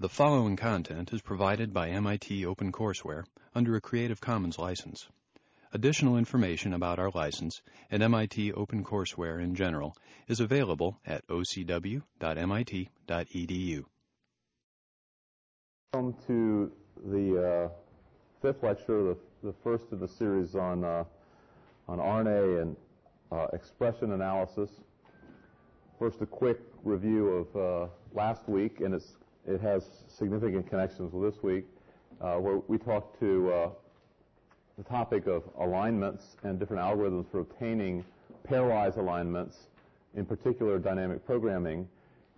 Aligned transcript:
The 0.00 0.08
following 0.08 0.54
content 0.54 1.12
is 1.12 1.20
provided 1.22 1.74
by 1.74 1.88
MIT 1.88 2.44
OpenCourseware 2.44 3.24
under 3.52 3.74
a 3.74 3.80
Creative 3.80 4.20
Commons 4.20 4.56
license. 4.56 5.08
Additional 5.72 6.16
information 6.16 6.72
about 6.72 7.00
our 7.00 7.10
license 7.10 7.62
and 7.90 8.00
MIT 8.00 8.52
OpenCourseware 8.52 9.42
in 9.42 9.56
general 9.56 9.96
is 10.28 10.38
available 10.38 11.00
at 11.04 11.26
ocw.mit.edu. 11.26 12.04
Welcome 15.92 16.14
to 16.28 16.72
the 17.04 17.42
uh, 17.42 17.68
fifth 18.40 18.62
lecture, 18.62 19.02
the, 19.02 19.16
the, 19.42 19.54
first 19.64 19.86
of 19.90 19.98
the 19.98 20.06
series 20.06 20.54
on, 20.54 20.84
uh, 20.84 21.02
on 21.88 21.98
RNA 21.98 22.62
and 22.62 22.76
uh, 23.32 23.48
expression 23.52 24.12
analysis. 24.12 24.70
First, 25.98 26.22
a 26.22 26.26
quick 26.26 26.60
review 26.84 27.28
of 27.28 27.56
uh, 27.56 27.88
last 28.14 28.48
week, 28.48 28.80
and 28.80 28.94
it 29.48 29.60
has 29.62 29.88
significant 30.08 30.68
connections 30.68 31.12
with 31.12 31.32
this 31.32 31.42
week, 31.42 31.64
uh, 32.20 32.34
where 32.34 32.58
we 32.68 32.76
talked 32.76 33.18
to 33.18 33.50
uh, 33.52 33.70
the 34.76 34.84
topic 34.84 35.26
of 35.26 35.42
alignments 35.58 36.36
and 36.42 36.58
different 36.58 36.82
algorithms 36.82 37.30
for 37.30 37.40
obtaining 37.40 38.04
pairwise 38.46 38.98
alignments, 38.98 39.68
in 40.14 40.26
particular 40.26 40.78
dynamic 40.78 41.24
programming. 41.24 41.88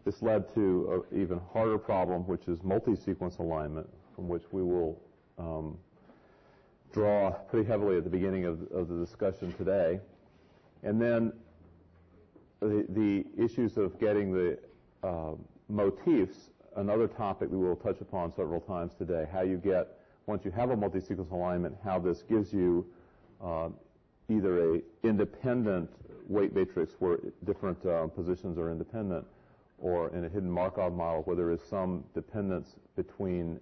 This 0.04 0.22
led 0.22 0.54
to 0.54 1.04
an 1.12 1.20
even 1.20 1.40
harder 1.52 1.78
problem, 1.78 2.22
which 2.26 2.46
is 2.46 2.62
multi-sequence 2.62 3.38
alignment, 3.38 3.88
from 4.14 4.28
which 4.28 4.44
we 4.52 4.62
will 4.62 4.98
um, 5.38 5.76
draw 6.92 7.32
pretty 7.32 7.66
heavily 7.66 7.96
at 7.96 8.04
the 8.04 8.10
beginning 8.10 8.44
of, 8.44 8.60
of 8.72 8.88
the 8.88 8.96
discussion 9.04 9.52
today. 9.54 10.00
And 10.84 11.00
then 11.00 11.32
the, 12.60 12.86
the 12.90 13.24
issues 13.36 13.76
of 13.76 13.98
getting 13.98 14.32
the 14.32 14.58
uh, 15.02 15.32
motifs, 15.68 16.49
another 16.76 17.08
topic 17.08 17.48
we 17.50 17.58
will 17.58 17.76
touch 17.76 18.00
upon 18.00 18.32
several 18.34 18.60
times 18.60 18.92
today, 18.94 19.26
how 19.32 19.42
you 19.42 19.56
get, 19.56 19.98
once 20.26 20.44
you 20.44 20.50
have 20.50 20.70
a 20.70 20.76
multi-sequence 20.76 21.30
alignment, 21.30 21.76
how 21.84 21.98
this 21.98 22.22
gives 22.22 22.52
you 22.52 22.86
uh, 23.42 23.68
either 24.28 24.74
a 24.74 24.80
independent 25.02 25.90
weight 26.28 26.54
matrix 26.54 26.94
where 26.98 27.18
different 27.44 27.84
uh, 27.84 28.06
positions 28.06 28.56
are 28.58 28.70
independent, 28.70 29.26
or 29.78 30.14
in 30.14 30.24
a 30.24 30.28
hidden 30.28 30.50
Markov 30.50 30.92
model 30.92 31.22
where 31.22 31.36
there 31.36 31.50
is 31.50 31.60
some 31.68 32.04
dependence 32.14 32.76
between, 32.96 33.58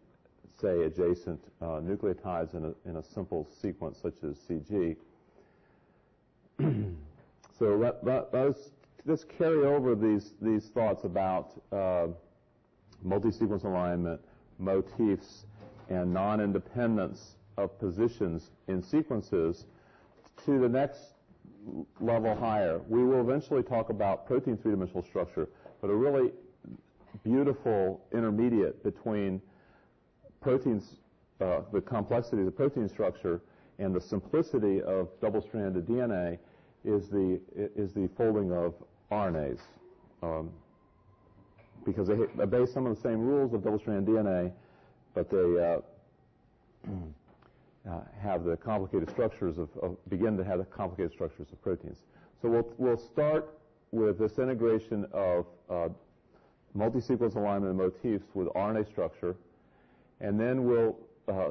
say, 0.60 0.82
adjacent 0.84 1.40
uh, 1.62 1.80
nucleotides 1.80 2.54
in 2.54 2.64
a, 2.64 2.88
in 2.88 2.96
a 2.96 3.02
simple 3.02 3.48
sequence 3.62 3.98
such 4.02 4.22
as 4.24 4.36
CG. 4.36 4.96
so 7.58 7.78
that, 7.78 8.04
that, 8.04 8.32
those 8.32 8.70
let's 9.06 9.24
carry 9.24 9.64
over 9.64 9.94
these, 9.94 10.34
these 10.42 10.66
thoughts 10.66 11.04
about 11.04 11.52
uh, 11.72 12.08
multi-sequence 13.02 13.64
alignment, 13.64 14.20
motifs, 14.58 15.44
and 15.88 16.12
non-independence 16.12 17.36
of 17.56 17.78
positions 17.78 18.50
in 18.68 18.82
sequences 18.82 19.66
to 20.44 20.58
the 20.58 20.68
next 20.68 21.14
level 22.00 22.34
higher. 22.34 22.80
We 22.88 23.04
will 23.04 23.20
eventually 23.20 23.62
talk 23.62 23.90
about 23.90 24.26
protein 24.26 24.56
three-dimensional 24.56 25.04
structure, 25.04 25.48
but 25.80 25.90
a 25.90 25.94
really 25.94 26.30
beautiful 27.24 28.00
intermediate 28.12 28.82
between 28.82 29.40
proteins, 30.40 30.96
uh, 31.40 31.60
the 31.72 31.80
complexity 31.80 32.42
of 32.42 32.46
the 32.46 32.52
protein 32.52 32.88
structure 32.88 33.40
and 33.78 33.94
the 33.94 34.00
simplicity 34.00 34.82
of 34.82 35.08
double-stranded 35.20 35.86
DNA 35.86 36.38
is 36.84 37.08
the 37.08 37.40
is 37.76 37.92
the 37.92 38.08
folding 38.16 38.52
of 38.52 38.74
RNAs. 39.10 39.60
Um, 40.22 40.50
because 41.84 42.08
they 42.08 42.14
obey 42.14 42.66
some 42.66 42.86
of 42.86 42.94
the 42.94 43.00
same 43.00 43.20
rules 43.20 43.52
of 43.54 43.62
double-stranded 43.62 44.06
DNA, 44.06 44.52
but 45.14 45.30
they 45.30 45.36
uh, 45.36 45.80
uh, 47.90 48.00
have 48.20 48.44
the 48.44 48.56
complicated 48.56 49.10
structures 49.10 49.58
of, 49.58 49.68
of, 49.82 49.96
begin 50.08 50.36
to 50.36 50.44
have 50.44 50.58
the 50.58 50.64
complicated 50.64 51.12
structures 51.12 51.48
of 51.52 51.62
proteins. 51.62 51.98
So 52.40 52.48
we'll 52.48 52.68
we'll 52.76 52.98
start 52.98 53.58
with 53.90 54.18
this 54.18 54.38
integration 54.38 55.06
of 55.12 55.46
uh, 55.70 55.88
multi-sequence 56.74 57.34
alignment 57.34 57.70
and 57.70 57.78
motifs 57.78 58.26
with 58.34 58.48
RNA 58.48 58.86
structure, 58.86 59.36
and 60.20 60.38
then 60.38 60.64
we'll 60.64 60.96
uh, 61.26 61.50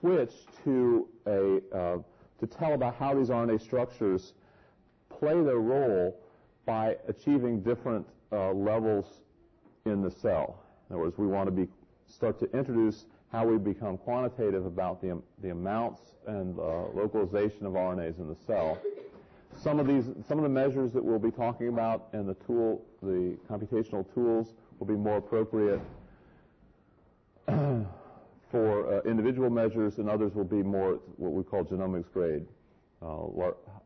switch 0.00 0.32
to 0.64 1.08
a 1.26 1.76
uh, 1.76 1.98
to 2.40 2.46
tell 2.46 2.74
about 2.74 2.96
how 2.96 3.14
these 3.14 3.28
RNA 3.28 3.60
structures 3.60 4.34
play 5.08 5.40
their 5.42 5.60
role 5.60 6.20
by 6.66 6.96
achieving 7.08 7.60
different 7.60 8.06
uh, 8.32 8.52
levels 8.52 9.20
in 9.86 10.02
the 10.02 10.10
cell. 10.10 10.62
In 10.88 10.96
other 10.96 11.04
words, 11.04 11.18
we 11.18 11.26
want 11.26 11.46
to 11.46 11.52
be, 11.52 11.68
start 12.06 12.38
to 12.40 12.50
introduce 12.56 13.06
how 13.32 13.46
we 13.46 13.58
become 13.58 13.98
quantitative 13.98 14.64
about 14.66 15.00
the, 15.00 15.20
the 15.42 15.50
amounts 15.50 16.02
and 16.26 16.58
uh, 16.58 16.86
localization 16.94 17.66
of 17.66 17.72
RNAs 17.72 18.18
in 18.18 18.28
the 18.28 18.36
cell. 18.46 18.78
Some 19.56 19.78
of 19.78 19.86
these, 19.86 20.04
some 20.26 20.38
of 20.38 20.42
the 20.42 20.48
measures 20.48 20.92
that 20.92 21.04
we'll 21.04 21.18
be 21.18 21.30
talking 21.30 21.68
about 21.68 22.08
and 22.12 22.28
the 22.28 22.34
tool, 22.34 22.84
the 23.02 23.36
computational 23.48 24.04
tools 24.14 24.54
will 24.78 24.86
be 24.86 24.94
more 24.94 25.16
appropriate 25.16 25.80
for 27.46 27.86
uh, 28.54 29.00
individual 29.02 29.50
measures, 29.50 29.98
and 29.98 30.08
others 30.08 30.34
will 30.34 30.44
be 30.44 30.62
more 30.62 31.00
what 31.16 31.32
we 31.32 31.42
call 31.42 31.64
genomics 31.64 32.12
grade. 32.12 32.46
Uh, 33.02 33.26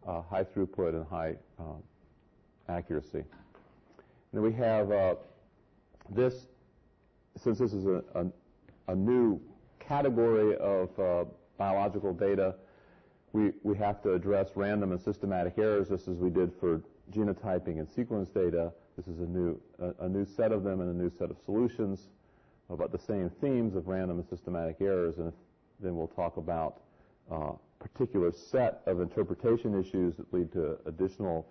uh, 0.07 0.23
high 0.23 0.45
throughput 0.45 0.91
and 0.91 1.07
high 1.09 1.35
um, 1.59 1.83
accuracy. 2.69 3.25
Then 4.33 4.43
we 4.43 4.53
have 4.53 4.91
uh, 4.91 5.15
this, 6.11 6.47
since 7.37 7.59
this 7.59 7.73
is 7.73 7.87
a, 7.87 8.03
a, 8.15 8.27
a 8.89 8.95
new 8.95 9.41
category 9.81 10.57
of 10.57 10.91
biological 11.57 12.13
data, 12.13 12.55
we, 13.33 13.53
we 13.63 13.77
have 13.77 14.03
to 14.03 14.15
address 14.15 14.51
random 14.55 14.93
and 14.93 15.01
systematic 15.01 15.59
errors, 15.59 15.89
just 15.89 16.09
as 16.09 16.17
we 16.17 16.31
did 16.31 16.53
for 16.59 16.81
genotyping 17.13 17.79
and 17.79 17.89
sequence 17.89 18.31
data. 18.31 18.73
This 18.97 19.07
is 19.07 19.21
a 19.21 19.27
new, 19.27 19.61
a, 19.79 20.05
a, 20.05 20.09
new 20.09 20.25
set 20.25 20.53
of 20.53 20.65
them 20.65 20.81
and 20.81 20.91
a 20.91 21.03
new 21.03 21.11
set 21.19 21.31
of 21.31 21.37
solutions 21.45 22.09
about 22.71 22.91
the 22.93 22.99
same 22.99 23.31
themes 23.41 23.75
of 23.75 23.87
random 23.87 24.19
and 24.19 24.29
systematic 24.29 24.77
errors, 24.81 25.19
and 25.19 25.33
then 25.81 25.97
we'll 25.97 26.09
talk 26.09 26.37
about 26.37 26.81
uh, 27.31 27.53
particular 27.79 28.33
set 28.33 28.81
of 28.87 29.01
interpretation 29.01 29.79
issues 29.79 30.17
that 30.17 30.33
lead 30.33 30.51
to 30.53 30.77
additional 30.87 31.47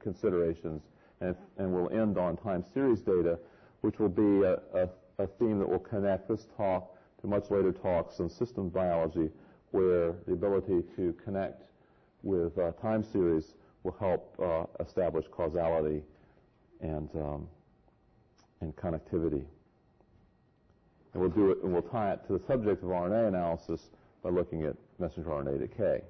considerations, 0.00 0.82
and, 1.20 1.34
and 1.58 1.72
we'll 1.72 1.90
end 1.90 2.18
on 2.18 2.36
time 2.36 2.64
series 2.74 3.00
data, 3.00 3.38
which 3.80 3.98
will 3.98 4.08
be 4.08 4.42
a, 4.42 4.54
a, 4.74 4.88
a 5.18 5.26
theme 5.38 5.58
that 5.58 5.68
will 5.68 5.78
connect 5.78 6.28
this 6.28 6.46
talk 6.56 6.96
to 7.20 7.26
much 7.26 7.50
later 7.50 7.72
talks 7.72 8.20
on 8.20 8.28
systems 8.28 8.72
biology, 8.72 9.30
where 9.72 10.14
the 10.26 10.32
ability 10.32 10.82
to 10.96 11.14
connect 11.24 11.64
with 12.22 12.56
uh, 12.58 12.72
time 12.72 13.02
series 13.02 13.54
will 13.82 13.96
help 13.98 14.34
uh, 14.42 14.64
establish 14.82 15.26
causality 15.30 16.02
and 16.80 17.08
um, 17.16 17.48
and 18.60 18.74
connectivity. 18.76 19.44
And 21.12 21.22
we'll 21.22 21.30
do 21.30 21.50
it, 21.50 21.58
and 21.62 21.72
we'll 21.72 21.82
tie 21.82 22.12
it 22.12 22.26
to 22.26 22.38
the 22.38 22.44
subject 22.46 22.82
of 22.82 22.90
RNA 22.90 23.28
analysis 23.28 23.90
by 24.22 24.30
looking 24.30 24.64
at 24.64 24.76
messenger 24.98 25.30
RNA 25.30 25.60
decay. 25.60 26.02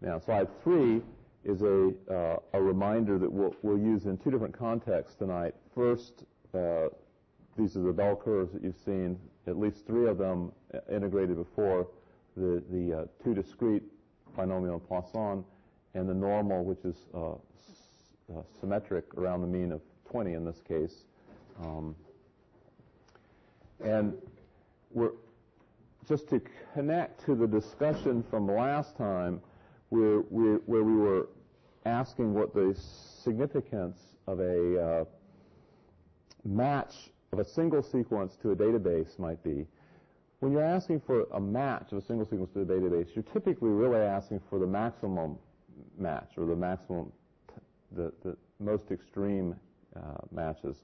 Now, 0.00 0.18
slide 0.20 0.48
three 0.62 1.02
is 1.48 1.62
a, 1.62 1.92
uh, 2.12 2.36
a 2.52 2.62
reminder 2.62 3.18
that 3.18 3.32
we'll, 3.32 3.54
we'll, 3.62 3.78
use 3.78 4.04
in 4.04 4.18
two 4.18 4.30
different 4.30 4.56
contexts 4.56 5.16
tonight. 5.16 5.54
First, 5.74 6.24
uh, 6.54 6.88
these 7.56 7.74
are 7.76 7.82
the 7.82 7.92
bell 7.92 8.14
curves 8.14 8.52
that 8.52 8.62
you've 8.62 8.76
seen, 8.84 9.18
at 9.46 9.58
least 9.58 9.86
three 9.86 10.06
of 10.06 10.18
them 10.18 10.52
integrated 10.92 11.36
before, 11.36 11.88
the, 12.36 12.62
the 12.70 13.00
uh, 13.00 13.04
two 13.24 13.34
discrete 13.34 13.82
binomial 14.36 14.78
Poisson, 14.78 15.42
and 15.94 16.08
the 16.08 16.14
normal, 16.14 16.64
which 16.64 16.84
is 16.84 16.96
uh, 17.14 17.32
uh, 17.32 18.42
symmetric 18.60 19.06
around 19.16 19.40
the 19.40 19.46
mean 19.46 19.72
of 19.72 19.80
20 20.10 20.34
in 20.34 20.44
this 20.44 20.60
case. 20.68 21.04
Um, 21.62 21.96
and 23.82 24.14
we're, 24.92 25.12
just 26.06 26.28
to 26.28 26.40
connect 26.74 27.24
to 27.24 27.34
the 27.34 27.46
discussion 27.46 28.22
from 28.30 28.46
last 28.46 28.96
time 28.96 29.40
where, 29.88 30.18
where, 30.18 30.56
where 30.66 30.82
we 30.82 30.94
were 30.94 31.28
asking 31.88 32.34
what 32.34 32.54
the 32.54 32.76
significance 33.24 33.98
of 34.26 34.40
a 34.40 34.80
uh, 34.80 35.04
match 36.44 37.10
of 37.32 37.38
a 37.38 37.44
single 37.44 37.82
sequence 37.82 38.36
to 38.42 38.52
a 38.52 38.56
database 38.56 39.18
might 39.18 39.42
be. 39.42 39.66
When 40.40 40.52
you're 40.52 40.62
asking 40.62 41.00
for 41.00 41.26
a 41.32 41.40
match 41.40 41.92
of 41.92 41.98
a 41.98 42.02
single 42.02 42.26
sequence 42.26 42.50
to 42.52 42.60
a 42.60 42.64
database, 42.64 43.08
you're 43.14 43.24
typically 43.24 43.70
really 43.70 44.00
asking 44.00 44.40
for 44.48 44.58
the 44.58 44.66
maximum 44.66 45.36
match 45.98 46.30
or 46.36 46.46
the 46.46 46.54
maximum, 46.54 47.12
the, 47.92 48.12
the 48.22 48.36
most 48.60 48.90
extreme 48.90 49.56
uh, 49.96 50.00
matches. 50.30 50.76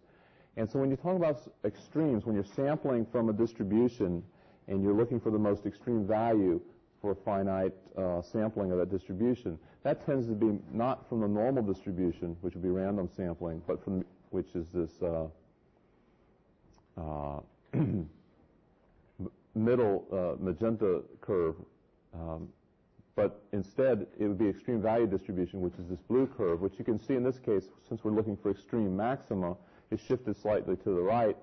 And 0.57 0.71
so 0.71 0.79
when 0.79 0.91
you 0.91 0.97
talk 0.97 1.17
about 1.17 1.41
extremes, 1.65 2.25
when 2.25 2.35
you're 2.35 2.45
sampling 2.45 3.07
from 3.11 3.29
a 3.29 3.33
distribution 3.33 4.23
and 4.69 4.83
you're 4.83 4.95
looking 4.95 5.21
for 5.21 5.31
the 5.31 5.39
most 5.39 5.67
extreme 5.67 6.07
value 6.07 6.61
for 7.00 7.15
finite 7.25 7.75
uh, 7.99 8.23
sampling 8.23 8.73
of 8.73 8.79
that 8.79 8.91
distribution, 8.91 9.59
that 9.85 10.05
tends 10.05 10.27
to 10.27 10.33
be 10.33 10.59
not 10.73 11.09
from 11.09 11.21
the 11.21 11.29
normal 11.29 11.63
distribution, 11.63 12.37
which 12.41 12.55
would 12.55 12.63
be 12.63 12.71
random 12.71 13.09
sampling, 13.15 13.63
but 13.67 13.85
from 13.85 14.05
which 14.31 14.49
is 14.55 14.67
this 14.73 14.91
uh, 15.03 15.27
uh, 17.01 17.41
middle 19.55 20.05
uh, 20.11 20.43
magenta 20.43 21.03
curve, 21.21 21.55
um, 22.15 22.49
but 23.15 23.43
instead 23.53 24.07
it 24.19 24.27
would 24.27 24.39
be 24.39 24.49
extreme 24.49 24.81
value 24.81 25.07
distribution, 25.07 25.61
which 25.61 25.75
is 25.75 25.87
this 25.89 26.01
blue 26.09 26.27
curve, 26.27 26.61
which 26.61 26.79
you 26.79 26.85
can 26.85 26.99
see 26.99 27.15
in 27.15 27.23
this 27.23 27.39
case, 27.39 27.69
since 27.87 28.03
we're 28.03 28.11
looking 28.11 28.37
for 28.37 28.51
extreme 28.51 28.97
maxima, 28.97 29.55
is 29.91 30.01
shifted 30.01 30.35
slightly 30.35 30.77
to 30.77 30.95
the 30.95 31.01
right, 31.01 31.37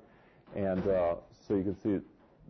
and 0.55 0.85
uh, 0.87 1.15
so 1.47 1.55
you 1.55 1.63
can 1.63 1.79
see 1.79 1.99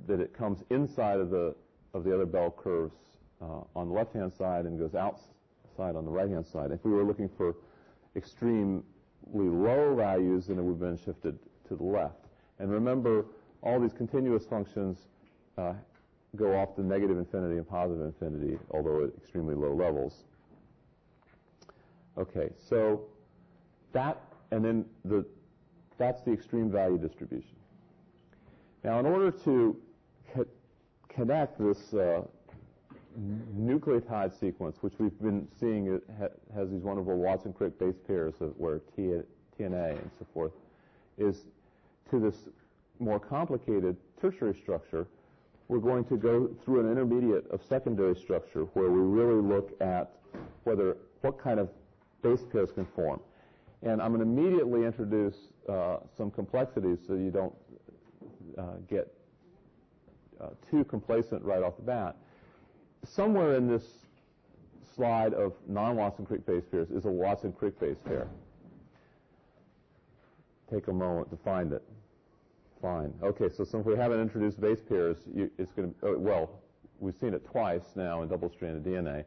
that 0.08 0.22
it 0.22 0.34
comes 0.34 0.64
inside 0.70 1.20
of 1.20 1.30
the 1.30 1.54
of 1.94 2.06
the 2.06 2.14
other 2.14 2.26
bell 2.26 2.50
curves 2.50 2.96
uh, 3.42 3.60
on 3.76 3.90
the 3.90 3.94
left-hand 3.94 4.32
side 4.34 4.64
and 4.66 4.80
goes 4.80 4.96
outside 5.72 5.96
on 5.96 6.06
the 6.06 6.12
right-hand 6.12 6.46
side. 6.46 6.72
If 6.72 6.84
we 6.84 6.92
were 6.92 7.04
looking 7.04 7.30
for 7.38 7.56
extremely 8.16 8.84
low 9.34 9.96
values, 9.96 10.48
then 10.48 10.58
it 10.58 10.64
would 10.64 10.74
have 10.74 10.80
been 10.80 10.98
shifted 10.98 11.38
to 11.68 11.76
the 11.76 11.84
left. 11.84 12.26
And 12.60 12.72
remember, 12.72 13.26
all 13.64 13.80
these 13.80 13.94
continuous 13.94 14.46
functions 14.46 14.98
uh, 15.58 15.74
go 16.36 16.56
off 16.60 16.76
to 16.76 16.84
negative 16.84 17.18
infinity 17.18 17.58
and 17.58 17.68
positive 17.68 18.06
infinity, 18.06 18.58
although 18.72 19.06
at 19.06 19.12
extremely 19.18 19.56
low 19.56 19.74
levels. 19.74 20.24
Okay, 22.18 22.50
so 22.70 23.02
that, 23.94 24.22
and 24.52 24.64
then 24.64 24.86
the, 25.06 25.26
that's 25.98 26.22
the 26.24 26.32
extreme 26.32 26.70
value 26.70 26.98
distribution. 26.98 27.56
Now, 28.84 29.00
in 29.00 29.06
order 29.06 29.32
to 29.32 29.78
co- 30.34 30.48
connect 31.08 31.60
this 31.60 31.94
uh, 31.94 32.22
nucleotide 33.20 34.38
sequence, 34.38 34.78
which 34.82 34.94
we've 35.00 35.18
been 35.20 35.48
seeing 35.60 36.00
has 36.54 36.70
these 36.70 36.82
wonderful 36.82 37.18
Watson-Crick 37.18 37.78
base 37.80 37.98
pairs 38.08 38.36
of 38.40 38.54
where 38.58 38.80
T- 38.96 39.22
TNA 39.60 39.92
and 39.92 40.12
so 40.18 40.26
forth, 40.34 40.52
is 41.18 41.46
to 42.10 42.20
this 42.20 42.50
more 43.00 43.20
complicated 43.20 43.98
tertiary 44.20 44.54
structure, 44.54 45.08
we're 45.68 45.80
going 45.80 46.04
to 46.06 46.18
go 46.18 46.50
through 46.64 46.82
an 46.82 46.92
intermediate 46.92 47.50
of 47.52 47.62
secondary 47.64 48.16
structure 48.16 48.64
where 48.74 48.90
we 48.90 49.00
really 49.00 49.42
look 49.42 49.72
at 49.82 50.12
whether 50.64 50.98
what 51.22 51.40
kind 51.40 51.60
of 51.60 51.70
base 52.22 52.44
pairs 52.52 52.72
can 52.72 52.86
form. 52.86 53.20
And 53.84 54.02
I'm 54.02 54.14
going 54.14 54.20
to 54.20 54.42
immediately 54.42 54.86
introduce 54.86 55.36
uh, 55.68 55.98
some 56.16 56.30
complexities 56.30 57.00
so 57.08 57.14
you 57.14 57.32
don't 57.32 57.56
uh, 58.58 58.78
get 58.88 59.12
uh, 60.40 60.48
too 60.70 60.84
complacent 60.84 61.44
right 61.44 61.64
off 61.64 61.78
the 61.78 61.84
bat. 61.84 62.16
Somewhere 63.04 63.56
in 63.56 63.68
this 63.68 63.84
slide 64.96 65.34
of 65.34 65.54
non-Watson-Crick 65.68 66.46
base 66.46 66.64
pairs 66.70 66.90
is 66.92 67.06
a 67.06 67.12
Watson-Crick 67.12 67.80
base 67.80 67.98
pair. 68.06 68.28
Take 70.70 70.88
a 70.88 70.94
moment 70.94 71.30
to 71.32 71.38
find 71.38 71.74
it. 71.74 71.84
Fine. 72.82 73.14
Okay, 73.22 73.50
so 73.50 73.64
since 73.64 73.86
we 73.86 73.96
haven't 73.96 74.20
introduced 74.20 74.60
base 74.60 74.82
pairs, 74.82 75.18
you, 75.34 75.52
it's 75.58 75.72
going 75.74 75.94
to, 75.94 75.96
oh, 76.04 76.18
well, 76.18 76.62
we've 77.00 77.16
seen 77.16 77.34
it 77.34 77.46
twice 77.46 77.84
now 77.96 78.22
in 78.22 78.30
double-stranded 78.30 78.84
DNA. 78.84 79.24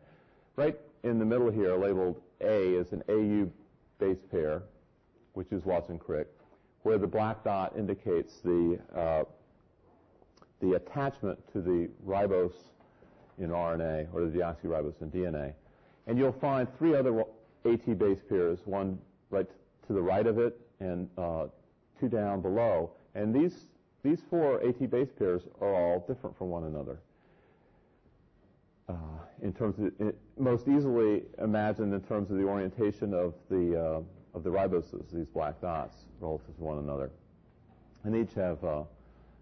Right 0.56 0.78
in 1.02 1.18
the 1.18 1.24
middle 1.24 1.50
here, 1.50 1.76
labeled 1.76 2.20
A, 2.40 2.74
is 2.74 2.92
an 2.92 3.02
AU 3.08 3.50
base 3.98 4.22
pair, 4.30 4.62
which 5.34 5.52
is 5.52 5.64
Watson-Crick, 5.64 6.28
where 6.82 6.98
the 6.98 7.06
black 7.06 7.44
dot 7.44 7.76
indicates 7.76 8.38
the, 8.40 8.78
uh, 8.94 9.24
the 10.60 10.74
attachment 10.74 11.38
to 11.52 11.60
the 11.60 11.88
ribose 12.06 12.54
in 13.38 13.50
RNA 13.50 14.08
or 14.12 14.24
the 14.24 14.38
deoxyribose 14.38 15.00
in 15.00 15.10
DNA. 15.10 15.52
And 16.06 16.18
you'll 16.18 16.32
find 16.32 16.68
three 16.78 16.94
other 16.94 17.24
AT 17.64 17.98
base 17.98 18.20
pairs, 18.28 18.58
one 18.64 18.98
right 19.30 19.48
to 19.86 19.92
the 19.92 20.02
right 20.02 20.26
of 20.26 20.38
it 20.38 20.58
and 20.80 21.08
uh, 21.18 21.46
two 21.98 22.08
down 22.08 22.40
below. 22.40 22.90
And 23.14 23.34
these, 23.34 23.66
these 24.02 24.20
four 24.28 24.62
AT 24.66 24.90
base 24.90 25.08
pairs 25.18 25.42
are 25.60 25.74
all 25.74 26.04
different 26.06 26.36
from 26.36 26.50
one 26.50 26.64
another. 26.64 26.98
Uh, 28.88 28.94
in 29.42 29.52
terms 29.52 29.78
of, 29.78 29.86
it, 30.06 30.18
most 30.38 30.68
easily 30.68 31.22
imagined 31.42 31.94
in 31.94 32.00
terms 32.02 32.30
of 32.30 32.36
the 32.36 32.44
orientation 32.44 33.14
of 33.14 33.34
the, 33.48 33.80
uh, 33.80 34.36
of 34.36 34.44
the 34.44 34.50
riboses, 34.50 35.10
these 35.10 35.26
black 35.28 35.58
dots 35.60 35.96
relative 36.20 36.54
to 36.56 36.62
one 36.62 36.78
another. 36.78 37.10
And 38.04 38.14
each 38.14 38.34
have 38.34 38.62
uh, 38.62 38.82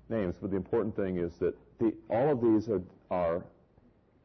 names, 0.09 0.37
but 0.41 0.51
the 0.51 0.57
important 0.57 0.95
thing 0.95 1.19
is 1.19 1.35
that 1.39 1.55
the, 1.81 1.93
all 2.09 2.31
of 2.31 2.41
these 2.41 2.69
are, 2.69 2.83
are 3.11 3.43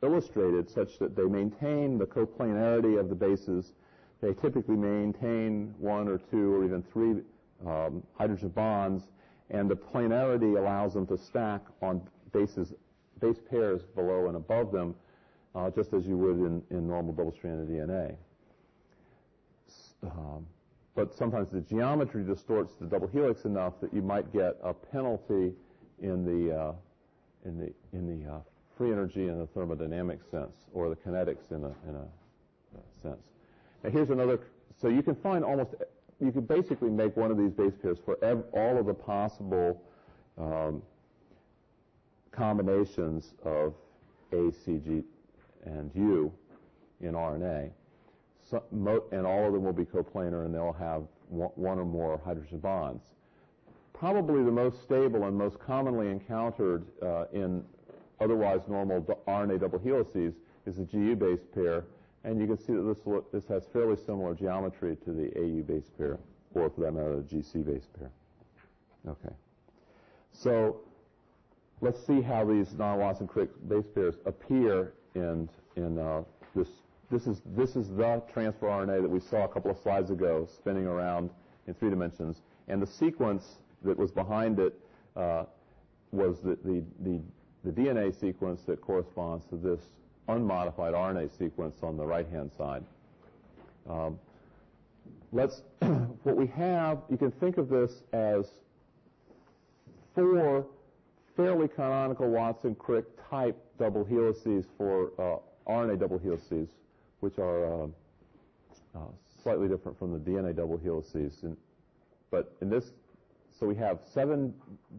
illustrated 0.03 0.69
such 0.69 0.99
that 0.99 1.15
they 1.15 1.23
maintain 1.23 1.97
the 1.97 2.05
coplanarity 2.05 2.99
of 2.99 3.09
the 3.09 3.15
bases. 3.15 3.73
They 4.21 4.33
typically 4.33 4.75
maintain 4.75 5.73
one 5.77 6.07
or 6.07 6.17
two 6.17 6.55
or 6.55 6.65
even 6.65 6.83
three 6.83 7.21
um, 7.65 8.03
hydrogen 8.17 8.49
bonds, 8.49 9.09
and 9.49 9.69
the 9.69 9.75
planarity 9.75 10.57
allows 10.57 10.93
them 10.93 11.07
to 11.07 11.17
stack 11.17 11.61
on 11.81 12.01
bases, 12.31 12.73
base 13.19 13.39
pairs 13.49 13.83
below 13.95 14.27
and 14.27 14.35
above 14.35 14.71
them, 14.71 14.95
uh, 15.55 15.69
just 15.71 15.93
as 15.93 16.05
you 16.05 16.17
would 16.17 16.37
in, 16.37 16.61
in 16.69 16.87
normal 16.87 17.13
double-stranded 17.13 17.69
DNA. 17.69 18.15
Um, 20.03 20.45
but 20.95 21.15
sometimes 21.15 21.49
the 21.51 21.61
geometry 21.61 22.23
distorts 22.23 22.73
the 22.79 22.85
double 22.85 23.07
helix 23.07 23.45
enough 23.45 23.73
that 23.81 23.93
you 23.93 24.01
might 24.01 24.31
get 24.33 24.57
a 24.63 24.73
penalty 24.73 25.53
in 26.01 26.25
the 26.25 26.55
uh, 26.55 26.73
in 27.45 27.57
the 27.59 27.73
in 27.93 28.23
the 28.23 28.31
uh, 28.31 28.39
free 28.77 28.91
energy 28.91 29.27
in 29.27 29.39
the 29.39 29.47
thermodynamic 29.47 30.19
sense 30.29 30.55
or 30.73 30.89
the 30.89 30.95
kinetics 30.95 31.51
in 31.51 31.63
a 31.63 31.73
in 31.89 31.95
a 31.95 32.07
sense. 33.01 33.27
Now 33.83 33.89
here's 33.89 34.09
another. 34.09 34.39
So 34.79 34.87
you 34.87 35.01
can 35.01 35.15
find 35.15 35.43
almost 35.43 35.71
you 36.19 36.31
can 36.31 36.41
basically 36.41 36.89
make 36.89 37.15
one 37.15 37.31
of 37.31 37.37
these 37.37 37.51
base 37.51 37.73
pairs 37.81 37.97
for 38.03 38.17
ev- 38.23 38.43
all 38.53 38.77
of 38.77 38.85
the 38.85 38.93
possible 38.93 39.81
um, 40.37 40.81
combinations 42.31 43.33
of 43.43 43.73
A, 44.31 44.51
C, 44.51 44.79
G, 44.83 45.03
and 45.65 45.91
U 45.95 46.31
in 47.01 47.13
RNA. 47.13 47.71
So, 48.49 48.63
and 49.11 49.27
all 49.27 49.47
of 49.47 49.53
them 49.53 49.63
will 49.63 49.73
be 49.73 49.83
coplanar 49.83 50.45
and 50.45 50.53
they'll 50.53 50.73
have 50.73 51.03
one 51.29 51.79
or 51.79 51.85
more 51.85 52.21
hydrogen 52.23 52.59
bonds. 52.59 53.03
Probably 53.93 54.43
the 54.43 54.51
most 54.51 54.81
stable 54.83 55.25
and 55.25 55.35
most 55.37 55.59
commonly 55.59 56.07
encountered 56.09 56.85
uh, 57.03 57.25
in 57.33 57.63
otherwise 58.19 58.61
normal 58.67 59.01
RNA 59.27 59.59
double 59.61 59.79
helices 59.79 60.33
is 60.65 60.75
the 60.75 60.83
GU 60.83 61.15
base 61.15 61.45
pair, 61.53 61.85
and 62.23 62.39
you 62.39 62.47
can 62.47 62.57
see 62.57 62.73
that 62.73 62.81
this, 62.81 63.23
this 63.31 63.47
has 63.47 63.65
fairly 63.71 63.95
similar 63.95 64.33
geometry 64.33 64.97
to 65.05 65.11
the 65.11 65.31
AU 65.37 65.63
base 65.63 65.89
pair, 65.97 66.17
or 66.53 66.69
for 66.69 66.81
that 66.81 66.91
matter, 66.91 67.15
the 67.17 67.35
GC 67.35 67.65
base 67.65 67.87
pair. 67.97 68.11
Okay. 69.07 69.33
So 70.33 70.81
let's 71.81 72.05
see 72.05 72.21
how 72.21 72.45
these 72.45 72.73
non-Watson-Crick 72.73 73.49
base 73.67 73.85
pairs 73.93 74.15
appear 74.25 74.93
in, 75.15 75.49
in 75.75 75.97
uh, 75.97 76.23
this. 76.55 76.67
This 77.09 77.25
is, 77.25 77.41
this 77.55 77.77
is 77.77 77.87
the 77.89 78.21
transfer 78.33 78.67
RNA 78.67 79.01
that 79.01 79.09
we 79.09 79.21
saw 79.21 79.45
a 79.45 79.47
couple 79.47 79.71
of 79.71 79.77
slides 79.77 80.11
ago 80.11 80.45
spinning 80.57 80.85
around 80.85 81.29
in 81.65 81.73
three 81.73 81.89
dimensions. 81.89 82.41
And 82.67 82.81
the 82.81 82.87
sequence 82.87 83.45
that 83.83 83.97
was 83.97 84.11
behind 84.11 84.59
it 84.59 84.77
uh, 85.15 85.43
was 86.11 86.41
the, 86.41 86.57
the, 86.65 86.83
the 86.99 87.21
the 87.63 87.71
DNA 87.71 88.17
sequence 88.17 88.61
that 88.63 88.81
corresponds 88.81 89.45
to 89.45 89.55
this 89.55 89.81
unmodified 90.27 90.93
RNA 90.93 91.37
sequence 91.37 91.83
on 91.83 91.97
the 91.97 92.05
right-hand 92.05 92.51
side. 92.57 92.83
Um, 93.89 94.19
let's, 95.31 95.63
what 95.79 96.35
we 96.35 96.47
have, 96.47 96.99
you 97.09 97.17
can 97.17 97.31
think 97.31 97.57
of 97.57 97.69
this 97.69 98.03
as 98.13 98.49
four 100.13 100.65
fairly 101.35 101.67
canonical 101.67 102.27
Watson-Crick 102.29 103.05
type 103.29 103.55
double 103.77 104.03
helices 104.03 104.65
for 104.77 105.11
uh, 105.19 105.71
RNA 105.71 105.99
double 105.99 106.17
helices, 106.17 106.69
which 107.19 107.37
are 107.37 107.83
uh, 107.83 107.87
uh, 108.95 108.99
slightly 109.43 109.67
different 109.67 109.97
from 109.99 110.11
the 110.11 110.19
DNA 110.19 110.55
double 110.55 110.77
helices. 110.77 111.43
In, 111.43 111.55
but 112.31 112.55
in 112.61 112.69
this, 112.69 112.91
so 113.57 113.67
we 113.67 113.75
have 113.75 113.99
seven 114.11 114.53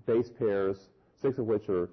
base 0.07 0.31
pairs, 0.31 0.89
six 1.21 1.39
of 1.39 1.47
which 1.47 1.69
are 1.69 1.89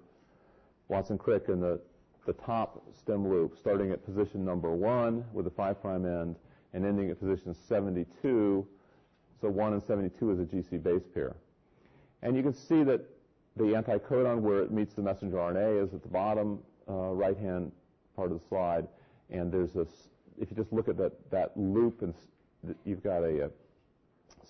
Watson-Crick 0.88 1.50
in 1.50 1.60
the, 1.60 1.80
the 2.26 2.34
top 2.34 2.84
stem 2.98 3.28
loop, 3.28 3.58
starting 3.58 3.92
at 3.92 4.06
position 4.06 4.46
number 4.46 4.72
one 4.72 5.24
with 5.34 5.48
a 5.48 5.52
5' 5.52 5.78
end 5.86 6.36
and 6.74 6.86
ending 6.86 7.10
at 7.10 7.20
position 7.20 7.54
72. 7.54 8.68
So 9.42 9.50
1 9.50 9.74
and 9.74 9.84
72 9.84 10.32
is 10.32 10.40
a 10.40 10.44
GC 10.44 10.84
base 10.84 11.04
pair. 11.14 11.36
And 12.22 12.36
you 12.36 12.44
can 12.44 12.54
see 12.54 12.84
that 12.84 13.02
the 13.56 13.64
anticodon 13.64 14.40
where 14.40 14.60
it 14.60 14.72
meets 14.72 14.94
the 14.94 15.02
messenger 15.02 15.38
RNA 15.38 15.86
is 15.86 15.94
at 15.94 16.02
the 16.02 16.10
bottom 16.10 16.60
uh, 16.90 16.94
right-hand 16.94 17.72
part 18.16 18.32
of 18.32 18.40
the 18.40 18.48
slide. 18.48 18.88
And 19.30 19.52
there's 19.52 19.72
this, 19.72 19.90
if 20.40 20.50
you 20.52 20.58
just 20.58 20.74
look 20.74 20.88
at 20.88 20.98
that, 20.98 21.14
that 21.32 21.52
loop, 21.56 22.02
and 22.02 22.14
you've 22.84 23.04
got 23.04 23.24
a, 23.24 23.46
a 23.46 23.50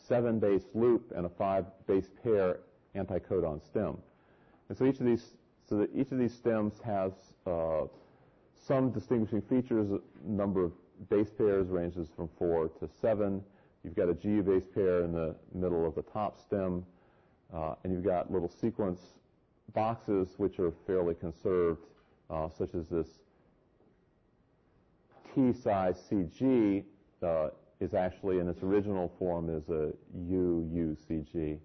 seven 0.07 0.39
base 0.39 0.65
loop 0.73 1.11
and 1.15 1.25
a 1.25 1.29
five 1.29 1.65
base 1.87 2.09
pair 2.23 2.59
anticodon 2.95 3.63
stem. 3.63 3.97
And 4.69 4.77
so 4.77 4.85
each 4.85 4.99
of 4.99 5.05
these 5.05 5.33
so 5.67 5.77
that 5.77 5.89
each 5.95 6.11
of 6.11 6.19
these 6.19 6.33
stems 6.33 6.73
has 6.85 7.11
uh, 7.47 7.85
some 8.55 8.91
distinguishing 8.91 9.41
features. 9.41 9.89
Number 10.23 10.63
of 10.63 10.71
base 11.09 11.31
pairs 11.31 11.67
ranges 11.67 12.07
from 12.15 12.29
four 12.37 12.69
to 12.79 12.89
seven. 13.01 13.43
You've 13.83 13.95
got 13.95 14.09
a 14.09 14.13
G 14.13 14.41
base 14.41 14.67
pair 14.73 15.03
in 15.03 15.11
the 15.11 15.35
middle 15.53 15.85
of 15.85 15.95
the 15.95 16.01
top 16.03 16.39
stem. 16.39 16.85
uh, 17.53 17.75
and 17.83 17.93
you've 17.93 18.03
got 18.03 18.31
little 18.31 18.49
sequence 18.49 18.99
boxes 19.73 20.33
which 20.37 20.59
are 20.59 20.71
fairly 20.87 21.15
conserved, 21.15 21.85
uh, 22.29 22.49
such 22.49 22.73
as 22.73 22.87
this 22.89 23.07
T 25.33 25.51
psi 25.53 25.91
CG 25.91 26.83
uh, 27.21 27.49
is 27.79 27.93
actually 27.93 28.39
in 28.39 28.47
its 28.47 28.63
original 28.63 29.11
form 29.19 29.49
is 29.49 29.69
a 29.69 29.91
UUCG. 30.29 31.59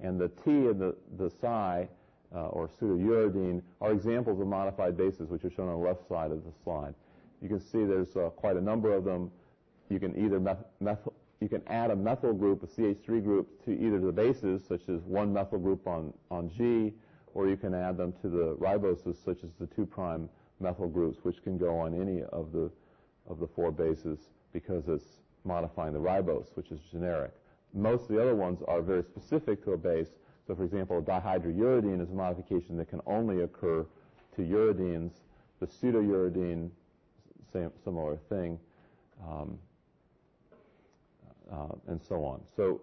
And 0.00 0.20
the 0.20 0.28
T 0.28 0.50
and 0.50 0.80
the, 0.80 0.94
the 1.16 1.30
psi, 1.30 1.88
uh, 2.34 2.46
or 2.48 2.68
pseudouridine, 2.68 3.62
are 3.80 3.92
examples 3.92 4.40
of 4.40 4.46
modified 4.46 4.96
bases, 4.96 5.28
which 5.28 5.44
are 5.44 5.50
shown 5.50 5.68
on 5.68 5.80
the 5.80 5.86
left 5.86 6.08
side 6.08 6.30
of 6.30 6.44
the 6.44 6.52
slide. 6.62 6.94
You 7.40 7.48
can 7.48 7.60
see 7.60 7.84
there's 7.84 8.16
uh, 8.16 8.30
quite 8.30 8.56
a 8.56 8.60
number 8.60 8.92
of 8.92 9.04
them. 9.04 9.30
You 9.88 10.00
can 10.00 10.16
either 10.16 10.40
meth- 10.40 10.64
methyl, 10.80 11.12
you 11.40 11.48
can 11.48 11.62
add 11.66 11.90
a 11.90 11.96
methyl 11.96 12.32
group, 12.32 12.62
a 12.62 12.66
CH3 12.66 13.22
group, 13.22 13.64
to 13.66 13.72
either 13.72 13.98
the 13.98 14.12
bases, 14.12 14.62
such 14.66 14.88
as 14.88 15.02
one 15.02 15.32
methyl 15.32 15.58
group 15.58 15.86
on, 15.86 16.12
on 16.30 16.50
G, 16.50 16.94
or 17.34 17.48
you 17.48 17.56
can 17.56 17.74
add 17.74 17.96
them 17.96 18.14
to 18.22 18.28
the 18.28 18.56
riboses, 18.56 19.22
such 19.22 19.44
as 19.44 19.50
the 19.60 19.66
2' 19.66 19.84
prime 19.84 20.28
methyl 20.60 20.88
groups, 20.88 21.18
which 21.22 21.42
can 21.42 21.58
go 21.58 21.78
on 21.78 22.00
any 22.00 22.22
of 22.32 22.52
the, 22.52 22.70
of 23.28 23.40
the 23.40 23.46
four 23.46 23.70
bases 23.70 24.30
because 24.52 24.84
it's 24.88 25.20
modifying 25.44 25.92
the 25.92 26.00
ribose, 26.00 26.46
which 26.54 26.70
is 26.70 26.80
generic. 26.90 27.32
Most 27.74 28.02
of 28.02 28.08
the 28.16 28.22
other 28.22 28.36
ones 28.36 28.60
are 28.68 28.80
very 28.80 29.02
specific 29.02 29.62
to 29.64 29.72
a 29.72 29.76
base. 29.76 30.10
So, 30.46 30.54
for 30.54 30.64
example, 30.64 31.02
dihydrouridine 31.02 32.02
is 32.02 32.10
a 32.10 32.14
modification 32.14 32.76
that 32.76 32.88
can 32.88 33.00
only 33.06 33.42
occur 33.42 33.86
to 34.36 34.42
uridines. 34.42 35.12
The 35.60 35.66
pseudouridine, 35.66 36.70
same 37.52 37.70
similar 37.84 38.16
thing. 38.28 38.58
Um, 39.26 39.58
uh, 41.52 41.74
and 41.88 42.00
so 42.02 42.24
on. 42.24 42.40
So 42.56 42.80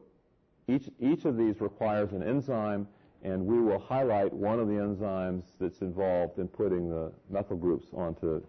each, 0.67 0.89
each 0.99 1.25
of 1.25 1.37
these 1.37 1.61
requires 1.61 2.11
an 2.13 2.23
enzyme, 2.23 2.87
and 3.23 3.45
we 3.45 3.59
will 3.59 3.79
highlight 3.79 4.33
one 4.33 4.59
of 4.59 4.67
the 4.67 4.75
enzymes 4.75 5.43
that's 5.59 5.81
involved 5.81 6.39
in 6.39 6.47
putting 6.47 6.89
the 6.89 7.11
methyl 7.29 7.57
groups 7.57 7.87
onto, 7.93 8.41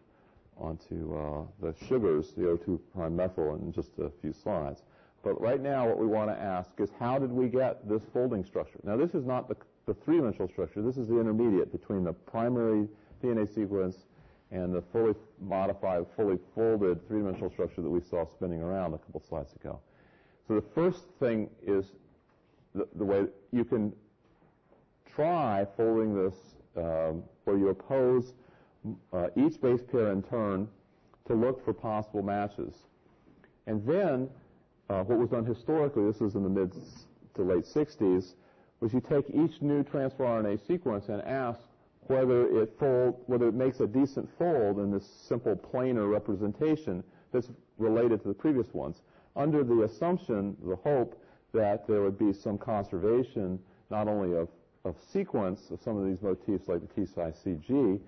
onto 0.56 1.16
uh, 1.16 1.42
the 1.60 1.74
sugars, 1.86 2.32
the 2.32 2.42
O2 2.42 2.78
prime 2.94 3.16
methyl, 3.16 3.56
in 3.56 3.72
just 3.72 3.90
a 3.98 4.10
few 4.20 4.32
slides. 4.32 4.82
But 5.22 5.40
right 5.40 5.60
now, 5.60 5.86
what 5.86 5.98
we 5.98 6.06
want 6.06 6.30
to 6.30 6.38
ask 6.38 6.70
is 6.78 6.90
how 6.98 7.18
did 7.18 7.30
we 7.30 7.48
get 7.48 7.88
this 7.88 8.02
folding 8.12 8.44
structure? 8.44 8.80
Now, 8.82 8.96
this 8.96 9.14
is 9.14 9.24
not 9.24 9.48
the, 9.48 9.56
the 9.86 9.94
three-dimensional 9.94 10.48
structure. 10.48 10.82
This 10.82 10.96
is 10.96 11.08
the 11.08 11.18
intermediate 11.18 11.70
between 11.70 12.02
the 12.04 12.12
primary 12.12 12.88
DNA 13.22 13.52
sequence 13.52 14.06
and 14.50 14.74
the 14.74 14.82
fully 14.92 15.14
modified, 15.40 16.06
fully 16.16 16.38
folded 16.54 17.06
three-dimensional 17.06 17.50
structure 17.50 17.82
that 17.82 17.88
we 17.88 18.00
saw 18.00 18.26
spinning 18.26 18.60
around 18.60 18.94
a 18.94 18.98
couple 18.98 19.22
slides 19.26 19.54
ago. 19.54 19.78
So 20.48 20.56
the 20.56 20.64
first 20.74 21.04
thing 21.20 21.48
is 21.64 21.86
the, 22.74 22.88
the 22.96 23.04
way 23.04 23.26
you 23.52 23.64
can 23.64 23.92
try 25.14 25.66
folding 25.76 26.14
this 26.14 26.34
um, 26.76 27.22
where 27.44 27.56
you 27.56 27.68
oppose 27.68 28.32
uh, 29.12 29.28
each 29.36 29.60
base 29.60 29.82
pair 29.82 30.10
in 30.10 30.22
turn 30.22 30.68
to 31.26 31.34
look 31.34 31.64
for 31.64 31.72
possible 31.72 32.22
matches. 32.22 32.74
And 33.66 33.86
then 33.86 34.28
uh, 34.88 35.02
what 35.04 35.18
was 35.18 35.30
done 35.30 35.44
historically, 35.44 36.04
this 36.04 36.20
was 36.20 36.34
in 36.34 36.42
the 36.42 36.48
mid 36.48 36.72
to 37.34 37.42
late 37.42 37.64
60s, 37.64 38.34
was 38.80 38.92
you 38.92 39.00
take 39.00 39.24
each 39.30 39.62
new 39.62 39.82
transfer 39.84 40.24
RNA 40.24 40.66
sequence 40.66 41.08
and 41.08 41.22
ask 41.22 41.60
whether 42.08 42.48
it 42.60 42.72
fold, 42.78 43.22
whether 43.26 43.48
it 43.48 43.54
makes 43.54 43.80
a 43.80 43.86
decent 43.86 44.28
fold 44.36 44.78
in 44.78 44.90
this 44.90 45.06
simple 45.06 45.54
planar 45.54 46.10
representation 46.10 47.02
that's 47.32 47.48
related 47.78 48.22
to 48.22 48.28
the 48.28 48.34
previous 48.34 48.74
ones 48.74 49.02
under 49.36 49.64
the 49.64 49.82
assumption, 49.82 50.56
the 50.64 50.76
hope, 50.76 51.18
that 51.54 51.86
there 51.86 52.02
would 52.02 52.18
be 52.18 52.32
some 52.32 52.58
conservation 52.58 53.58
not 53.90 54.08
only 54.08 54.36
of, 54.36 54.48
of 54.84 54.96
sequence 55.12 55.70
of 55.70 55.80
some 55.80 55.96
of 55.96 56.06
these 56.06 56.20
motifs 56.22 56.68
like 56.68 56.80
the 56.80 56.94
T 56.94 57.06
psi 57.06 57.30
CG, 57.44 58.00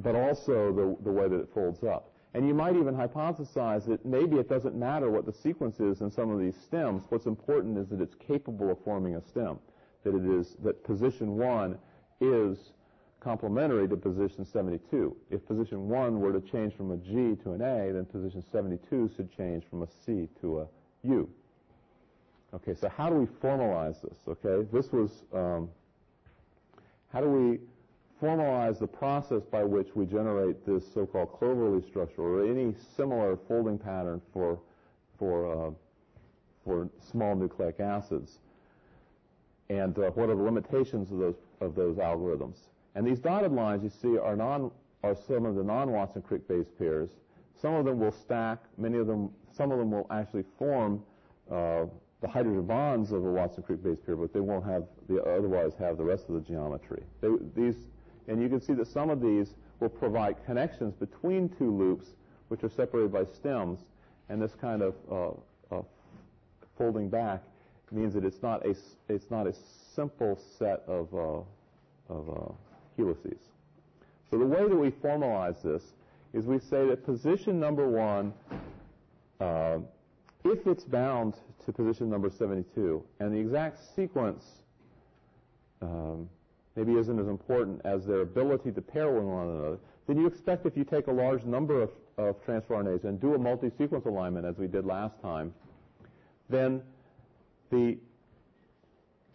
but 0.00 0.14
also 0.14 0.72
the, 0.72 0.96
the 1.04 1.10
way 1.10 1.28
that 1.28 1.40
it 1.40 1.48
folds 1.54 1.82
up. 1.84 2.09
And 2.32 2.46
you 2.46 2.54
might 2.54 2.76
even 2.76 2.94
hypothesize 2.94 3.86
that 3.86 4.04
maybe 4.06 4.36
it 4.36 4.48
doesn't 4.48 4.76
matter 4.76 5.10
what 5.10 5.26
the 5.26 5.32
sequence 5.32 5.80
is 5.80 6.00
in 6.00 6.10
some 6.10 6.30
of 6.30 6.38
these 6.38 6.54
stems. 6.56 7.04
What's 7.08 7.26
important 7.26 7.76
is 7.76 7.88
that 7.88 8.00
it's 8.00 8.14
capable 8.14 8.70
of 8.70 8.78
forming 8.84 9.16
a 9.16 9.20
stem. 9.20 9.58
That 10.04 10.14
it 10.14 10.24
is, 10.24 10.56
that 10.62 10.84
position 10.84 11.36
one 11.36 11.76
is 12.20 12.72
complementary 13.18 13.88
to 13.88 13.96
position 13.96 14.44
72. 14.44 15.16
If 15.30 15.46
position 15.46 15.88
1 15.88 16.20
were 16.20 16.32
to 16.32 16.40
change 16.40 16.74
from 16.74 16.92
a 16.92 16.96
G 16.96 17.36
to 17.42 17.52
an 17.52 17.62
A, 17.62 17.92
then 17.92 18.06
position 18.06 18.42
72 18.50 19.10
should 19.14 19.36
change 19.36 19.64
from 19.68 19.82
a 19.82 19.88
C 20.06 20.28
to 20.40 20.60
a 20.60 20.66
U. 21.02 21.28
Okay, 22.54 22.74
so 22.74 22.88
how 22.88 23.08
do 23.08 23.16
we 23.16 23.26
formalize 23.26 24.00
this? 24.02 24.18
Okay, 24.26 24.66
this 24.72 24.90
was, 24.90 25.24
um, 25.32 25.68
how 27.12 27.20
do 27.20 27.28
we 27.28 27.58
formalize 28.20 28.78
the 28.78 28.86
process 28.86 29.42
by 29.44 29.64
which 29.64 29.88
we 29.94 30.04
generate 30.04 30.66
this 30.66 30.84
so-called 30.92 31.32
Cloverleaf 31.40 31.86
structure 31.88 32.22
or 32.22 32.44
any 32.44 32.74
similar 32.96 33.36
folding 33.48 33.78
pattern 33.78 34.20
for, 34.32 34.58
for, 35.18 35.68
uh, 35.68 35.70
for 36.64 36.88
small 37.00 37.34
nucleic 37.34 37.80
acids? 37.80 38.38
And 39.68 39.98
uh, 39.98 40.10
what 40.10 40.28
are 40.28 40.36
the 40.36 40.42
limitations 40.42 41.10
of 41.12 41.18
those, 41.18 41.36
of 41.60 41.74
those 41.74 41.96
algorithms? 41.96 42.56
And 42.94 43.06
these 43.06 43.20
dotted 43.20 43.52
lines 43.52 43.82
you 43.84 43.90
see 43.90 44.18
are, 44.18 44.36
non, 44.36 44.70
are 45.02 45.14
some 45.14 45.46
of 45.46 45.54
the 45.54 45.62
non-Watson-Crick 45.62 46.48
base 46.48 46.66
pairs. 46.76 47.10
Some 47.60 47.74
of 47.74 47.84
them 47.84 48.00
will 48.00 48.12
stack. 48.12 48.58
Many 48.76 48.98
of 48.98 49.06
them, 49.06 49.30
some 49.52 49.70
of 49.70 49.78
them 49.78 49.90
will 49.90 50.06
actually 50.10 50.44
form 50.58 51.02
uh, 51.50 51.84
the 52.20 52.28
hydrogen 52.28 52.66
bonds 52.66 53.12
of 53.12 53.24
a 53.24 53.30
Watson-Crick 53.30 53.82
base 53.82 53.98
pair, 54.04 54.16
but 54.16 54.32
they 54.32 54.40
won't 54.40 54.64
have 54.64 54.84
the, 55.08 55.22
otherwise 55.22 55.72
have 55.78 55.96
the 55.96 56.04
rest 56.04 56.28
of 56.28 56.34
the 56.34 56.40
geometry. 56.40 57.02
They, 57.20 57.28
these, 57.54 57.76
and 58.28 58.40
you 58.42 58.48
can 58.48 58.60
see 58.60 58.72
that 58.74 58.86
some 58.86 59.10
of 59.10 59.20
these 59.20 59.54
will 59.80 59.88
provide 59.88 60.36
connections 60.44 60.94
between 60.94 61.48
two 61.48 61.70
loops, 61.70 62.06
which 62.48 62.62
are 62.62 62.68
separated 62.68 63.12
by 63.12 63.24
stems, 63.24 63.80
and 64.28 64.40
this 64.40 64.54
kind 64.60 64.82
of 64.82 64.94
uh, 65.10 65.74
uh, 65.74 65.82
folding 66.76 67.08
back 67.08 67.42
means 67.90 68.14
that 68.14 68.24
it's 68.24 68.42
not 68.42 68.64
a 68.64 68.74
it's 69.08 69.30
not 69.30 69.46
a 69.46 69.54
simple 69.94 70.38
set 70.58 70.82
of 70.86 71.12
uh, 71.12 72.12
of 72.12 72.28
uh, 72.28 72.52
helices. 72.96 73.40
So 74.30 74.38
the 74.38 74.46
way 74.46 74.68
that 74.68 74.76
we 74.76 74.90
formalize 74.90 75.60
this 75.62 75.82
is 76.32 76.46
we 76.46 76.60
say 76.60 76.86
that 76.86 77.04
position 77.04 77.58
number 77.58 77.88
one, 77.88 78.32
uh, 79.40 79.78
if 80.44 80.66
it's 80.66 80.84
bound 80.84 81.34
to 81.64 81.72
position 81.72 82.08
number 82.08 82.30
72, 82.30 83.02
and 83.18 83.34
the 83.34 83.38
exact 83.38 83.80
sequence 83.96 84.44
um, 85.82 86.28
maybe 86.80 86.98
isn't 86.98 87.18
as 87.18 87.28
important 87.28 87.80
as 87.84 88.06
their 88.06 88.20
ability 88.20 88.72
to 88.72 88.80
pair 88.80 89.12
with 89.12 89.24
one 89.24 89.48
another, 89.48 89.78
then 90.06 90.16
you 90.16 90.26
expect 90.26 90.64
if 90.64 90.76
you 90.76 90.84
take 90.84 91.08
a 91.08 91.12
large 91.12 91.44
number 91.44 91.82
of, 91.82 91.90
of 92.16 92.42
transfer 92.42 92.74
RNAs 92.74 93.04
and 93.04 93.20
do 93.20 93.34
a 93.34 93.38
multi-sequence 93.38 94.06
alignment 94.06 94.46
as 94.46 94.56
we 94.56 94.66
did 94.66 94.86
last 94.86 95.20
time, 95.20 95.52
then 96.48 96.80
the 97.70 97.98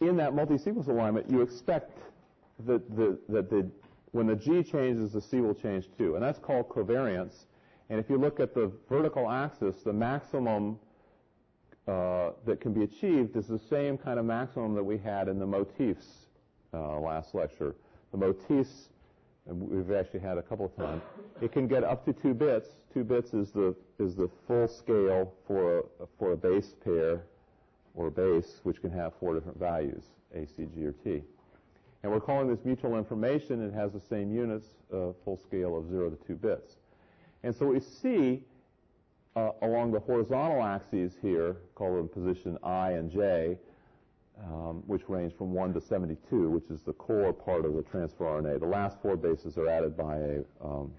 in 0.01 0.17
that 0.17 0.33
multi-sequence 0.33 0.87
alignment, 0.87 1.29
you 1.29 1.41
expect 1.41 1.99
that 2.65 2.95
the, 2.95 3.17
that 3.29 3.49
the, 3.49 3.69
when 4.11 4.27
the 4.27 4.35
G 4.35 4.61
changes, 4.61 5.13
the 5.13 5.21
C 5.21 5.39
will 5.39 5.53
change 5.53 5.87
too. 5.97 6.15
And 6.15 6.23
that's 6.23 6.39
called 6.39 6.67
covariance. 6.67 7.45
And 7.89 7.99
if 7.99 8.09
you 8.09 8.17
look 8.17 8.39
at 8.39 8.53
the 8.53 8.71
vertical 8.89 9.29
axis, 9.29 9.83
the 9.83 9.93
maximum 9.93 10.79
uh, 11.87 12.31
that 12.45 12.59
can 12.59 12.73
be 12.73 12.83
achieved 12.83 13.37
is 13.37 13.47
the 13.47 13.59
same 13.69 13.97
kind 13.97 14.19
of 14.19 14.25
maximum 14.25 14.73
that 14.73 14.83
we 14.83 14.97
had 14.97 15.27
in 15.29 15.39
the 15.39 15.45
motifs 15.45 16.24
last 16.79 17.35
lecture. 17.35 17.75
The 18.11 18.17
motifs, 18.17 18.89
and 19.47 19.59
we've 19.59 19.91
actually 19.91 20.21
had 20.21 20.37
a 20.37 20.41
couple 20.41 20.65
of 20.65 20.75
times, 20.75 21.01
it 21.41 21.51
can 21.51 21.67
get 21.67 21.83
up 21.83 22.05
to 22.05 22.13
two 22.13 22.33
bits. 22.33 22.69
Two 22.93 23.03
bits 23.03 23.33
is 23.33 23.51
the 23.51 23.75
is 23.99 24.15
the 24.15 24.29
full 24.47 24.67
scale 24.67 25.33
for 25.47 25.79
a, 25.79 25.83
for 26.17 26.31
a 26.31 26.37
base 26.37 26.75
pair 26.83 27.23
or 27.93 28.09
base, 28.09 28.59
which 28.63 28.81
can 28.81 28.91
have 28.91 29.13
four 29.19 29.33
different 29.33 29.57
values, 29.57 30.03
A, 30.33 30.45
C, 30.45 30.67
G, 30.73 30.85
or 30.85 30.91
T. 30.91 31.21
And 32.03 32.11
we're 32.11 32.19
calling 32.19 32.47
this 32.47 32.63
mutual 32.63 32.97
information. 32.97 33.63
It 33.65 33.73
has 33.73 33.91
the 33.91 33.99
same 33.99 34.31
units, 34.33 34.67
uh, 34.93 35.13
full 35.23 35.37
scale 35.37 35.77
of 35.77 35.89
0 35.89 36.11
to 36.11 36.27
2 36.27 36.35
bits. 36.35 36.75
And 37.43 37.55
so 37.55 37.67
we 37.67 37.79
see 37.79 38.43
uh, 39.35 39.51
along 39.61 39.91
the 39.91 39.99
horizontal 39.99 40.63
axes 40.63 41.13
here, 41.21 41.57
called 41.75 41.97
them 41.97 42.07
position 42.07 42.57
I 42.63 42.91
and 42.91 43.11
J, 43.11 43.57
um, 44.43 44.83
which 44.85 45.03
range 45.07 45.33
from 45.37 45.53
1 45.53 45.73
to 45.73 45.81
72, 45.81 46.49
which 46.49 46.69
is 46.69 46.81
the 46.81 46.93
core 46.93 47.33
part 47.33 47.65
of 47.65 47.73
the 47.75 47.81
transfer 47.83 48.25
RNA. 48.25 48.59
The 48.59 48.65
last 48.65 48.97
four 49.01 49.15
bases 49.15 49.57
are 49.57 49.67
added 49.67 49.95
by 49.95 50.17
a, 50.17 50.39
um, 50.63 50.91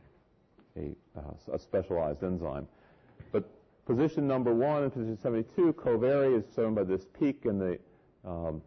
a, 0.76 0.94
uh, 1.16 1.54
a, 1.54 1.58
specialized 1.58 2.22
enzyme. 2.22 2.66
But 3.32 3.48
position 3.84 4.26
number 4.26 4.54
1 4.54 4.84
and 4.84 4.92
position 4.92 5.18
72 5.20 5.74
covary 5.74 6.34
is 6.34 6.44
shown 6.54 6.74
by 6.74 6.84
this 6.84 7.06
peak 7.18 7.42
in 7.44 7.58
the 7.58 7.78
um, 8.24 8.62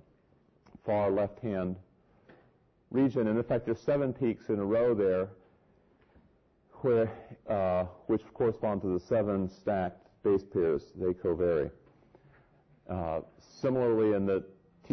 far 0.85 1.11
left-hand 1.11 1.75
region. 2.91 3.27
And 3.27 3.37
in 3.37 3.43
fact, 3.43 3.65
there's 3.65 3.81
seven 3.81 4.13
peaks 4.13 4.49
in 4.49 4.59
a 4.59 4.65
row 4.65 4.93
there, 4.93 5.29
where, 6.81 7.11
uh, 7.49 7.85
which 8.07 8.21
correspond 8.33 8.81
to 8.83 8.93
the 8.93 8.99
seven 8.99 9.49
stacked 9.49 10.07
base 10.23 10.43
pairs. 10.43 10.93
They 10.95 11.13
covary. 11.13 11.71
Uh, 12.89 13.21
similarly, 13.39 14.15
in 14.15 14.25
the 14.25 14.43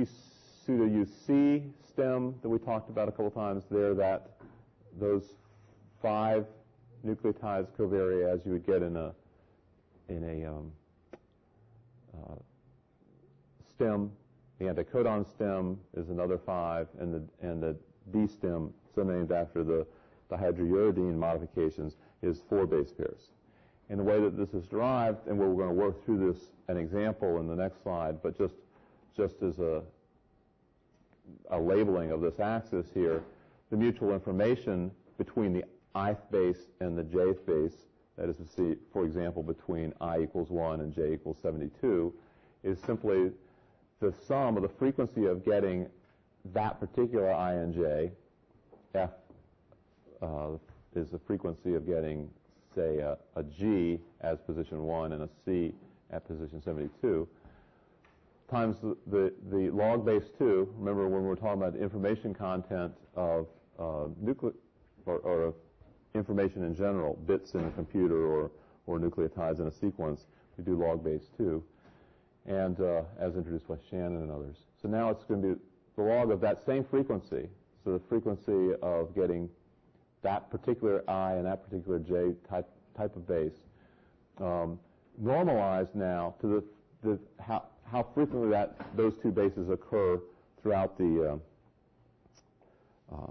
Pseudo 0.04 0.84
UC 0.84 1.70
stem 1.88 2.34
that 2.42 2.48
we 2.48 2.58
talked 2.58 2.90
about 2.90 3.08
a 3.08 3.10
couple 3.10 3.30
times 3.30 3.64
there, 3.70 3.94
that 3.94 4.32
those 4.98 5.22
five 6.02 6.44
nucleotides 7.06 7.68
covary 7.76 8.28
as 8.28 8.44
you 8.44 8.52
would 8.52 8.66
get 8.66 8.82
in 8.82 8.96
a 8.96 9.14
in 10.08 10.22
a 10.24 10.50
um, 10.50 10.72
uh, 12.14 12.34
stem. 13.74 14.10
The 14.58 14.66
anticodon 14.66 15.28
stem 15.28 15.78
is 15.96 16.08
another 16.10 16.38
five, 16.38 16.88
and 16.98 17.14
the 17.14 17.22
and 17.46 17.62
the 17.62 17.76
D 18.12 18.26
stem, 18.26 18.74
so 18.94 19.02
named 19.02 19.32
after 19.32 19.62
the 19.62 19.86
dihydrouridine 20.30 21.16
modifications, 21.16 21.96
is 22.22 22.42
four 22.48 22.66
base 22.66 22.92
pairs. 22.92 23.30
And 23.88 24.00
the 24.00 24.04
way 24.04 24.20
that 24.20 24.36
this 24.36 24.52
is 24.52 24.66
derived, 24.66 25.26
and 25.28 25.38
we're 25.38 25.54
going 25.54 25.68
to 25.68 25.74
work 25.74 26.04
through 26.04 26.32
this 26.32 26.42
an 26.68 26.76
example 26.76 27.38
in 27.38 27.46
the 27.46 27.54
next 27.54 27.82
slide, 27.82 28.20
but 28.22 28.36
just 28.36 28.54
just 29.16 29.42
as 29.42 29.58
a 29.58 29.82
a 31.50 31.58
labeling 31.58 32.12
of 32.12 32.20
this 32.20 32.38
axis 32.40 32.86
here, 32.94 33.22
the 33.70 33.76
mutual 33.76 34.12
information 34.12 34.90
between 35.18 35.52
the 35.52 35.64
ith 36.08 36.30
base 36.30 36.68
and 36.80 36.96
the 36.96 37.02
jth 37.02 37.44
base, 37.46 37.86
that 38.16 38.28
is 38.28 38.36
to 38.36 38.46
see, 38.46 38.76
for 38.92 39.04
example, 39.04 39.42
between 39.42 39.92
i 40.00 40.18
equals 40.18 40.50
1 40.50 40.80
and 40.80 40.94
j 40.94 41.14
equals 41.14 41.38
72, 41.42 42.12
is 42.62 42.78
simply 42.80 43.30
the 44.00 44.12
sum 44.26 44.56
of 44.56 44.62
the 44.62 44.68
frequency 44.68 45.26
of 45.26 45.44
getting 45.44 45.86
that 46.52 46.78
particular 46.78 47.32
i 47.32 47.54
and 47.54 47.74
j, 47.74 48.10
f 48.94 49.10
uh, 50.22 50.50
is 50.94 51.10
the 51.10 51.18
frequency 51.18 51.74
of 51.74 51.86
getting, 51.86 52.28
say, 52.74 52.98
a, 52.98 53.16
a 53.36 53.42
g 53.42 53.98
as 54.20 54.38
position 54.40 54.82
1 54.82 55.12
and 55.12 55.22
a 55.22 55.28
c 55.44 55.74
at 56.10 56.26
position 56.26 56.62
72, 56.62 57.26
times 58.48 58.76
the, 58.80 58.96
the, 59.06 59.32
the, 59.50 59.70
log 59.70 60.04
base 60.04 60.30
2, 60.38 60.74
remember 60.78 61.08
when 61.08 61.24
we're 61.24 61.34
talking 61.34 61.62
about 61.62 61.76
information 61.76 62.32
content 62.32 62.92
of 63.16 63.48
uh, 63.78 64.06
or, 65.06 65.18
or 65.18 65.54
information 66.14 66.64
in 66.64 66.74
general, 66.74 67.14
bits 67.26 67.54
in 67.54 67.64
a 67.64 67.70
computer 67.70 68.26
or, 68.26 68.50
or 68.86 68.98
nucleotides 68.98 69.60
in 69.60 69.66
a 69.66 69.72
sequence, 69.72 70.26
we 70.56 70.64
do 70.64 70.76
log 70.76 71.04
base 71.04 71.28
2, 71.36 71.62
and 72.46 72.80
uh, 72.80 73.02
as 73.18 73.36
introduced 73.36 73.66
by 73.68 73.76
Shannon 73.90 74.22
and 74.22 74.30
others. 74.30 74.56
So 74.80 74.88
now 74.88 75.10
it's 75.10 75.24
going 75.24 75.42
to 75.42 75.54
be 75.54 75.60
the 75.96 76.02
log 76.02 76.30
of 76.30 76.40
that 76.40 76.64
same 76.64 76.84
frequency, 76.84 77.48
so 77.84 77.92
the 77.92 78.00
frequency 78.08 78.74
of 78.82 79.14
getting 79.14 79.48
that 80.22 80.50
particular 80.50 81.08
I 81.08 81.34
and 81.34 81.46
that 81.46 81.68
particular 81.68 81.98
J 81.98 82.34
type, 82.48 82.68
type 82.96 83.14
of 83.16 83.26
base, 83.26 83.54
um, 84.40 84.78
normalized 85.18 85.94
now 85.94 86.34
to 86.40 86.46
the, 86.46 86.64
the 87.08 87.18
how, 87.42 87.64
how 87.90 88.06
frequently 88.14 88.50
that 88.50 88.76
those 88.96 89.16
two 89.22 89.30
bases 89.30 89.68
occur 89.68 90.20
throughout 90.62 90.98
the 90.98 91.38
uh, 93.12 93.14
uh, 93.14 93.30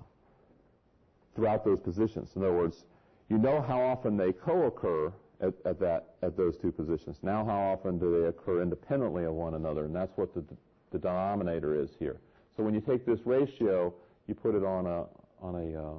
throughout 1.36 1.66
those 1.66 1.80
positions. 1.80 2.32
In 2.36 2.44
other 2.44 2.56
words, 2.56 2.86
you 3.30 3.38
know 3.38 3.62
how 3.62 3.82
often 3.82 4.16
they 4.16 4.32
co-occur 4.32 5.12
at, 5.42 5.54
at, 5.66 5.80
that 5.80 6.16
at 6.22 6.38
those 6.38 6.56
two 6.58 6.72
positions. 6.72 7.18
Now, 7.22 7.44
how 7.44 7.60
often 7.74 8.00
do 8.00 8.22
they 8.22 8.28
occur 8.28 8.62
independently 8.62 9.26
of 9.26 9.34
one 9.34 9.56
another? 9.56 9.84
And 9.84 9.94
that's 9.94 10.16
what 10.18 10.34
the, 10.34 10.44
the 10.92 11.00
denominator 11.00 11.78
is 11.78 11.90
here. 12.00 12.22
So 12.56 12.64
when 12.64 12.74
you 12.74 12.80
take 12.80 13.06
this 13.06 13.20
ratio, 13.26 13.94
you 14.28 14.36
put 14.36 14.56
it 14.56 14.64
on 14.64 14.86
a 14.86 15.06
on 15.42 15.56
a 15.56 15.82
uh, 15.82 15.96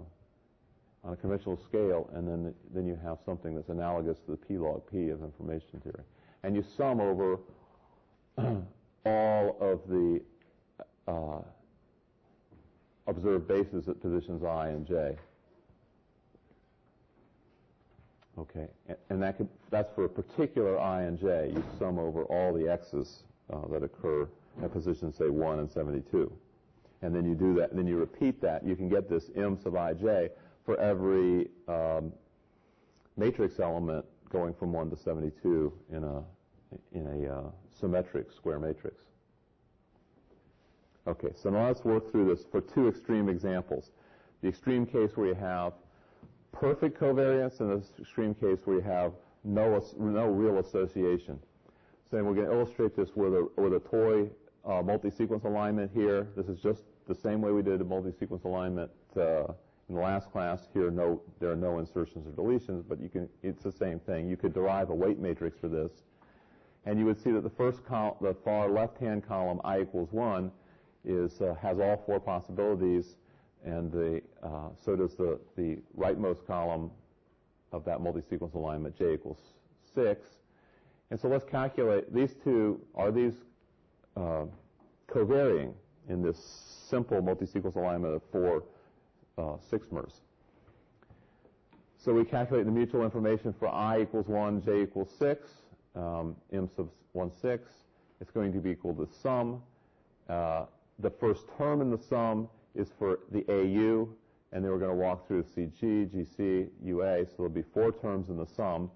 on 1.05 1.13
a 1.13 1.17
conventional 1.17 1.59
scale, 1.69 2.09
and 2.15 2.27
then 2.27 2.55
then 2.75 2.87
you 2.87 2.99
have 3.05 3.19
something 3.25 3.55
that's 3.55 3.69
analogous 3.69 4.19
to 4.21 4.33
the 4.33 4.37
p 4.37 4.57
log 4.57 4.83
p 4.91 5.11
of 5.11 5.23
information 5.23 5.81
theory, 5.81 6.03
and 6.43 6.57
you 6.57 6.65
sum 6.77 7.01
over 7.01 7.39
all 9.07 9.57
of 9.61 9.81
the 9.89 10.21
uh, 11.09 11.41
observed 13.07 13.47
bases 13.49 13.89
at 13.89 14.01
positions 14.01 14.43
i 14.45 14.69
and 14.69 14.87
j. 14.87 15.17
Okay, 18.39 18.69
and 19.09 19.23
that 19.23 19.39
could, 19.39 19.49
that's 19.71 19.95
for 19.95 20.05
a 20.05 20.09
particular 20.09 20.79
i 20.79 21.03
and 21.03 21.19
j. 21.19 21.53
You 21.55 21.65
sum 21.79 21.99
over 21.99 22.25
all 22.25 22.53
the 22.53 22.71
x's 22.71 23.23
uh, 23.53 23.67
that 23.69 23.83
occur 23.83 24.29
at 24.63 24.73
positions, 24.73 25.17
say, 25.17 25.29
1 25.29 25.59
and 25.59 25.71
72. 25.71 26.31
And 27.03 27.15
then 27.15 27.25
you 27.25 27.35
do 27.35 27.55
that, 27.55 27.71
and 27.71 27.79
then 27.79 27.87
you 27.87 27.97
repeat 27.99 28.41
that. 28.43 28.65
You 28.65 28.75
can 28.75 28.89
get 28.89 29.09
this 29.09 29.31
m 29.37 29.59
sub 29.63 29.75
ij 29.75 30.31
for 30.65 30.79
every 30.81 31.49
um, 31.69 32.13
matrix 33.17 33.61
element 33.61 34.05
going 34.31 34.53
from 34.55 34.73
1 34.73 34.91
to 34.91 34.97
72 34.97 35.73
in 35.93 36.05
a, 36.05 36.23
in 36.93 37.07
a 37.07 37.33
uh, 37.33 37.43
symmetric 37.79 38.33
square 38.33 38.59
matrix. 38.59 39.05
Okay, 41.07 41.31
so 41.35 41.51
now 41.51 41.69
let's 41.69 41.85
work 41.85 42.11
through 42.11 42.35
this 42.35 42.45
for 42.51 42.61
two 42.61 42.89
extreme 42.89 43.29
examples. 43.29 43.91
The 44.43 44.49
extreme 44.49 44.87
case 44.87 45.13
where 45.17 45.29
you 45.29 45.35
have 45.35 45.75
perfect 46.53 46.99
covariance 46.99 47.61
and 47.61 47.71
the 47.71 48.03
extreme 48.03 48.35
case 48.35 48.59
where 48.65 48.77
you 48.77 48.83
have 48.83 49.13
no, 49.45 49.85
no 49.99 50.27
real 50.27 50.59
association. 50.59 51.39
So 52.11 52.23
we're 52.23 52.35
going 52.35 52.49
to 52.49 52.53
illustrate 52.53 52.97
this 52.97 53.11
with 53.15 53.35
a, 53.35 53.49
with 53.57 53.75
a 53.75 53.81
toy 53.81 54.29
uh, 54.65 54.83
multi-sequence 54.83 55.45
alignment 55.45 55.91
here. 55.95 56.29
This 56.37 56.47
is 56.47 56.61
just 56.61 56.83
the 57.07 57.15
same 57.15 57.41
way 57.41 57.53
we 57.53 57.63
did 57.63 57.81
a 57.81 57.85
multi-sequence 57.85 58.45
alignment 58.45 58.91
uh, 59.17 59.45
in 59.89 59.95
the 59.95 60.01
last 60.01 60.31
class. 60.33 60.67
Here, 60.73 60.91
no, 60.91 61.21
there 61.41 61.51
are 61.51 61.57
no 61.57 61.79
insertions 61.79 62.27
or 62.27 62.31
deletions, 62.31 62.85
but 62.89 63.01
you 63.01 63.09
can, 63.09 63.29
it's 63.43 63.63
the 63.63 63.73
same 63.73 64.01
thing. 64.01 64.29
You 64.29 64.37
could 64.37 64.55
derive 64.55 64.91
a 64.91 64.95
weight 64.95 65.19
matrix 65.19 65.59
for 65.59 65.69
this, 65.69 65.93
and 66.87 66.99
you 67.01 67.05
would 67.05 67.23
see 67.23 67.33
that 67.33 67.43
the 67.43 67.51
first 67.51 67.85
column, 67.85 68.15
the 68.21 68.35
far 68.45 68.71
left-hand 68.71 69.27
column, 69.27 69.61
i 69.65 69.81
equals 69.81 70.09
1, 70.13 70.51
is, 71.05 71.41
uh, 71.41 71.55
has 71.61 71.79
all 71.81 72.03
four 72.07 72.21
possibilities, 72.21 73.17
and 73.65 73.91
the, 73.91 74.23
uh, 74.43 74.69
so 74.85 74.95
does 74.95 75.17
the, 75.17 75.39
the 75.57 75.79
rightmost 75.99 76.47
column 76.47 76.91
of 77.73 77.85
that 77.85 78.01
multi-sequence 78.01 78.55
alignment, 78.55 78.97
j 78.97 79.15
equals 79.15 79.41
6. 79.95 80.25
And 81.11 81.19
so 81.19 81.29
let's 81.29 81.45
calculate, 81.45 82.13
these 82.15 82.35
two, 82.43 82.81
are 82.95 83.11
these 83.11 83.35
uh, 84.17 84.45
covarying 85.09 85.75
in 86.09 86.23
this 86.23 86.39
simple 86.89 87.21
multi-sequence 87.21 87.75
alignment 87.75 88.15
of 88.15 88.23
four 88.31 88.63
uh, 89.39 89.57
sixmers? 89.73 90.21
So 91.99 92.13
we 92.13 92.25
calculate 92.25 92.67
the 92.67 92.73
mutual 92.73 93.03
information 93.03 93.53
for 93.59 93.69
i 93.69 94.03
equals 94.03 94.29
1, 94.29 94.63
j 94.63 94.83
equals 94.83 95.11
6, 95.19 95.49
um, 95.97 96.37
m 96.53 96.69
sub 96.77 96.89
1, 97.13 97.31
6. 97.33 97.71
It's 98.21 98.31
going 98.31 98.53
to 98.53 98.61
be 98.61 98.71
equal 98.71 98.95
to 98.95 99.09
sum. 99.23 99.63
Uh, 100.29 100.67
the 100.99 101.11
first 101.11 101.45
term 101.59 101.81
in 101.81 101.91
the 101.91 101.99
sum 101.99 102.49
is 102.75 102.89
for 102.99 103.21
the 103.33 103.45
AU, 103.49 104.09
and 104.53 104.65
then 104.65 104.71
we're 104.71 104.79
going 104.79 104.91
to 104.91 104.95
walk 104.95 105.27
through 105.27 105.43
CG, 105.43 106.09
GC, 106.09 106.69
UA, 106.85 107.27
so 107.27 107.33
there'll 107.39 107.53
be 107.53 107.65
four 107.75 107.93
terms 107.93 108.29
in 108.29 108.37
the 108.37 108.47
sum. 108.47 108.91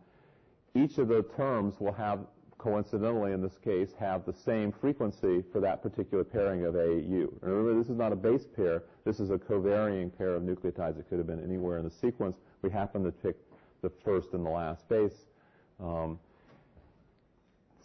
Each 0.74 0.98
of 0.98 1.08
the 1.08 1.22
terms 1.36 1.80
will 1.80 1.92
have, 1.92 2.20
coincidentally 2.58 3.32
in 3.32 3.42
this 3.42 3.58
case, 3.58 3.92
have 3.98 4.24
the 4.24 4.32
same 4.32 4.72
frequency 4.72 5.42
for 5.52 5.60
that 5.60 5.82
particular 5.82 6.24
pairing 6.24 6.64
of 6.64 6.76
AU. 6.76 7.28
Remember, 7.40 7.74
this 7.74 7.88
is 7.88 7.96
not 7.96 8.12
a 8.12 8.16
base 8.16 8.46
pair. 8.46 8.84
This 9.04 9.18
is 9.18 9.30
a 9.30 9.38
covarying 9.38 10.10
pair 10.10 10.34
of 10.34 10.42
nucleotides. 10.42 10.98
It 10.98 11.08
could 11.08 11.18
have 11.18 11.26
been 11.26 11.42
anywhere 11.42 11.78
in 11.78 11.84
the 11.84 11.90
sequence. 11.90 12.36
We 12.62 12.70
happen 12.70 13.02
to 13.04 13.10
pick 13.10 13.36
the 13.82 13.90
first 14.04 14.32
and 14.34 14.44
the 14.44 14.50
last 14.50 14.88
base. 14.88 15.26
Um, 15.80 16.18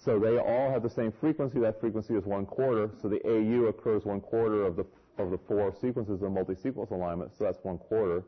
so 0.05 0.19
they 0.19 0.37
all 0.37 0.69
have 0.69 0.83
the 0.83 0.89
same 0.89 1.11
frequency. 1.11 1.59
That 1.59 1.79
frequency 1.79 2.13
is 2.13 2.25
one 2.25 2.45
quarter. 2.45 2.91
So 3.01 3.09
the 3.09 3.19
AU 3.27 3.65
occurs 3.65 4.05
one 4.05 4.21
quarter 4.21 4.63
of 4.63 4.75
the 4.75 4.85
of 5.17 5.31
the 5.31 5.37
four 5.47 5.73
sequences 5.81 6.21
of 6.21 6.31
multi-sequence 6.31 6.91
alignment. 6.91 7.31
So 7.35 7.45
that's 7.45 7.63
one 7.63 7.79
quarter. 7.79 8.23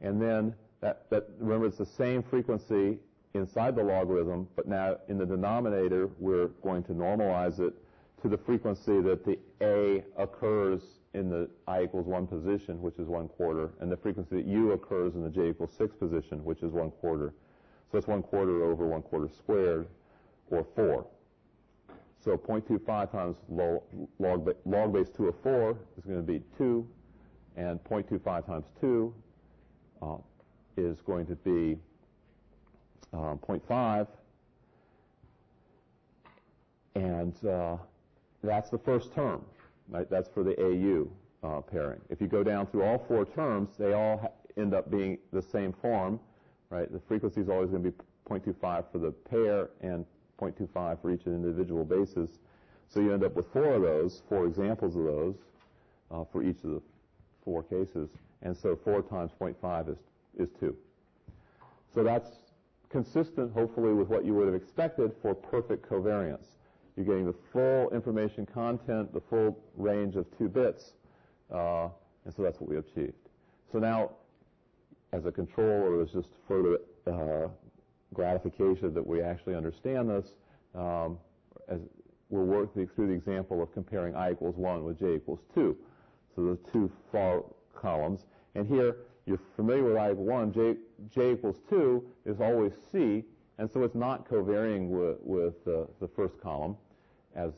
And 0.00 0.22
then 0.22 0.54
that, 0.80 1.10
that 1.10 1.28
remember 1.38 1.66
it's 1.66 1.78
the 1.78 1.84
same 1.84 2.22
frequency 2.22 2.98
inside 3.34 3.76
the 3.76 3.82
logarithm, 3.82 4.48
but 4.56 4.66
now 4.66 4.96
in 5.08 5.18
the 5.18 5.26
denominator 5.26 6.08
we're 6.18 6.48
going 6.62 6.82
to 6.84 6.92
normalize 6.92 7.60
it 7.60 7.74
to 8.22 8.28
the 8.28 8.38
frequency 8.38 9.00
that 9.00 9.24
the 9.24 9.38
A 9.60 10.04
occurs 10.16 10.82
in 11.14 11.28
the 11.28 11.50
I 11.66 11.82
equals 11.82 12.06
1 12.06 12.26
position, 12.26 12.80
which 12.80 12.98
is 12.98 13.08
1 13.08 13.28
quarter, 13.28 13.70
and 13.80 13.90
the 13.90 13.96
frequency 13.96 14.36
that 14.36 14.46
U 14.46 14.72
occurs 14.72 15.14
in 15.14 15.22
the 15.22 15.30
J 15.30 15.50
equals 15.50 15.72
6 15.76 15.94
position, 15.96 16.44
which 16.44 16.62
is 16.62 16.72
1 16.72 16.90
quarter. 16.92 17.34
So 17.90 17.98
it's 17.98 18.06
1 18.06 18.22
quarter 18.22 18.64
over 18.64 18.86
1 18.86 19.02
quarter 19.02 19.28
squared 19.28 19.88
or 20.52 20.66
4. 20.76 21.06
So 22.20 22.36
0.25 22.36 23.10
times 23.10 23.36
log, 23.48 23.82
log, 24.18 24.54
log 24.64 24.92
base 24.92 25.08
2 25.08 25.28
of 25.28 25.34
4 25.42 25.76
is 25.98 26.04
going 26.04 26.18
to 26.18 26.22
be 26.22 26.40
2, 26.56 26.86
and 27.56 27.82
0.25 27.84 28.46
times 28.46 28.66
2 28.80 29.14
uh, 30.02 30.16
is 30.76 31.00
going 31.00 31.26
to 31.26 31.34
be 31.36 31.78
uh, 33.12 33.34
0.5, 33.34 34.06
and 36.94 37.44
uh, 37.44 37.76
that's 38.44 38.70
the 38.70 38.78
first 38.78 39.12
term. 39.12 39.44
Right? 39.88 40.08
That's 40.08 40.28
for 40.28 40.44
the 40.44 40.58
AU 40.60 41.08
uh, 41.46 41.60
pairing. 41.60 42.00
If 42.08 42.20
you 42.20 42.28
go 42.28 42.44
down 42.44 42.66
through 42.68 42.84
all 42.84 43.04
four 43.08 43.24
terms, 43.24 43.70
they 43.78 43.94
all 43.94 44.18
ha- 44.18 44.28
end 44.56 44.74
up 44.74 44.90
being 44.90 45.18
the 45.32 45.42
same 45.42 45.72
form. 45.72 46.20
Right? 46.70 46.90
The 46.90 47.00
frequency 47.00 47.40
is 47.40 47.48
always 47.48 47.70
going 47.70 47.82
to 47.82 47.90
be 47.90 47.96
0.25 48.30 48.84
for 48.92 48.98
the 48.98 49.10
pair 49.10 49.70
and 49.80 50.06
0.25 50.40 51.00
for 51.00 51.10
each 51.10 51.26
individual 51.26 51.84
basis. 51.84 52.38
So 52.88 53.00
you 53.00 53.12
end 53.12 53.24
up 53.24 53.34
with 53.34 53.46
four 53.52 53.74
of 53.74 53.82
those, 53.82 54.22
four 54.28 54.46
examples 54.46 54.96
of 54.96 55.04
those. 55.04 55.36
uh, 56.10 56.24
for 56.30 56.42
each 56.42 56.62
of 56.64 56.70
the 56.70 56.82
four 57.44 57.62
cases. 57.62 58.10
And 58.42 58.56
so 58.56 58.76
4 58.84 59.02
times 59.02 59.30
0.5 59.40 59.90
is, 59.90 59.98
is 60.38 60.48
2. 60.60 60.76
So 61.94 62.02
that's 62.02 62.28
consistent, 62.90 63.52
hopefully, 63.52 63.92
with 63.94 64.08
what 64.08 64.24
you 64.24 64.34
would 64.34 64.46
have 64.46 64.54
expected 64.54 65.12
for 65.22 65.34
perfect 65.34 65.88
covariance. 65.88 66.46
You're 66.96 67.06
getting 67.06 67.26
the 67.26 67.34
full 67.52 67.90
information 67.90 68.44
content, 68.46 69.12
the 69.14 69.20
full 69.20 69.58
range 69.76 70.16
of 70.16 70.26
two 70.36 70.48
bits, 70.48 70.92
uh, 71.50 71.88
and 72.24 72.34
so 72.34 72.42
that's 72.42 72.60
what 72.60 72.68
we 72.68 72.76
achieved. 72.76 73.14
So 73.70 73.78
now, 73.78 74.10
as 75.12 75.24
a 75.24 75.32
control, 75.32 75.66
or 75.66 76.02
as 76.02 76.10
just 76.10 76.28
further 76.46 76.78
uh, 77.06 77.48
gratification 78.12 78.94
that 78.94 79.06
we 79.06 79.22
actually 79.22 79.54
understand 79.54 80.10
this, 80.10 80.34
um, 80.74 81.18
as 81.68 81.80
we'll 82.28 82.44
work 82.44 82.72
through 82.74 83.06
the 83.06 83.12
example 83.12 83.62
of 83.62 83.72
comparing 83.72 84.14
i 84.14 84.32
equals 84.32 84.56
1 84.56 84.84
with 84.84 84.98
j 84.98 85.16
equals 85.16 85.40
2. 85.54 85.76
So 86.34 86.42
the 86.44 86.70
two 86.70 86.90
far 87.10 87.44
columns. 87.74 88.24
And 88.54 88.66
here, 88.66 88.96
you're 89.26 89.40
familiar 89.56 89.84
with 89.84 89.96
I 89.96 90.12
equals 90.12 90.28
1, 90.28 90.52
j, 90.52 90.76
j 91.10 91.32
equals 91.32 91.60
2 91.68 92.04
is 92.26 92.40
always 92.40 92.72
c, 92.90 93.24
and 93.58 93.70
so 93.70 93.82
it's 93.84 93.94
not 93.94 94.28
covarying 94.28 94.90
with, 94.90 95.18
with 95.20 95.54
uh, 95.66 95.84
the 96.00 96.08
first 96.08 96.40
column 96.40 96.76
as, 97.36 97.52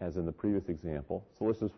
as 0.00 0.16
in 0.16 0.26
the 0.26 0.32
previous 0.32 0.68
example. 0.68 1.26
So 1.38 1.44
let's 1.44 1.60
just 1.60 1.74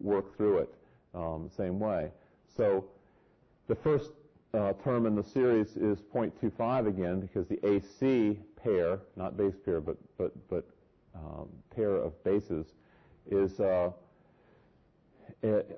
work 0.00 0.36
through 0.36 0.58
it 0.58 0.74
um, 1.14 1.50
same 1.56 1.78
way. 1.78 2.10
So 2.56 2.84
the 3.68 3.74
first 3.74 4.10
uh, 4.54 4.72
term 4.84 5.06
in 5.06 5.14
the 5.14 5.22
series 5.22 5.76
is 5.76 5.98
0.25 6.14 6.86
again 6.86 7.20
because 7.20 7.46
the 7.48 7.58
AC 7.66 8.38
pair, 8.62 9.00
not 9.16 9.36
base 9.36 9.54
pair, 9.64 9.80
but, 9.80 9.96
but, 10.16 10.32
but 10.48 10.64
um, 11.14 11.48
pair 11.74 11.96
of 11.96 12.22
bases, 12.24 12.66
is 13.30 13.58
uh, 13.60 13.90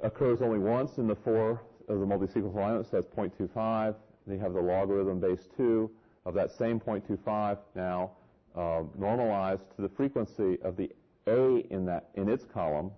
occurs 0.03 0.43
only 0.43 0.59
once 0.59 0.99
in 0.99 1.07
the 1.07 1.15
four 1.15 1.62
of 1.89 2.01
the 2.01 2.07
multi-sequence 2.07 2.55
alignment, 2.55 2.87
so 2.87 3.01
that's 3.01 3.07
0.25. 3.15 3.95
Then 4.27 4.37
you 4.37 4.43
have 4.43 4.55
the 4.55 4.61
logarithm 4.61 5.21
base 5.21 5.49
2 5.57 5.91
of 6.25 6.35
that 6.35 6.51
same 6.51 6.81
0.25 6.81 7.59
now 7.75 8.12
um, 8.57 8.91
normalized 8.99 9.62
to 9.77 9.83
the 9.83 9.89
frequency 9.89 10.59
of 10.62 10.77
the 10.77 10.91
A 11.27 11.59
in 11.71 11.85
that 11.87 12.11
in 12.15 12.29
its 12.29 12.45
column, 12.45 12.91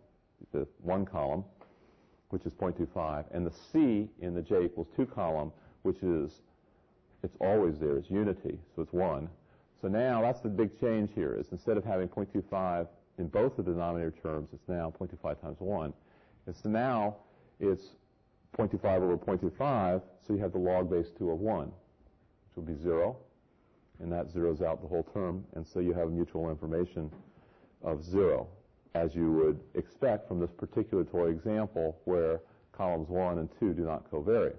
the 0.53 0.67
one 0.83 1.05
column, 1.05 1.45
which 2.31 2.47
is 2.47 2.53
0.25, 2.55 3.25
and 3.33 3.47
the 3.47 3.53
C 3.73 4.09
in 4.21 4.35
the 4.35 4.43
J 4.43 4.65
equals 4.65 4.89
2 4.97 5.07
column, 5.07 5.53
which 5.89 6.03
is, 6.03 6.43
it's 7.23 7.37
always 7.41 7.79
there, 7.79 7.97
it's 7.97 8.11
unity, 8.11 8.59
so 8.77 8.83
it's 8.83 8.93
1. 8.93 9.27
So 9.81 9.89
now 9.89 10.21
that's 10.21 10.41
the 10.41 10.51
big 10.51 10.79
change 10.79 11.11
here, 11.15 11.35
is 11.35 11.47
instead 11.51 11.79
of 11.79 11.85
having 11.85 12.09
0.25 12.09 12.87
in 13.17 13.29
both 13.29 13.57
the 13.57 13.63
denominator 13.63 14.11
terms, 14.23 14.51
it's 14.53 14.69
now 14.69 14.93
0.25 15.01 15.41
times 15.41 15.57
1. 15.61 15.93
And 16.47 16.55
so 16.55 16.69
now 16.69 17.17
it's 17.59 17.85
0.25 18.59 18.85
over 19.01 19.17
0.25, 19.17 20.03
so 20.27 20.35
you 20.35 20.39
have 20.39 20.53
the 20.53 20.59
log 20.59 20.91
base 20.91 21.11
2 21.19 21.31
of 21.31 21.39
1, 21.39 21.65
which 21.67 22.57
will 22.57 22.63
be 22.65 22.77
0, 22.83 23.17
and 24.01 24.13
that 24.13 24.29
zeroes 24.29 24.61
out 24.61 24.83
the 24.83 24.89
whole 24.89 25.07
term, 25.15 25.43
and 25.55 25.67
so 25.67 25.81
you 25.81 25.95
have 25.95 26.11
mutual 26.11 26.51
information 26.51 27.11
of 27.83 28.05
0, 28.05 28.47
as 28.95 29.15
you 29.15 29.33
would 29.33 29.59
expect 29.75 30.29
from 30.29 30.39
this 30.39 30.51
particular 30.51 31.05
toy 31.05 31.29
example 31.31 31.97
where 32.05 32.43
columns 32.73 33.09
1 33.09 33.39
and 33.39 33.49
2 33.59 33.73
do 33.73 33.85
not 33.85 34.09
covary. 34.11 34.53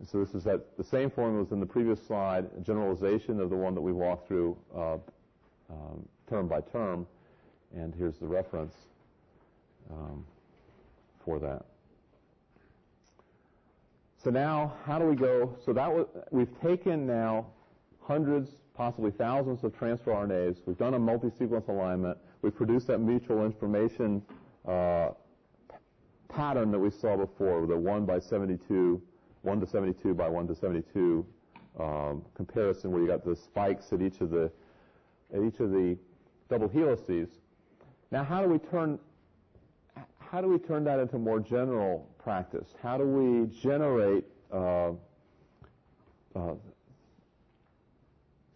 And 0.00 0.08
so 0.08 0.18
this 0.18 0.34
is 0.34 0.42
that 0.44 0.76
the 0.78 0.82
same 0.82 1.10
formula 1.10 1.44
as 1.44 1.52
in 1.52 1.60
the 1.60 1.66
previous 1.66 2.04
slide, 2.04 2.48
a 2.56 2.60
generalization 2.60 3.38
of 3.38 3.50
the 3.50 3.56
one 3.56 3.74
that 3.74 3.82
we 3.82 3.92
walked 3.92 4.26
through 4.26 4.56
uh, 4.74 4.94
um, 5.70 6.08
term 6.28 6.48
by 6.48 6.62
term, 6.62 7.06
and 7.76 7.94
here's 7.94 8.16
the 8.16 8.26
reference 8.26 8.74
um, 9.92 10.24
for 11.22 11.38
that. 11.38 11.66
So 14.24 14.30
now, 14.30 14.74
how 14.84 14.98
do 14.98 15.04
we 15.04 15.16
go? 15.16 15.54
So 15.64 15.74
that 15.74 15.92
was, 15.92 16.06
we've 16.30 16.60
taken 16.62 17.06
now 17.06 17.46
hundreds, 18.02 18.50
possibly 18.74 19.10
thousands 19.10 19.64
of 19.64 19.76
transfer 19.76 20.12
RNAs. 20.12 20.56
We've 20.64 20.78
done 20.78 20.94
a 20.94 20.98
multi-sequence 20.98 21.68
alignment. 21.68 22.16
We've 22.40 22.54
produced 22.54 22.86
that 22.86 22.98
mutual 22.98 23.44
information 23.44 24.22
uh, 24.66 25.10
pattern 26.28 26.70
that 26.70 26.78
we 26.78 26.90
saw 26.90 27.18
before, 27.18 27.66
the 27.66 27.76
1 27.76 28.06
by 28.06 28.18
72, 28.18 29.02
1 29.42 29.60
to 29.60 29.66
72 29.66 30.14
by 30.14 30.28
1 30.28 30.46
to 30.48 30.54
72 30.54 31.26
um, 31.78 32.22
comparison, 32.34 32.90
where 32.90 33.00
you 33.00 33.08
got 33.08 33.24
the 33.24 33.36
spikes 33.36 33.92
at 33.92 34.02
each 34.02 34.20
of 34.20 34.30
the 34.30 34.50
at 35.34 35.42
each 35.42 35.60
of 35.60 35.70
the 35.70 35.96
double 36.48 36.68
helices. 36.68 37.28
Now, 38.10 38.24
how 38.24 38.42
do 38.42 38.48
we 38.48 38.58
turn 38.58 38.98
how 40.18 40.40
do 40.40 40.48
we 40.48 40.58
turn 40.58 40.84
that 40.84 41.00
into 41.00 41.18
more 41.18 41.40
general 41.40 42.08
practice? 42.22 42.74
How 42.82 42.96
do 42.96 43.04
we 43.04 43.46
generate 43.60 44.24
uh, 44.52 44.92
uh, 46.36 46.54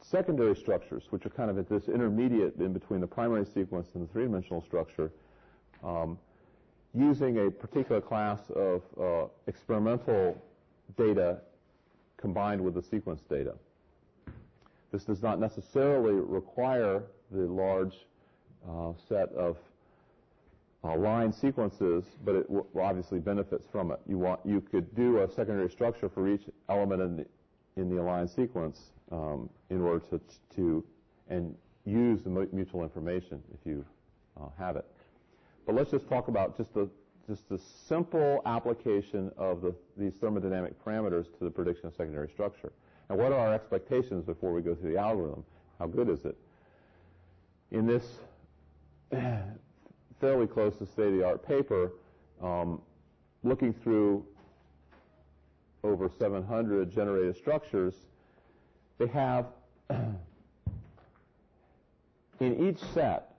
secondary 0.01 0.55
structures, 0.55 1.05
which 1.11 1.27
are 1.27 1.31
kind 1.31 1.51
of 1.51 1.59
at 1.59 1.68
this 1.68 1.88
intermediate 1.88 2.57
in 2.61 2.73
between 2.73 3.01
the 3.01 3.07
primary 3.07 3.44
sequence 3.44 3.88
and 3.94 4.07
the 4.07 4.12
three-dimensional 4.12 4.62
structure, 4.62 5.11
um, 5.83 6.16
using 6.94 7.47
a 7.47 7.51
particular 7.51 8.01
class 8.01 8.38
of 8.51 8.83
uh, 9.01 9.27
experimental 9.49 10.40
data 10.97 11.38
combined 12.16 12.61
with 12.61 12.75
the 12.75 12.83
sequence 12.83 13.20
data. 13.29 13.55
This 14.92 15.05
does 15.05 15.23
not 15.23 15.40
necessarily 15.40 16.14
require 16.14 17.03
the 17.31 17.47
large 17.47 18.07
uh, 18.68 18.92
set 19.09 19.31
of 19.33 19.57
uh, 20.85 20.97
line 20.97 21.33
sequences, 21.33 22.05
but 22.25 22.35
it 22.35 22.47
w- 22.47 22.66
obviously 22.81 23.18
benefits 23.18 23.66
from 23.73 23.90
it. 23.90 23.99
You 24.07 24.18
want 24.18 24.40
you 24.44 24.61
could 24.61 24.94
do 24.94 25.23
a 25.23 25.31
secondary 25.31 25.70
structure 25.70 26.09
for 26.09 26.29
each 26.29 26.42
element 26.68 27.03
in 27.03 27.16
the, 27.16 27.27
in 27.77 27.88
the 27.88 28.01
aligned 28.01 28.31
sequence 28.31 28.92
um, 29.11 29.49
in 29.70 29.81
order 29.81 30.05
to 30.11 30.20
to 30.57 30.85
and 31.29 31.55
use 31.85 32.23
the 32.23 32.31
mutual 32.31 32.83
information 32.83 33.42
if 33.53 33.61
you 33.66 33.85
uh, 34.40 34.47
have 34.59 34.77
it. 34.77 34.85
But 35.66 35.75
let's 35.75 35.90
just 35.90 36.09
talk 36.09 36.29
about 36.29 36.57
just 36.57 36.73
the 36.75 36.88
just 37.26 37.48
the 37.48 37.58
simple 37.58 38.42
application 38.46 39.30
of 39.37 39.62
the, 39.62 39.74
these 39.96 40.12
thermodynamic 40.14 40.74
parameters 40.84 41.26
to 41.38 41.44
the 41.44 41.50
prediction 41.50 41.87
of 41.87 41.94
secondary 41.94 42.28
structure. 42.28 42.72
And 43.08 43.18
what 43.18 43.32
are 43.32 43.38
our 43.38 43.54
expectations 43.54 44.24
before 44.24 44.52
we 44.52 44.62
go 44.62 44.74
through 44.74 44.92
the 44.92 44.98
algorithm? 44.98 45.44
How 45.78 45.87
good 45.87 46.08
is 46.08 46.24
it? 46.24 46.37
In 47.70 47.87
this 47.87 48.18
fairly 50.20 50.46
close 50.46 50.76
to 50.78 50.87
state-of-the-art 50.87 51.46
paper, 51.46 51.92
um, 52.42 52.80
looking 53.42 53.72
through 53.72 54.24
over 55.82 56.08
700 56.18 56.90
generated 56.90 57.37
structures, 57.37 57.94
they 58.98 59.06
have 59.08 59.46
in 62.40 62.68
each 62.68 62.78
set, 62.92 63.34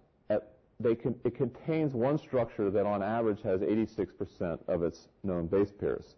it 0.83 1.35
contains 1.35 1.93
one 1.93 2.17
structure 2.17 2.69
that 2.69 2.85
on 2.85 3.01
average 3.01 3.41
has 3.43 3.61
86% 3.61 4.59
of 4.67 4.83
its 4.83 5.07
known 5.23 5.47
base 5.47 5.71
pairs. 5.71 6.15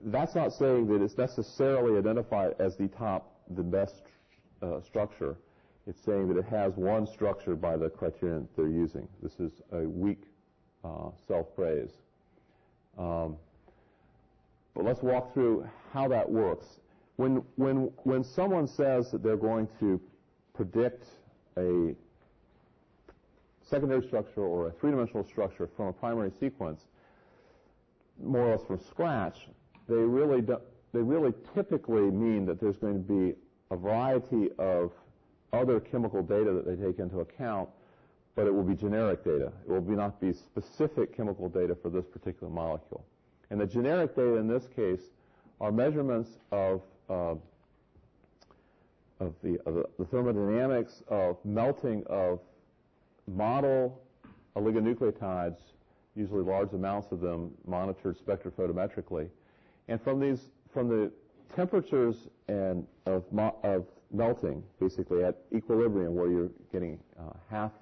That's 0.00 0.34
not 0.34 0.52
saying 0.52 0.86
that 0.88 1.02
it's 1.02 1.16
necessarily 1.16 1.98
identified 1.98 2.54
as 2.58 2.76
the 2.76 2.88
top, 2.88 3.36
the 3.50 3.62
best 3.62 4.02
uh, 4.62 4.80
structure. 4.80 5.36
It's 5.86 6.02
saying 6.04 6.28
that 6.28 6.36
it 6.36 6.44
has 6.46 6.74
one 6.76 7.06
structure 7.06 7.56
by 7.56 7.76
the 7.76 7.88
criterion 7.88 8.48
they're 8.56 8.68
using. 8.68 9.08
This 9.22 9.38
is 9.40 9.52
a 9.72 9.88
weak 9.88 10.22
uh, 10.84 11.10
self-praise. 11.26 11.92
Um, 12.98 13.36
but 14.74 14.84
let's 14.84 15.02
walk 15.02 15.32
through 15.34 15.66
how 15.92 16.08
that 16.08 16.28
works. 16.28 16.66
When, 17.16 17.42
when, 17.56 17.90
when 18.04 18.22
someone 18.22 18.66
says 18.66 19.10
that 19.10 19.22
they're 19.22 19.36
going 19.36 19.68
to 19.80 20.00
predict 20.54 21.06
a 21.56 21.94
secondary 23.68 24.02
structure 24.02 24.42
or 24.42 24.68
a 24.68 24.72
three-dimensional 24.72 25.24
structure 25.24 25.68
from 25.76 25.86
a 25.86 25.92
primary 25.92 26.30
sequence, 26.40 26.86
more 28.22 28.48
or 28.48 28.50
less 28.52 28.64
from 28.66 28.78
scratch, 28.78 29.48
they 29.88 29.94
really, 29.94 30.40
do, 30.40 30.58
they 30.92 31.00
really 31.00 31.32
typically 31.54 32.10
mean 32.10 32.46
that 32.46 32.60
there's 32.60 32.76
going 32.76 32.94
to 32.94 33.00
be 33.00 33.34
a 33.70 33.76
variety 33.76 34.50
of 34.58 34.92
other 35.52 35.80
chemical 35.80 36.22
data 36.22 36.52
that 36.52 36.66
they 36.66 36.76
take 36.76 36.98
into 36.98 37.20
account, 37.20 37.68
but 38.34 38.46
it 38.46 38.54
will 38.54 38.62
be 38.62 38.74
generic 38.74 39.24
data. 39.24 39.52
It 39.66 39.70
will 39.70 39.80
be 39.80 39.94
not 39.94 40.20
be 40.20 40.32
specific 40.32 41.16
chemical 41.16 41.48
data 41.48 41.74
for 41.74 41.90
this 41.90 42.06
particular 42.06 42.52
molecule. 42.52 43.04
And 43.50 43.60
the 43.60 43.66
generic 43.66 44.14
data 44.14 44.36
in 44.36 44.46
this 44.46 44.68
case 44.74 45.02
are 45.60 45.72
measurements 45.72 46.38
of 46.52 46.82
uh, 47.08 47.34
of 49.20 49.34
the, 49.42 49.58
of 49.66 49.84
the 49.98 50.04
thermodynamics 50.04 51.02
of 51.08 51.36
melting 51.44 52.04
of 52.06 52.38
model 53.28 54.00
oligonucleotides, 54.56 55.58
usually 56.14 56.42
large 56.42 56.72
amounts 56.72 57.12
of 57.12 57.20
them 57.20 57.52
monitored 57.66 58.16
spectrophotometrically. 58.18 59.28
And 59.88 60.00
from 60.02 60.20
these, 60.20 60.50
from 60.72 60.88
the 60.88 61.12
temperatures 61.54 62.28
and 62.48 62.86
of, 63.06 63.24
of 63.62 63.86
melting, 64.12 64.62
basically 64.80 65.24
at 65.24 65.38
equilibrium 65.54 66.14
where 66.14 66.30
you're 66.30 66.50
getting 66.72 66.98
uh, 67.18 67.32
half 67.50 67.72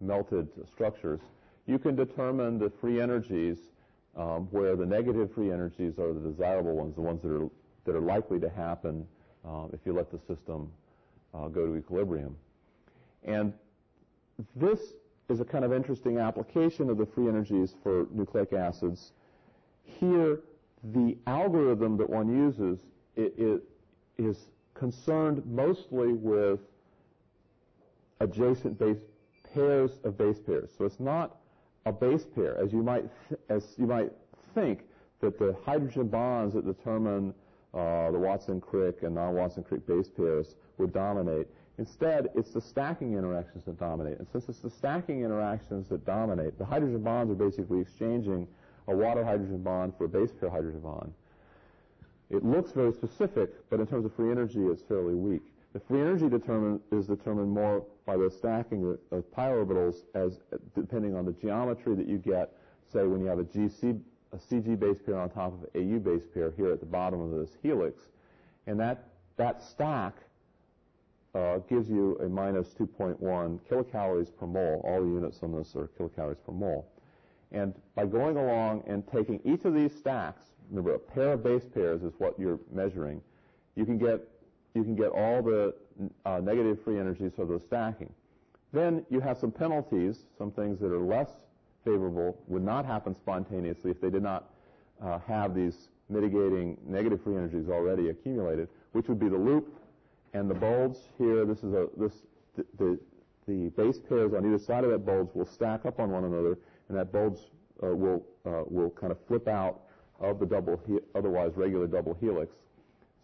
melted 0.00 0.48
structures, 0.72 1.20
you 1.66 1.78
can 1.78 1.94
determine 1.94 2.58
the 2.58 2.72
free 2.80 3.00
energies 3.00 3.58
um, 4.16 4.48
where 4.50 4.74
the 4.74 4.86
negative 4.86 5.32
free 5.34 5.52
energies 5.52 5.98
are 5.98 6.12
the 6.12 6.20
desirable 6.20 6.74
ones, 6.74 6.94
the 6.94 7.00
ones 7.00 7.22
that 7.22 7.30
are, 7.30 7.48
that 7.84 7.94
are 7.94 8.00
likely 8.00 8.40
to 8.40 8.48
happen 8.48 9.06
uh, 9.46 9.66
if 9.72 9.80
you 9.84 9.92
let 9.92 10.10
the 10.10 10.18
system 10.26 10.70
uh, 11.34 11.48
go 11.48 11.66
to 11.66 11.76
equilibrium. 11.76 12.36
And 13.24 13.52
this 14.56 14.80
is 15.28 15.40
a 15.40 15.44
kind 15.44 15.64
of 15.64 15.72
interesting 15.72 16.18
application 16.18 16.88
of 16.90 16.98
the 16.98 17.06
free 17.06 17.28
energies 17.28 17.74
for 17.82 18.06
nucleic 18.12 18.52
acids. 18.52 19.12
Here, 19.84 20.40
the 20.92 21.16
algorithm 21.26 21.96
that 21.98 22.08
one 22.08 22.28
uses 22.28 22.80
it, 23.16 23.34
it 23.36 23.62
is 24.16 24.48
concerned 24.74 25.42
mostly 25.44 26.12
with 26.12 26.60
adjacent 28.20 28.78
base 28.78 28.98
pairs 29.54 29.98
of 30.04 30.16
base 30.16 30.38
pairs. 30.38 30.70
So 30.76 30.84
it's 30.84 31.00
not 31.00 31.36
a 31.86 31.92
base 31.92 32.26
pair, 32.34 32.56
as 32.58 32.72
you 32.72 32.82
might 32.82 33.04
th- 33.28 33.40
as 33.48 33.74
you 33.76 33.86
might 33.86 34.12
think 34.54 34.80
that 35.20 35.38
the 35.38 35.56
hydrogen 35.64 36.08
bonds 36.08 36.54
that 36.54 36.64
determine 36.64 37.34
uh, 37.74 38.10
the 38.10 38.18
Watson-Crick 38.18 39.02
and 39.02 39.14
non-Watson-Crick 39.14 39.86
base 39.86 40.08
pairs 40.08 40.54
would 40.78 40.92
dominate. 40.92 41.48
Instead, 41.78 42.28
it's 42.34 42.50
the 42.50 42.60
stacking 42.60 43.14
interactions 43.14 43.64
that 43.64 43.78
dominate. 43.78 44.18
And 44.18 44.26
since 44.32 44.48
it's 44.48 44.58
the 44.58 44.70
stacking 44.70 45.22
interactions 45.22 45.88
that 45.88 46.04
dominate, 46.04 46.58
the 46.58 46.64
hydrogen 46.64 47.02
bonds 47.02 47.30
are 47.30 47.36
basically 47.36 47.80
exchanging 47.80 48.48
a 48.88 48.94
water 48.94 49.24
hydrogen 49.24 49.62
bond 49.62 49.92
for 49.96 50.04
a 50.04 50.08
base 50.08 50.32
pair 50.32 50.50
hydrogen 50.50 50.80
bond. 50.80 51.12
It 52.30 52.44
looks 52.44 52.72
very 52.72 52.92
specific, 52.92 53.68
but 53.70 53.78
in 53.80 53.86
terms 53.86 54.04
of 54.04 54.14
free 54.14 54.30
energy, 54.30 54.60
it's 54.66 54.82
fairly 54.82 55.14
weak. 55.14 55.42
The 55.72 55.80
free 55.80 56.00
energy 56.00 56.28
determined, 56.28 56.80
is 56.90 57.06
determined 57.06 57.50
more 57.50 57.84
by 58.06 58.16
the 58.16 58.30
stacking 58.30 58.98
of, 59.12 59.18
of 59.18 59.30
pi 59.30 59.48
orbitals 59.48 60.04
as 60.14 60.40
depending 60.74 61.14
on 61.14 61.24
the 61.26 61.32
geometry 61.32 61.94
that 61.94 62.08
you 62.08 62.18
get, 62.18 62.54
say 62.92 63.04
when 63.04 63.20
you 63.20 63.26
have 63.26 63.38
a 63.38 63.44
GC, 63.44 64.00
a 64.32 64.36
CG 64.36 64.78
base 64.78 64.98
pair 65.04 65.18
on 65.18 65.30
top 65.30 65.54
of 65.54 65.68
an 65.74 65.94
AU 65.94 65.98
base 65.98 66.26
pair 66.34 66.52
here 66.56 66.72
at 66.72 66.80
the 66.80 66.86
bottom 66.86 67.20
of 67.20 67.38
this 67.38 67.56
helix, 67.62 68.02
and 68.66 68.80
that, 68.80 69.08
that 69.36 69.62
stack 69.62 70.14
uh, 71.38 71.58
gives 71.68 71.88
you 71.88 72.18
a 72.18 72.28
minus 72.28 72.68
2.1 72.74 73.18
kilocalories 73.70 74.30
per 74.36 74.46
mole. 74.46 74.80
All 74.84 75.02
the 75.02 75.08
units 75.08 75.38
on 75.42 75.56
this 75.56 75.74
are 75.76 75.88
kilocalories 75.98 76.38
per 76.44 76.52
mole. 76.52 76.90
And 77.52 77.74
by 77.94 78.06
going 78.06 78.36
along 78.36 78.82
and 78.86 79.06
taking 79.06 79.40
each 79.44 79.64
of 79.64 79.74
these 79.74 79.94
stacks, 79.94 80.42
remember 80.68 80.94
a 80.94 80.98
pair 80.98 81.34
of 81.34 81.44
base 81.44 81.64
pairs 81.64 82.02
is 82.02 82.12
what 82.18 82.38
you're 82.38 82.58
measuring, 82.72 83.22
you 83.76 83.86
can 83.86 83.98
get 83.98 84.20
you 84.74 84.84
can 84.84 84.94
get 84.94 85.08
all 85.08 85.42
the 85.42 85.74
uh, 86.26 86.40
negative 86.40 86.82
free 86.84 86.98
energies 86.98 87.32
for 87.34 87.46
the 87.46 87.58
stacking. 87.58 88.12
Then 88.72 89.04
you 89.08 89.20
have 89.20 89.38
some 89.38 89.50
penalties, 89.50 90.24
some 90.36 90.50
things 90.50 90.78
that 90.80 90.92
are 90.92 91.00
less 91.00 91.30
favorable 91.84 92.38
would 92.48 92.62
not 92.62 92.84
happen 92.84 93.14
spontaneously 93.14 93.90
if 93.90 94.00
they 94.00 94.10
did 94.10 94.22
not 94.22 94.50
uh, 95.02 95.18
have 95.20 95.54
these 95.54 95.88
mitigating 96.10 96.76
negative 96.86 97.22
free 97.22 97.34
energies 97.34 97.68
already 97.68 98.10
accumulated, 98.10 98.68
which 98.92 99.08
would 99.08 99.18
be 99.18 99.28
the 99.28 99.38
loop 99.38 99.74
and 100.34 100.50
the 100.50 100.54
bulge 100.54 100.98
here. 101.16 101.44
This 101.44 101.58
is 101.58 101.72
a 101.72 101.88
this 101.96 102.12
the, 102.56 102.64
the, 102.78 102.98
the 103.46 103.68
base 103.70 103.98
pairs 103.98 104.32
on 104.34 104.44
either 104.46 104.58
side 104.58 104.84
of 104.84 104.90
that 104.90 105.04
bulge 105.06 105.28
will 105.34 105.46
stack 105.46 105.86
up 105.86 106.00
on 106.00 106.10
one 106.10 106.24
another, 106.24 106.58
and 106.88 106.98
that 106.98 107.12
bulge 107.12 107.38
uh, 107.82 107.94
will 107.94 108.24
uh, 108.46 108.64
will 108.66 108.90
kind 108.90 109.12
of 109.12 109.18
flip 109.26 109.48
out 109.48 109.80
of 110.20 110.38
the 110.38 110.46
double 110.46 110.80
he- 110.86 110.98
otherwise 111.14 111.52
regular 111.56 111.86
double 111.86 112.14
helix. 112.20 112.54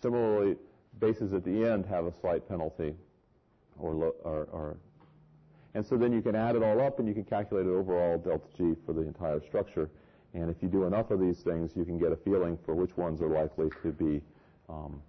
Similarly, 0.00 0.56
bases 1.00 1.32
at 1.32 1.44
the 1.44 1.64
end 1.64 1.86
have 1.86 2.06
a 2.06 2.12
slight 2.12 2.48
penalty, 2.48 2.94
or, 3.78 3.94
lo- 3.94 4.14
or, 4.22 4.44
or 4.52 4.76
and 5.74 5.84
so 5.84 5.96
then 5.96 6.12
you 6.12 6.22
can 6.22 6.36
add 6.36 6.54
it 6.54 6.62
all 6.62 6.80
up 6.80 7.00
and 7.00 7.08
you 7.08 7.14
can 7.14 7.24
calculate 7.24 7.66
an 7.66 7.74
overall 7.74 8.16
delta 8.16 8.46
G 8.56 8.74
for 8.86 8.92
the 8.92 9.00
entire 9.00 9.40
structure. 9.40 9.90
And 10.32 10.48
if 10.48 10.62
you 10.62 10.68
do 10.68 10.84
enough 10.84 11.10
of 11.10 11.20
these 11.20 11.40
things, 11.40 11.72
you 11.74 11.84
can 11.84 11.98
get 11.98 12.12
a 12.12 12.16
feeling 12.16 12.58
for 12.64 12.74
which 12.74 12.96
ones 12.96 13.20
are 13.20 13.28
likely 13.28 13.70
to 13.82 13.92
be 13.92 14.20
um, 14.68 15.02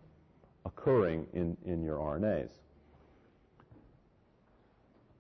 occurring 0.66 1.28
in, 1.34 1.56
in 1.66 1.84
your 1.84 1.98
RNAs. 1.98 2.50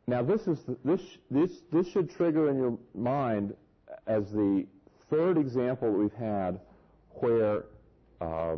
Now 0.08 0.22
this 0.22 0.48
is 0.48 0.64
the, 0.64 0.78
this 0.84 1.02
this 1.32 1.62
this 1.72 1.88
should 1.88 2.16
trigger 2.16 2.50
in 2.50 2.58
your 2.58 2.78
mind 2.94 3.56
as 4.06 4.32
the 4.32 4.68
third 5.10 5.38
example 5.38 5.92
that 5.92 5.98
we've 5.98 6.14
had 6.14 6.60
where 7.20 7.66
uh, 8.22 8.56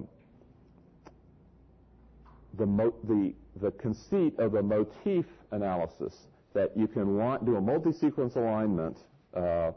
the, 2.58 2.66
mo- 2.66 2.96
the, 3.04 3.34
the 3.62 3.72
conceit 3.72 4.38
of 4.40 4.54
the 4.54 4.62
motif 4.62 5.26
analysis 5.52 6.28
that 6.54 6.76
you 6.76 6.88
can 6.88 7.16
want, 7.16 7.46
do 7.46 7.56
a 7.56 7.62
multi-sequence 7.62 8.36
alignment 8.36 8.98
uh, 9.36 9.72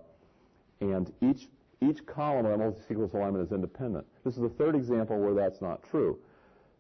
and 0.81 1.13
each, 1.21 1.49
each 1.83 2.05
column 2.07 2.47
of 2.47 2.53
a 2.53 2.59
multi-sequence 2.59 3.13
alignment 3.13 3.47
is 3.47 3.53
independent. 3.53 4.07
This 4.25 4.35
is 4.35 4.43
the 4.43 4.49
third 4.49 4.75
example 4.75 5.19
where 5.19 5.35
that's 5.35 5.61
not 5.61 5.83
true. 5.91 6.19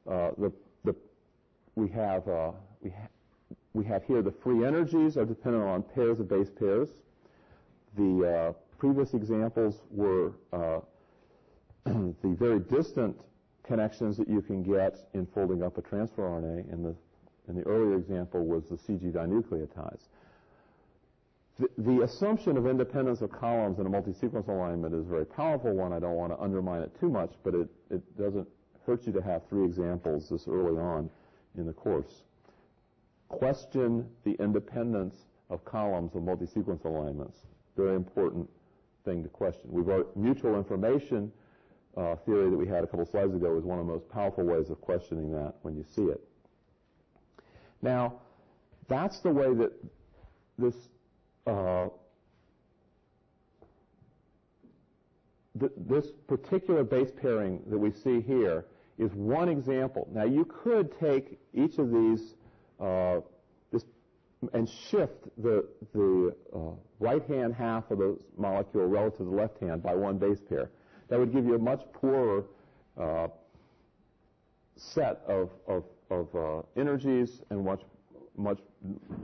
Uh, 0.08 0.30
the, 0.38 0.52
the, 0.84 0.94
we, 1.74 1.88
have, 1.88 2.26
uh, 2.28 2.52
we, 2.80 2.90
ha- 2.90 3.08
we 3.74 3.84
have 3.84 4.04
here 4.04 4.22
the 4.22 4.32
free 4.42 4.64
energies 4.64 5.16
are 5.16 5.24
dependent 5.24 5.64
on 5.64 5.82
pairs 5.82 6.20
of 6.20 6.28
base 6.28 6.50
pairs. 6.50 6.88
The 7.96 8.26
uh, 8.26 8.52
previous 8.78 9.14
examples 9.14 9.80
were 9.90 10.32
the 11.84 12.12
very 12.22 12.60
distant 12.60 13.20
connections 13.62 14.16
that 14.16 14.28
you 14.28 14.42
can 14.42 14.62
get 14.62 15.08
in 15.14 15.26
folding 15.26 15.62
up 15.62 15.78
a 15.78 15.82
transfer 15.82 16.22
RNA. 16.22 16.72
In 16.72 16.82
the, 16.82 16.94
the 17.48 17.62
earlier 17.62 17.96
example 17.96 18.44
was 18.44 18.64
the 18.70 18.76
CG 18.76 19.12
dinucleotides. 19.12 20.08
The, 21.58 21.68
the 21.78 22.02
assumption 22.02 22.56
of 22.56 22.66
independence 22.66 23.20
of 23.20 23.30
columns 23.32 23.78
in 23.78 23.86
a 23.86 23.88
multi-sequence 23.88 24.48
alignment 24.48 24.94
is 24.94 25.06
a 25.06 25.08
very 25.08 25.26
powerful 25.26 25.72
one. 25.72 25.92
I 25.92 25.98
don't 25.98 26.14
want 26.14 26.32
to 26.32 26.40
undermine 26.40 26.82
it 26.82 26.98
too 26.98 27.08
much, 27.08 27.32
but 27.44 27.54
it, 27.54 27.68
it 27.90 28.18
doesn't 28.18 28.48
hurt 28.86 29.06
you 29.06 29.12
to 29.12 29.22
have 29.22 29.42
three 29.48 29.64
examples 29.64 30.28
this 30.28 30.48
early 30.48 30.78
on 30.78 31.10
in 31.56 31.66
the 31.66 31.72
course. 31.72 32.22
Question 33.28 34.06
the 34.24 34.32
independence 34.40 35.14
of 35.48 35.64
columns 35.64 36.14
of 36.14 36.22
multi-sequence 36.22 36.84
alignments. 36.84 37.38
Very 37.76 37.94
important 37.94 38.48
thing 39.04 39.22
to 39.22 39.28
question. 39.28 39.70
We've 39.70 39.86
got 39.86 40.16
mutual 40.16 40.56
information 40.56 41.32
uh, 41.96 42.16
theory 42.24 42.50
that 42.50 42.56
we 42.56 42.66
had 42.66 42.84
a 42.84 42.86
couple 42.86 43.04
slides 43.06 43.34
ago 43.34 43.56
is 43.56 43.64
one 43.64 43.78
of 43.78 43.86
the 43.86 43.92
most 43.92 44.08
powerful 44.08 44.44
ways 44.44 44.70
of 44.70 44.80
questioning 44.80 45.32
that 45.32 45.54
when 45.62 45.76
you 45.76 45.84
see 45.84 46.04
it. 46.04 46.22
Now, 47.82 48.20
that's 48.88 49.20
the 49.20 49.30
way 49.30 49.54
that 49.54 49.72
this 50.58 50.74
uh, 51.46 51.88
th- 55.58 55.72
this 55.76 56.06
particular 56.26 56.84
base 56.84 57.10
pairing 57.10 57.62
that 57.68 57.78
we 57.78 57.90
see 57.90 58.20
here 58.20 58.64
is 58.98 59.12
one 59.14 59.48
example. 59.48 60.08
Now, 60.12 60.24
you 60.24 60.44
could 60.44 60.98
take 60.98 61.38
each 61.54 61.78
of 61.78 61.90
these 61.90 62.34
uh, 62.78 63.20
this, 63.72 63.84
and 64.52 64.68
shift 64.68 65.28
the 65.42 65.66
the 65.92 66.34
uh, 66.54 66.58
right 66.98 67.24
hand 67.26 67.54
half 67.54 67.90
of 67.90 67.98
the 67.98 68.18
molecule 68.36 68.86
relative 68.86 69.18
to 69.18 69.24
the 69.24 69.30
left 69.30 69.58
hand 69.58 69.82
by 69.82 69.94
one 69.94 70.18
base 70.18 70.40
pair 70.40 70.70
that 71.10 71.18
would 71.18 71.32
give 71.32 71.44
you 71.44 71.56
a 71.56 71.58
much 71.58 71.82
poorer 71.92 72.44
uh, 72.98 73.28
set 74.76 75.20
of, 75.26 75.50
of, 75.66 75.84
of 76.10 76.34
uh, 76.34 76.62
energies 76.80 77.42
and 77.50 77.64
much, 77.64 77.82
much, 78.36 78.58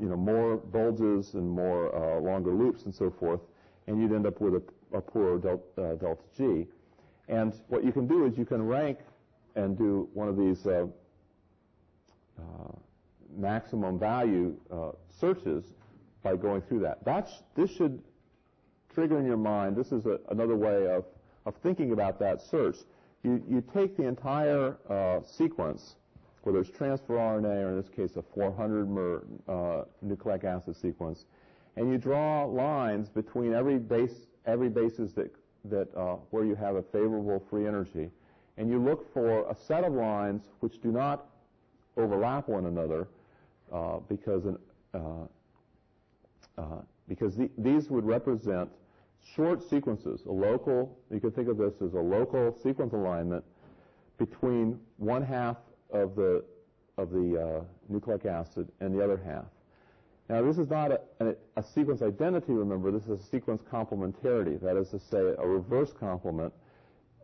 you 0.01 0.09
know, 0.09 0.17
more 0.17 0.57
bulges 0.57 1.35
and 1.35 1.49
more 1.49 1.95
uh, 1.95 2.21
longer 2.21 2.53
loops 2.53 2.85
and 2.85 2.95
so 2.95 3.11
forth, 3.11 3.41
and 3.87 4.01
you'd 4.01 4.13
end 4.13 4.27
up 4.27 4.41
with 4.41 4.55
a, 4.55 4.63
a 4.93 5.01
poor 5.01 5.39
del, 5.39 5.63
uh, 5.79 5.95
delta 5.95 6.23
G. 6.37 6.67
And 7.29 7.53
what 7.69 7.85
you 7.85 7.93
can 7.93 8.07
do 8.07 8.25
is 8.27 8.39
you 8.39 8.45
can 8.45 8.67
rank 8.67 8.99
and 9.55 9.77
do 9.77 10.09
one 10.15 10.29
of 10.29 10.37
these 10.37 10.67
uh, 10.67 10.87
uh, 12.39 12.43
maximum 13.37 13.99
value 13.99 14.57
searches 15.19 15.65
by 16.23 16.37
going 16.37 16.61
through 16.63 16.81
that. 16.81 17.05
That's, 17.05 17.43
this 17.57 17.71
should 17.71 18.03
trigger 18.95 19.19
in 19.19 19.27
your 19.27 19.37
mind, 19.37 19.77
this 19.77 19.93
is 19.93 20.07
a, 20.07 20.19
another 20.31 20.57
way 20.57 20.87
of 20.89 21.05
of 21.47 21.55
thinking 21.63 21.93
about 21.93 22.19
that 22.19 22.43
search. 22.43 22.77
You, 23.23 23.43
you 23.49 23.63
take 23.73 23.97
the 23.97 24.07
entire 24.07 24.77
uh, 24.91 25.21
sequence, 25.25 25.95
whether 26.43 26.61
it's 26.61 26.71
transfer 26.71 27.15
RNA 27.15 27.65
or 27.65 27.71
in 27.71 27.77
this 27.77 27.89
case 27.89 28.17
a 28.17 28.23
400 28.35 28.91
mer 28.91 29.23
uh, 29.49 29.85
nucleic 30.03 30.45
acid 30.45 30.77
sequence, 30.77 31.25
and 31.77 31.91
you 31.91 31.99
draw 31.99 32.45
lines 32.45 33.09
between 33.09 33.55
every 33.55 33.79
base, 33.79 34.27
every 34.47 34.69
basis 34.69 35.13
that, 35.13 35.31
that 35.65 35.95
uh, 35.97 36.17
where 36.31 36.45
you 36.45 36.55
have 36.55 36.77
a 36.77 36.83
favorable 36.83 37.43
free 37.51 37.67
energy, 37.67 38.11
and 38.57 38.71
you 38.71 38.79
look 38.79 39.13
for 39.13 39.49
a 39.51 39.55
set 39.55 39.85
of 39.85 39.93
lines 39.93 40.45
which 40.61 40.81
do 40.81 40.91
not 40.91 41.27
overlap 41.97 42.49
one 42.49 42.67
another 42.67 43.09
uh, 43.73 43.99
because 44.09 44.45
an, 44.45 44.59
uh, 44.95 45.01
uh, 46.59 46.81
because 47.09 47.37
the, 47.37 47.51
these 47.59 47.91
would 47.91 48.05
represent 48.05 48.69
short 49.35 49.69
sequences, 49.69 50.23
a 50.27 50.33
local, 50.33 50.97
you 51.11 51.21
could 51.21 51.35
think 51.35 51.49
of 51.49 51.59
this 51.59 51.75
as 51.85 51.95
a 51.95 52.01
local 52.01 52.57
sequence 52.63 52.93
alignment 52.93 53.45
between 54.19 54.79
one 54.97 55.23
half 55.23 55.57
of 55.91 56.17
the, 56.17 56.43
of 56.97 57.11
the 57.11 57.61
uh, 57.61 57.65
nucleic 57.89 58.25
acid 58.25 58.69
and 58.81 58.95
the 58.95 59.03
other 59.03 59.21
half. 59.25 59.45
Now, 60.29 60.43
this 60.43 60.59
is 60.59 60.69
not 60.69 60.91
a, 60.91 61.01
a, 61.21 61.35
a, 61.57 61.63
sequence 61.63 62.03
identity, 62.03 62.53
remember, 62.53 62.91
this 62.91 63.05
is 63.05 63.21
a 63.21 63.23
sequence 63.23 63.63
complementarity. 63.63 64.61
That 64.61 64.77
is 64.77 64.91
to 64.91 64.99
say, 64.99 65.19
a 65.19 65.47
reverse 65.47 65.93
complement, 65.93 66.53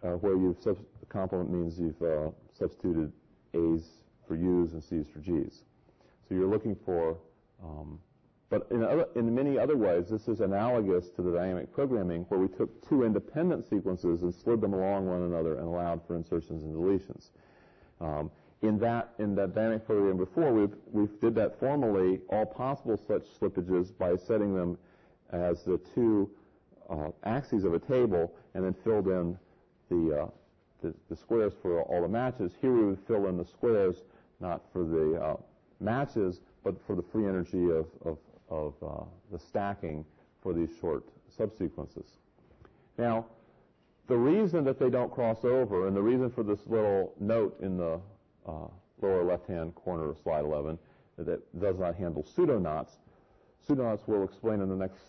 uh, 0.05 0.11
where 0.11 0.37
you've 0.37 0.61
sub- 0.63 0.79
complement 1.09 1.51
means 1.51 1.79
you've 1.79 2.01
uh, 2.01 2.31
substituted 2.57 3.13
A's 3.55 3.99
for 4.27 4.37
U's 4.37 4.73
and 4.73 4.83
C's 4.83 5.09
for 5.09 5.19
G's. 5.19 5.65
So 6.29 6.37
you're 6.37 6.49
looking 6.49 6.77
for, 6.87 7.19
um, 7.63 7.99
but 8.51 8.69
in, 8.71 8.85
other, 8.85 9.07
in 9.17 9.35
many 9.35 9.59
other 9.59 9.77
ways, 9.77 10.09
this 10.09 10.29
is 10.29 10.41
analogous 10.41 11.11
to 11.11 11.23
the 11.23 11.33
dynamic 11.33 11.73
programming 11.73 12.23
where 12.29 12.39
we 12.39 12.49
took 12.49 12.89
two 12.89 13.03
independent 13.03 13.69
sequences 13.69 14.23
and 14.23 14.33
slid 14.33 14.61
them 14.61 14.75
along 14.75 15.07
one 15.07 15.23
another 15.23 15.59
and 15.59 15.67
allowed 15.67 16.07
for 16.07 16.15
insertions 16.15 16.63
and 16.63 16.75
deletions. 16.75 17.31
Um, 18.01 18.31
in 18.63 18.79
that 18.79 19.11
in 19.19 19.35
that 19.35 19.55
dynamic 19.55 19.85
program 19.87 20.17
before, 20.17 20.53
we 20.53 20.69
we 20.93 21.09
did 21.21 21.35
that 21.35 21.59
formally, 21.59 22.21
all 22.31 22.47
possible 22.47 22.97
such 22.97 23.25
slippages 23.39 23.97
by 23.97 24.17
setting 24.17 24.55
them 24.55 24.79
as 25.31 25.65
the 25.65 25.79
two 25.95 26.31
uh, 26.89 27.09
axes 27.25 27.65
of 27.65 27.75
a 27.75 27.79
table, 27.79 28.33
and 28.55 28.65
then 28.65 28.75
filled 28.85 29.09
in 29.09 29.37
the, 29.89 30.23
uh, 30.23 30.27
the, 30.83 30.95
the 31.09 31.17
squares 31.17 31.53
for 31.61 31.83
all 31.83 32.03
the 32.03 32.09
matches. 32.09 32.53
Here 32.61 32.73
we 32.73 32.85
would 32.85 32.99
fill 33.07 33.27
in 33.27 33.37
the 33.37 33.45
squares 33.45 33.97
not 34.41 34.63
for 34.73 34.85
the 34.85 35.21
uh, 35.21 35.37
matches, 35.81 36.41
but 36.63 36.75
for 36.87 36.95
the 36.95 37.03
free 37.03 37.27
energy 37.27 37.71
of 37.71 37.87
of, 38.05 38.19
of 38.49 38.75
uh, 38.83 39.05
the 39.33 39.39
stacking 39.39 40.05
for 40.43 40.53
these 40.53 40.71
short 40.81 41.05
subsequences. 41.37 42.07
Now, 42.99 43.27
the 44.07 44.17
reason 44.17 44.65
that 44.65 44.79
they 44.79 44.91
don't 44.91 45.13
cross 45.13 45.45
over, 45.45 45.89
and 45.89 45.97
the 45.97 46.03
reason 46.03 46.31
for 46.31 46.43
this 46.43 46.61
little 46.67 47.15
note 47.19 47.59
in 47.61 47.77
the 47.77 48.01
uh, 48.47 48.67
lower 49.01 49.25
left-hand 49.25 49.75
corner 49.75 50.11
of 50.11 50.19
slide 50.19 50.45
11 50.45 50.79
that 51.19 51.61
does 51.61 51.79
not 51.79 51.95
handle 51.95 52.25
pseudoknots. 52.37 52.97
Pseudoknots 53.69 54.01
we'll 54.07 54.25
explain 54.25 54.61
in 54.61 54.69
the 54.69 54.77
next, 54.77 55.01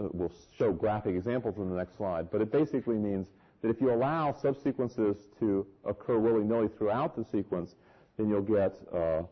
uh, 0.00 0.08
we'll 0.12 0.32
show 0.58 0.72
graphic 0.72 1.14
examples 1.14 1.56
in 1.58 1.70
the 1.70 1.76
next 1.76 1.96
slide, 1.96 2.30
but 2.30 2.40
it 2.40 2.50
basically 2.50 2.96
means 2.96 3.28
that 3.62 3.70
if 3.70 3.80
you 3.80 3.92
allow 3.92 4.32
subsequences 4.32 5.16
to 5.38 5.66
occur 5.84 6.18
willy-nilly 6.18 6.68
throughout 6.76 7.16
the 7.16 7.24
sequence, 7.24 7.76
then 8.18 8.28
you'll 8.28 8.42
get 8.42 8.76
uh, 8.94 9.22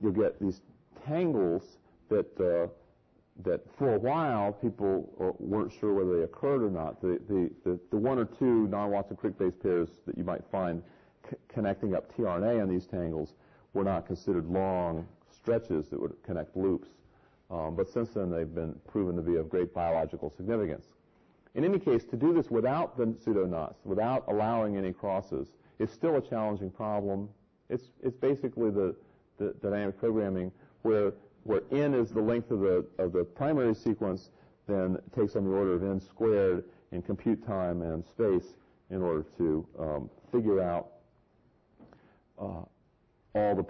you'll 0.00 0.12
get 0.12 0.40
these 0.40 0.60
tangles 1.06 1.78
that 2.08 2.26
uh, 2.40 2.66
that 3.44 3.60
for 3.76 3.94
a 3.94 3.98
while 3.98 4.52
people 4.52 5.14
uh, 5.20 5.30
weren't 5.38 5.72
sure 5.72 5.94
whether 5.94 6.16
they 6.16 6.24
occurred 6.24 6.62
or 6.62 6.70
not. 6.70 7.00
The 7.00 7.20
the 7.28 7.50
the, 7.64 7.80
the 7.90 7.96
one 7.96 8.18
or 8.18 8.24
two 8.24 8.66
non-Watson-Crick 8.66 9.38
base 9.38 9.54
pairs 9.62 9.88
that 10.06 10.18
you 10.18 10.24
might 10.24 10.42
find 10.50 10.82
connecting 11.48 11.94
up 11.94 12.14
tRNA 12.16 12.62
in 12.62 12.68
these 12.68 12.86
tangles 12.86 13.34
were 13.74 13.84
not 13.84 14.06
considered 14.06 14.46
long 14.46 15.06
stretches 15.30 15.88
that 15.88 16.00
would 16.00 16.14
connect 16.22 16.56
loops. 16.56 16.88
Um, 17.50 17.74
but 17.76 17.88
since 17.88 18.10
then, 18.10 18.30
they've 18.30 18.54
been 18.54 18.74
proven 18.86 19.16
to 19.16 19.22
be 19.22 19.36
of 19.36 19.48
great 19.48 19.72
biological 19.72 20.32
significance. 20.36 20.86
In 21.54 21.64
any 21.64 21.78
case, 21.78 22.04
to 22.04 22.16
do 22.16 22.34
this 22.34 22.50
without 22.50 22.96
the 22.96 23.06
pseudoknots, 23.06 23.76
without 23.84 24.24
allowing 24.28 24.76
any 24.76 24.92
crosses, 24.92 25.48
is 25.78 25.90
still 25.90 26.16
a 26.16 26.20
challenging 26.20 26.70
problem. 26.70 27.28
It's, 27.70 27.84
it's 28.02 28.16
basically 28.16 28.70
the, 28.70 28.94
the, 29.38 29.54
dynamic 29.62 29.98
programming 29.98 30.52
where, 30.82 31.12
where 31.44 31.62
n 31.72 31.94
is 31.94 32.10
the 32.10 32.20
length 32.20 32.50
of 32.50 32.60
the, 32.60 32.84
of 32.98 33.12
the 33.12 33.24
primary 33.24 33.74
sequence, 33.74 34.30
then 34.66 34.98
takes 35.16 35.34
on 35.36 35.44
the 35.44 35.50
order 35.50 35.74
of 35.74 35.82
n 35.82 36.00
squared 36.00 36.64
in 36.92 37.00
compute 37.00 37.46
time 37.46 37.82
and 37.82 38.04
space 38.04 38.56
in 38.90 39.02
order 39.02 39.24
to 39.38 39.66
um, 39.78 40.10
figure 40.30 40.60
out 40.60 40.88
all 42.38 43.54
the 43.54 43.64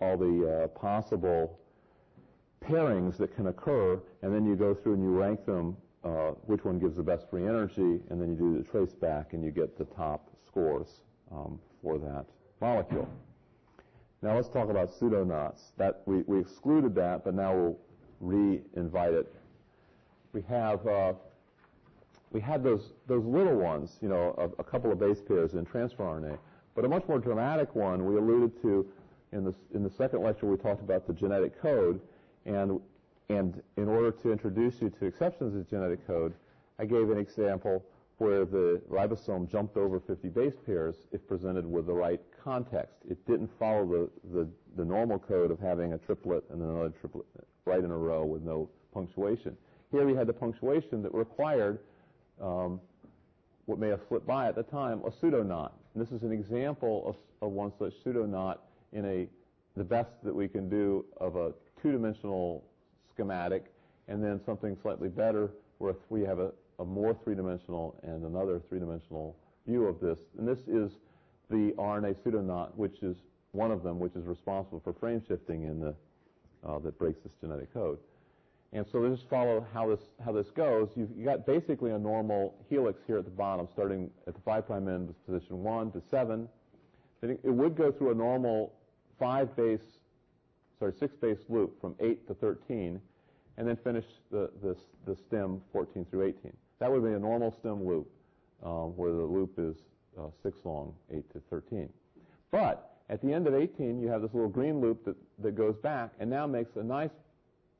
all 0.00 0.16
the 0.16 0.64
uh, 0.64 0.68
possible 0.68 1.58
pairings 2.64 3.16
that 3.16 3.34
can 3.34 3.48
occur, 3.48 4.00
and 4.22 4.34
then 4.34 4.44
you 4.46 4.54
go 4.56 4.74
through 4.74 4.94
and 4.94 5.02
you 5.02 5.10
rank 5.10 5.44
them, 5.44 5.76
uh, 6.04 6.30
which 6.46 6.64
one 6.64 6.78
gives 6.78 6.96
the 6.96 7.02
best 7.02 7.28
free 7.30 7.44
energy, 7.44 8.00
and 8.10 8.20
then 8.20 8.28
you 8.30 8.36
do 8.36 8.58
the 8.58 8.68
trace 8.68 8.94
back 8.94 9.32
and 9.32 9.44
you 9.44 9.50
get 9.50 9.76
the 9.76 9.84
top 9.86 10.30
scores 10.46 11.00
um, 11.32 11.58
for 11.82 11.98
that 11.98 12.26
molecule. 12.60 13.08
Now 14.22 14.34
let's 14.34 14.48
talk 14.48 14.68
about 14.68 14.90
pseudoknots. 14.90 15.72
That 15.76 16.02
we, 16.06 16.22
we 16.22 16.40
excluded 16.40 16.94
that, 16.96 17.24
but 17.24 17.34
now 17.34 17.54
we'll 17.54 17.78
re-invite 18.20 19.12
it. 19.14 19.32
We 20.32 20.42
have 20.48 20.86
uh, 20.86 21.12
we 22.32 22.40
had 22.40 22.62
those 22.62 22.92
those 23.06 23.24
little 23.24 23.56
ones, 23.56 23.98
you 24.02 24.08
know, 24.08 24.34
a, 24.38 24.60
a 24.60 24.64
couple 24.64 24.90
of 24.90 24.98
base 24.98 25.20
pairs 25.20 25.54
in 25.54 25.64
transfer 25.64 26.02
RNA. 26.02 26.38
But 26.78 26.84
a 26.84 26.88
much 26.88 27.08
more 27.08 27.18
dramatic 27.18 27.74
one 27.74 28.06
we 28.06 28.18
alluded 28.18 28.62
to 28.62 28.86
in 29.32 29.42
the, 29.42 29.52
in 29.74 29.82
the 29.82 29.90
second 29.90 30.22
lecture 30.22 30.46
we 30.46 30.56
talked 30.56 30.80
about 30.80 31.08
the 31.08 31.12
genetic 31.12 31.60
code 31.60 32.00
and 32.46 32.80
and 33.28 33.60
in 33.76 33.88
order 33.88 34.12
to 34.12 34.30
introduce 34.30 34.80
you 34.80 34.88
to 34.88 35.06
exceptions 35.06 35.56
of 35.56 35.68
genetic 35.68 36.06
code, 36.06 36.34
I 36.78 36.84
gave 36.84 37.10
an 37.10 37.18
example 37.18 37.84
where 38.18 38.44
the 38.44 38.80
ribosome 38.88 39.50
jumped 39.50 39.76
over 39.76 39.98
50 39.98 40.28
base 40.28 40.54
pairs 40.64 40.94
if 41.10 41.26
presented 41.26 41.66
with 41.66 41.86
the 41.86 41.92
right 41.92 42.20
context. 42.44 42.94
It 43.10 43.26
didn't 43.26 43.50
follow 43.58 43.84
the, 43.84 44.10
the, 44.32 44.48
the 44.76 44.84
normal 44.84 45.18
code 45.18 45.50
of 45.50 45.58
having 45.58 45.94
a 45.94 45.98
triplet 45.98 46.44
and 46.48 46.62
another 46.62 46.90
triplet 46.90 47.26
right 47.64 47.82
in 47.82 47.90
a 47.90 47.98
row 47.98 48.24
with 48.24 48.42
no 48.42 48.70
punctuation. 48.94 49.56
Here 49.90 50.06
we 50.06 50.14
had 50.14 50.28
the 50.28 50.32
punctuation 50.32 51.02
that 51.02 51.12
required 51.12 51.80
um, 52.40 52.80
what 53.66 53.80
may 53.80 53.88
have 53.88 54.00
slipped 54.08 54.28
by 54.28 54.46
at 54.46 54.54
the 54.54 54.62
time, 54.62 55.02
a 55.04 55.10
pseudoknot. 55.10 55.72
And 55.98 56.06
this 56.06 56.12
is 56.12 56.22
an 56.22 56.30
example 56.30 57.02
of, 57.08 57.16
of 57.44 57.52
one 57.52 57.72
such 57.76 57.92
pseudoknot 58.04 58.58
in 58.92 59.04
a 59.04 59.26
the 59.76 59.82
best 59.82 60.12
that 60.22 60.32
we 60.32 60.46
can 60.46 60.68
do 60.68 61.04
of 61.16 61.34
a 61.34 61.52
two-dimensional 61.82 62.62
schematic, 63.12 63.72
and 64.06 64.22
then 64.22 64.40
something 64.46 64.76
slightly 64.80 65.08
better 65.08 65.50
where 65.78 65.96
we 66.08 66.20
have 66.20 66.38
a, 66.38 66.52
a 66.78 66.84
more 66.84 67.18
three-dimensional 67.24 67.98
and 68.04 68.24
another 68.24 68.60
three-dimensional 68.68 69.34
view 69.66 69.86
of 69.86 69.98
this. 69.98 70.20
And 70.38 70.46
this 70.46 70.60
is 70.68 70.92
the 71.50 71.72
RNA 71.76 72.14
pseudoknot, 72.22 72.76
which 72.76 73.02
is 73.02 73.16
one 73.50 73.72
of 73.72 73.82
them, 73.82 73.98
which 73.98 74.14
is 74.14 74.24
responsible 74.24 74.78
for 74.78 74.92
frame 74.92 75.20
shifting 75.26 75.64
in 75.64 75.80
the 75.80 75.96
uh, 76.64 76.78
that 76.78 76.96
breaks 76.96 77.18
this 77.24 77.32
genetic 77.40 77.74
code. 77.74 77.98
And 78.72 78.84
so 78.92 78.98
let's 78.98 79.16
just 79.16 79.30
follow 79.30 79.66
how 79.72 79.88
this 79.88 80.00
how 80.22 80.32
this 80.32 80.50
goes. 80.50 80.88
You've 80.94 81.24
got 81.24 81.46
basically 81.46 81.90
a 81.92 81.98
normal 81.98 82.54
helix 82.68 83.00
here 83.06 83.18
at 83.18 83.24
the 83.24 83.30
bottom, 83.30 83.66
starting 83.72 84.10
at 84.26 84.34
the 84.34 84.40
5' 84.40 84.66
prime 84.66 84.88
end 84.88 85.08
with 85.08 85.26
position 85.26 85.62
1 85.62 85.92
to 85.92 86.02
7. 86.10 86.48
Then 87.20 87.30
it, 87.30 87.40
it 87.44 87.50
would 87.50 87.76
go 87.76 87.90
through 87.90 88.10
a 88.10 88.14
normal 88.14 88.74
5 89.18 89.56
base, 89.56 89.80
sorry, 90.78 90.92
6 90.98 91.14
base 91.16 91.38
loop 91.48 91.80
from 91.80 91.94
8 91.98 92.28
to 92.28 92.34
13, 92.34 93.00
and 93.56 93.66
then 93.66 93.76
finish 93.82 94.04
the, 94.30 94.50
the, 94.62 94.76
the 95.06 95.16
stem 95.16 95.62
14 95.72 96.06
through 96.10 96.26
18. 96.26 96.52
That 96.78 96.92
would 96.92 97.02
be 97.02 97.12
a 97.12 97.18
normal 97.18 97.56
stem 97.58 97.86
loop, 97.86 98.08
um, 98.62 98.96
where 98.96 99.12
the 99.12 99.22
loop 99.22 99.54
is 99.58 99.76
uh, 100.18 100.28
6 100.42 100.58
long, 100.64 100.94
8 101.10 101.32
to 101.32 101.40
13. 101.50 101.88
But 102.50 102.98
at 103.08 103.22
the 103.22 103.32
end 103.32 103.46
of 103.46 103.54
18, 103.54 104.00
you 104.00 104.08
have 104.08 104.20
this 104.20 104.32
little 104.34 104.48
green 104.48 104.80
loop 104.80 105.04
that, 105.06 105.16
that 105.38 105.56
goes 105.56 105.76
back 105.76 106.12
and 106.20 106.28
now 106.28 106.46
makes 106.46 106.76
a 106.76 106.82
nice 106.82 107.10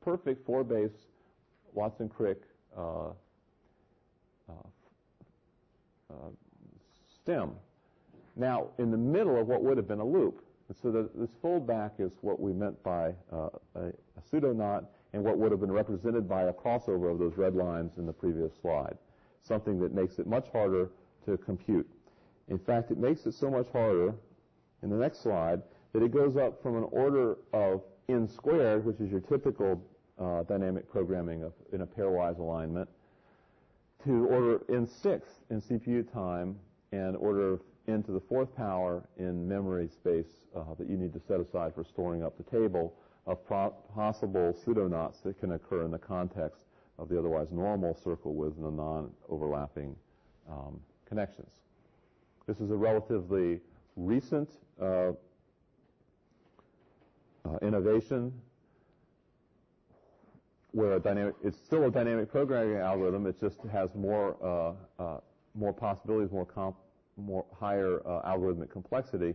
perfect 0.03 0.45
four 0.45 0.63
base 0.63 1.07
Watson 1.73 2.09
Crick 2.09 2.41
uh, 2.77 3.09
uh, 4.49 4.53
uh, 6.09 6.29
stem. 7.21 7.51
Now, 8.35 8.67
in 8.77 8.91
the 8.91 8.97
middle 8.97 9.39
of 9.39 9.47
what 9.47 9.63
would 9.63 9.77
have 9.77 9.87
been 9.87 9.99
a 9.99 10.05
loop. 10.05 10.43
And 10.67 10.77
so 10.77 10.91
the, 10.91 11.09
this 11.15 11.31
fold 11.41 11.65
back 11.67 11.93
is 11.99 12.11
what 12.21 12.39
we 12.39 12.53
meant 12.53 12.81
by 12.83 13.13
uh, 13.33 13.49
a, 13.75 13.87
a 13.87 14.21
pseudoknot 14.31 14.85
and 15.13 15.23
what 15.23 15.37
would 15.37 15.51
have 15.51 15.59
been 15.59 15.71
represented 15.71 16.29
by 16.29 16.43
a 16.43 16.53
crossover 16.53 17.11
of 17.11 17.17
those 17.17 17.33
red 17.37 17.55
lines 17.55 17.97
in 17.97 18.05
the 18.05 18.13
previous 18.13 18.53
slide. 18.61 18.97
Something 19.41 19.79
that 19.79 19.93
makes 19.93 20.19
it 20.19 20.27
much 20.27 20.47
harder 20.51 20.89
to 21.25 21.37
compute. 21.37 21.89
In 22.49 22.59
fact, 22.59 22.91
it 22.91 22.97
makes 22.97 23.25
it 23.25 23.33
so 23.33 23.49
much 23.49 23.67
harder 23.71 24.13
in 24.83 24.89
the 24.89 24.95
next 24.95 25.21
slide 25.21 25.61
that 25.93 26.03
it 26.03 26.11
goes 26.11 26.37
up 26.37 26.61
from 26.61 26.77
an 26.77 26.85
order 26.91 27.37
of 27.53 27.81
n 28.07 28.27
squared, 28.27 28.85
which 28.85 28.99
is 28.99 29.09
your 29.09 29.21
typical 29.21 29.81
uh, 30.19 30.43
dynamic 30.43 30.89
programming 30.89 31.43
of, 31.43 31.53
in 31.71 31.81
a 31.81 31.85
pairwise 31.85 32.39
alignment, 32.39 32.89
to 34.03 34.27
order 34.27 34.61
n 34.69 34.87
sixth 34.87 35.41
in 35.49 35.61
CPU 35.61 36.11
time 36.11 36.57
and 36.91 37.15
order 37.17 37.59
n 37.87 38.03
to 38.03 38.11
the 38.11 38.19
fourth 38.19 38.55
power 38.55 39.03
in 39.17 39.47
memory 39.47 39.87
space 39.87 40.45
uh, 40.55 40.63
that 40.77 40.89
you 40.89 40.97
need 40.97 41.13
to 41.13 41.19
set 41.27 41.39
aside 41.39 41.73
for 41.73 41.83
storing 41.83 42.23
up 42.23 42.37
the 42.37 42.43
table 42.43 42.93
of 43.25 43.45
pro- 43.45 43.73
possible 43.93 44.55
pseudoknots 44.65 45.21
that 45.23 45.39
can 45.39 45.53
occur 45.53 45.83
in 45.83 45.91
the 45.91 45.99
context 45.99 46.61
of 46.97 47.09
the 47.09 47.17
otherwise 47.17 47.47
normal 47.51 47.97
circle 48.03 48.33
with 48.33 48.55
the 48.61 48.71
non-overlapping 48.71 49.95
um, 50.49 50.79
connections. 51.07 51.51
This 52.47 52.59
is 52.59 52.71
a 52.71 52.75
relatively 52.75 53.59
recent 53.95 54.49
uh, 54.81 55.11
uh, 57.45 57.57
innovation 57.61 58.33
where 60.71 60.93
a 60.93 60.99
dynamic, 60.99 61.35
it's 61.43 61.57
still 61.57 61.83
a 61.85 61.91
dynamic 61.91 62.29
programming 62.29 62.77
algorithm. 62.77 63.25
It 63.25 63.39
just 63.39 63.59
has 63.71 63.89
more 63.95 64.37
uh, 64.43 65.03
uh, 65.03 65.19
more 65.55 65.73
possibilities, 65.73 66.31
more 66.31 66.45
comp, 66.45 66.75
more 67.17 67.45
higher 67.59 68.01
uh, 68.07 68.29
algorithmic 68.29 68.69
complexity. 68.71 69.33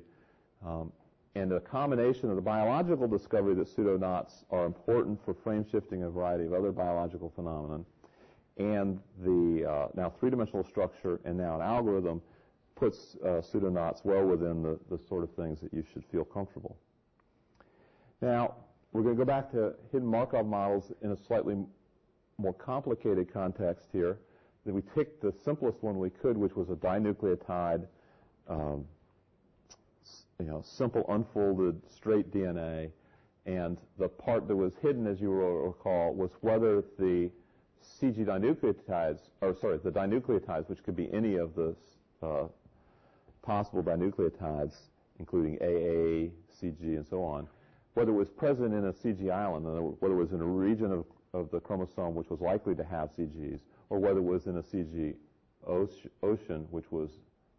Um, 0.64 0.92
and 1.34 1.52
a 1.52 1.60
combination 1.60 2.30
of 2.30 2.36
the 2.36 2.42
biological 2.42 3.08
discovery 3.08 3.54
that 3.56 3.66
pseudoknots 3.66 4.44
are 4.50 4.66
important 4.66 5.22
for 5.24 5.34
frame 5.34 5.66
shifting 5.68 6.04
a 6.04 6.10
variety 6.10 6.44
of 6.46 6.52
other 6.52 6.70
biological 6.70 7.32
phenomena, 7.34 7.84
and 8.56 9.00
the 9.24 9.68
uh, 9.68 9.88
now 9.94 10.10
three-dimensional 10.20 10.64
structure 10.64 11.20
and 11.24 11.36
now 11.36 11.56
an 11.56 11.62
algorithm 11.62 12.22
puts 12.76 13.16
uh, 13.24 13.40
pseudoknots 13.40 14.04
well 14.04 14.24
within 14.24 14.62
the, 14.62 14.78
the 14.90 14.98
sort 15.08 15.24
of 15.24 15.30
things 15.34 15.60
that 15.60 15.74
you 15.74 15.84
should 15.92 16.04
feel 16.10 16.24
comfortable. 16.24 16.76
Now, 18.20 18.54
we're 18.94 19.02
going 19.02 19.16
to 19.16 19.24
go 19.24 19.26
back 19.26 19.50
to 19.50 19.74
hidden 19.90 20.08
Markov 20.08 20.46
models 20.46 20.92
in 21.02 21.10
a 21.10 21.16
slightly 21.16 21.56
more 22.38 22.54
complicated 22.54 23.30
context 23.30 23.88
here. 23.92 24.18
That 24.64 24.72
we 24.72 24.80
picked 24.80 25.20
the 25.20 25.34
simplest 25.44 25.82
one 25.82 25.98
we 25.98 26.08
could, 26.08 26.38
which 26.38 26.54
was 26.54 26.70
a 26.70 26.76
dinucleotide 26.76 27.86
um, 28.48 28.86
you 30.38 30.46
know, 30.46 30.62
simple 30.64 31.04
unfolded 31.08 31.80
straight 31.90 32.32
DNA, 32.32 32.90
and 33.46 33.78
the 33.98 34.08
part 34.08 34.48
that 34.48 34.56
was 34.56 34.72
hidden, 34.80 35.06
as 35.06 35.20
you 35.20 35.30
will 35.30 35.66
recall, 35.66 36.14
was 36.14 36.30
whether 36.40 36.82
the 36.98 37.30
CG 38.00 38.24
dinucleotides, 38.24 39.20
or 39.40 39.56
sorry, 39.60 39.78
the 39.82 39.90
dinucleotides, 39.90 40.68
which 40.68 40.82
could 40.82 40.96
be 40.96 41.12
any 41.12 41.34
of 41.36 41.54
the 41.54 41.74
uh, 42.22 42.46
possible 43.42 43.82
dinucleotides, 43.82 44.74
including 45.18 45.56
AA, 45.60 46.30
CG, 46.60 46.80
and 46.80 47.06
so 47.06 47.22
on, 47.22 47.48
whether 47.94 48.10
it 48.10 48.14
was 48.14 48.28
present 48.28 48.74
in 48.74 48.86
a 48.86 48.92
CG 48.92 49.30
island, 49.30 49.64
whether 50.00 50.14
it 50.14 50.18
was 50.18 50.32
in 50.32 50.40
a 50.40 50.46
region 50.46 50.92
of, 50.92 51.04
of 51.32 51.50
the 51.50 51.60
chromosome 51.60 52.14
which 52.14 52.28
was 52.28 52.40
likely 52.40 52.74
to 52.74 52.84
have 52.84 53.10
CGs, 53.16 53.60
or 53.90 53.98
whether 53.98 54.18
it 54.18 54.24
was 54.24 54.46
in 54.46 54.56
a 54.56 54.62
CG 54.62 55.14
ocean, 55.66 56.66
which 56.70 56.90
was 56.90 57.10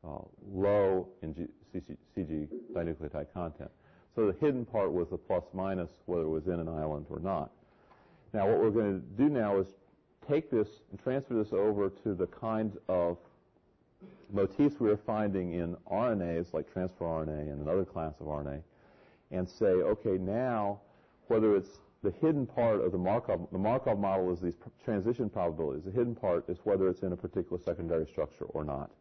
uh, 0.03 0.19
low 0.53 1.07
in 1.21 1.33
G, 1.33 1.47
CG, 1.73 1.97
CG 2.15 2.47
dinucleotide 2.73 3.33
content. 3.33 3.71
So 4.15 4.27
the 4.27 4.37
hidden 4.39 4.65
part 4.65 4.91
was 4.91 5.09
the 5.09 5.17
plus 5.17 5.43
minus, 5.53 5.89
whether 6.05 6.23
it 6.23 6.29
was 6.29 6.47
in 6.47 6.59
an 6.59 6.69
island 6.69 7.07
or 7.09 7.19
not. 7.19 7.51
Now 8.33 8.47
what 8.47 8.59
we're 8.59 8.69
going 8.69 9.01
to 9.01 9.23
do 9.23 9.29
now 9.29 9.57
is 9.59 9.67
take 10.27 10.51
this 10.51 10.67
and 10.91 11.01
transfer 11.01 11.33
this 11.33 11.53
over 11.53 11.89
to 11.89 12.13
the 12.13 12.27
kinds 12.27 12.77
of 12.87 13.17
motifs 14.31 14.79
we 14.79 14.89
are 14.89 14.97
finding 14.97 15.53
in 15.53 15.75
RNAs, 15.91 16.53
like 16.53 16.71
transfer 16.71 17.05
RNA 17.05 17.51
and 17.51 17.61
another 17.61 17.85
class 17.85 18.13
of 18.19 18.27
RNA, 18.27 18.61
and 19.31 19.47
say, 19.47 19.65
okay, 19.65 20.17
now 20.17 20.79
whether 21.27 21.55
it's 21.55 21.79
the 22.03 22.11
hidden 22.21 22.45
part 22.45 22.81
of 22.81 22.91
the 22.91 22.97
Markov, 22.97 23.47
the 23.51 23.57
Markov 23.57 23.97
model 23.97 24.31
is 24.31 24.39
these 24.39 24.55
transition 24.83 25.29
probabilities. 25.29 25.83
The 25.85 25.91
hidden 25.91 26.15
part 26.15 26.47
is 26.49 26.59
whether 26.63 26.87
it's 26.87 27.01
in 27.01 27.11
a 27.11 27.17
particular 27.17 27.61
secondary 27.63 28.05
structure 28.05 28.45
or 28.45 28.63
not 28.63 28.91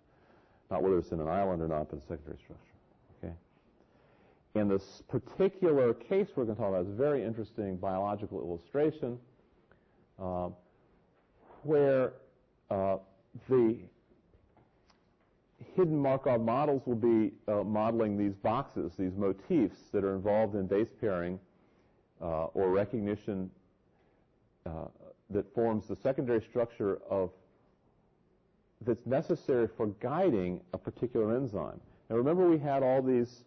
not 0.70 0.82
whether 0.82 0.98
it's 0.98 1.12
in 1.12 1.20
an 1.20 1.28
island 1.28 1.62
or 1.62 1.68
not, 1.68 1.88
but 1.90 1.98
a 1.98 2.02
secondary 2.02 2.38
structure. 2.38 2.74
Okay. 3.22 3.32
In 4.54 4.68
this 4.68 5.02
particular 5.08 5.94
case 5.94 6.28
we're 6.34 6.44
going 6.44 6.56
to 6.56 6.62
talk 6.62 6.70
about 6.70 6.86
is 6.86 6.88
a 6.88 6.96
very 6.96 7.24
interesting 7.24 7.76
biological 7.76 8.40
illustration 8.40 9.18
uh, 10.20 10.48
where 11.62 12.14
uh, 12.70 12.96
the 13.48 13.78
hidden 15.74 15.98
Markov 15.98 16.40
models 16.40 16.82
will 16.86 16.94
be 16.94 17.32
uh, 17.48 17.62
modeling 17.62 18.16
these 18.16 18.34
boxes, 18.34 18.92
these 18.98 19.14
motifs 19.16 19.76
that 19.92 20.04
are 20.04 20.14
involved 20.14 20.54
in 20.54 20.66
base 20.66 20.88
pairing 21.00 21.38
uh, 22.20 22.46
or 22.54 22.70
recognition 22.70 23.50
uh, 24.66 24.86
that 25.30 25.52
forms 25.54 25.86
the 25.86 25.96
secondary 25.96 26.40
structure 26.40 26.98
of 27.10 27.30
that's 28.80 29.06
necessary 29.06 29.68
for 29.76 29.86
guiding 30.00 30.60
a 30.72 30.78
particular 30.78 31.36
enzyme. 31.36 31.80
Now 32.10 32.16
remember 32.16 32.48
we 32.48 32.58
had 32.58 32.82
all 32.82 33.02
these 33.02 33.44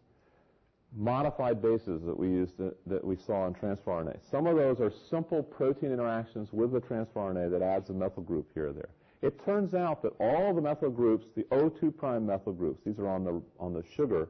modified 0.96 1.62
bases 1.62 2.02
that 2.04 2.18
we 2.18 2.28
used 2.28 2.58
that 2.58 3.04
we 3.04 3.16
saw 3.16 3.46
in 3.46 3.54
transfer 3.54 3.92
RNA. 3.92 4.18
Some 4.32 4.48
of 4.48 4.56
those 4.56 4.80
are 4.80 4.92
simple 5.10 5.44
protein 5.44 5.92
interactions 5.92 6.54
with 6.54 6.72
the 6.72 6.80
transfer 6.80 7.20
RNA 7.20 7.52
that 7.52 7.62
adds 7.62 7.90
a 7.90 7.94
methyl 7.94 8.24
group 8.24 8.48
here 8.54 8.70
or 8.70 8.74
there. 8.74 8.90
It 9.22 9.44
turns 9.44 9.74
out 9.74 10.04
that 10.04 10.14
all 10.20 10.54
the 10.54 10.62
methyl 10.62 10.92
groups, 10.92 11.26
the 11.36 11.44
O2 11.44 11.96
prime 11.98 12.26
methyl 12.26 12.54
groups, 12.54 12.82
these 12.86 13.00
are 13.00 13.08
on 13.08 13.24
the 13.24 13.42
on 13.60 13.74
the 13.74 13.84
sugar 13.96 14.30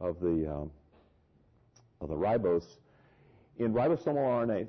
of 0.00 0.20
the 0.20 0.50
um, 0.50 0.70
of 2.00 2.08
the 2.08 2.16
ribose. 2.16 2.78
In 3.58 3.72
ribosomal 3.72 4.46
RNA, 4.46 4.66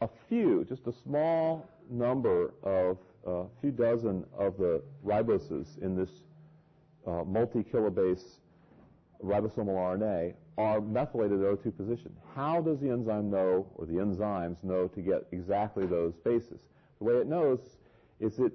a 0.00 0.08
few, 0.28 0.64
just 0.64 0.86
a 0.88 0.92
small 0.92 1.68
number 1.88 2.54
of 2.64 2.98
a 3.24 3.44
few 3.60 3.70
dozen 3.70 4.24
of 4.36 4.56
the 4.58 4.82
riboses 5.04 5.78
in 5.80 5.96
this 5.96 6.10
uh, 7.06 7.22
multi-kilobase 7.24 8.38
ribosomal 9.22 9.76
RNA 9.76 10.34
are 10.58 10.80
methylated 10.80 11.40
at 11.40 11.46
O2 11.46 11.76
position. 11.76 12.12
How 12.34 12.60
does 12.60 12.80
the 12.80 12.90
enzyme 12.90 13.30
know, 13.30 13.66
or 13.76 13.86
the 13.86 13.94
enzymes 13.94 14.62
know, 14.62 14.88
to 14.88 15.00
get 15.00 15.26
exactly 15.32 15.86
those 15.86 16.14
bases? 16.24 16.60
The 16.98 17.04
way 17.04 17.14
it 17.14 17.26
knows 17.26 17.60
is 18.20 18.38
it 18.38 18.52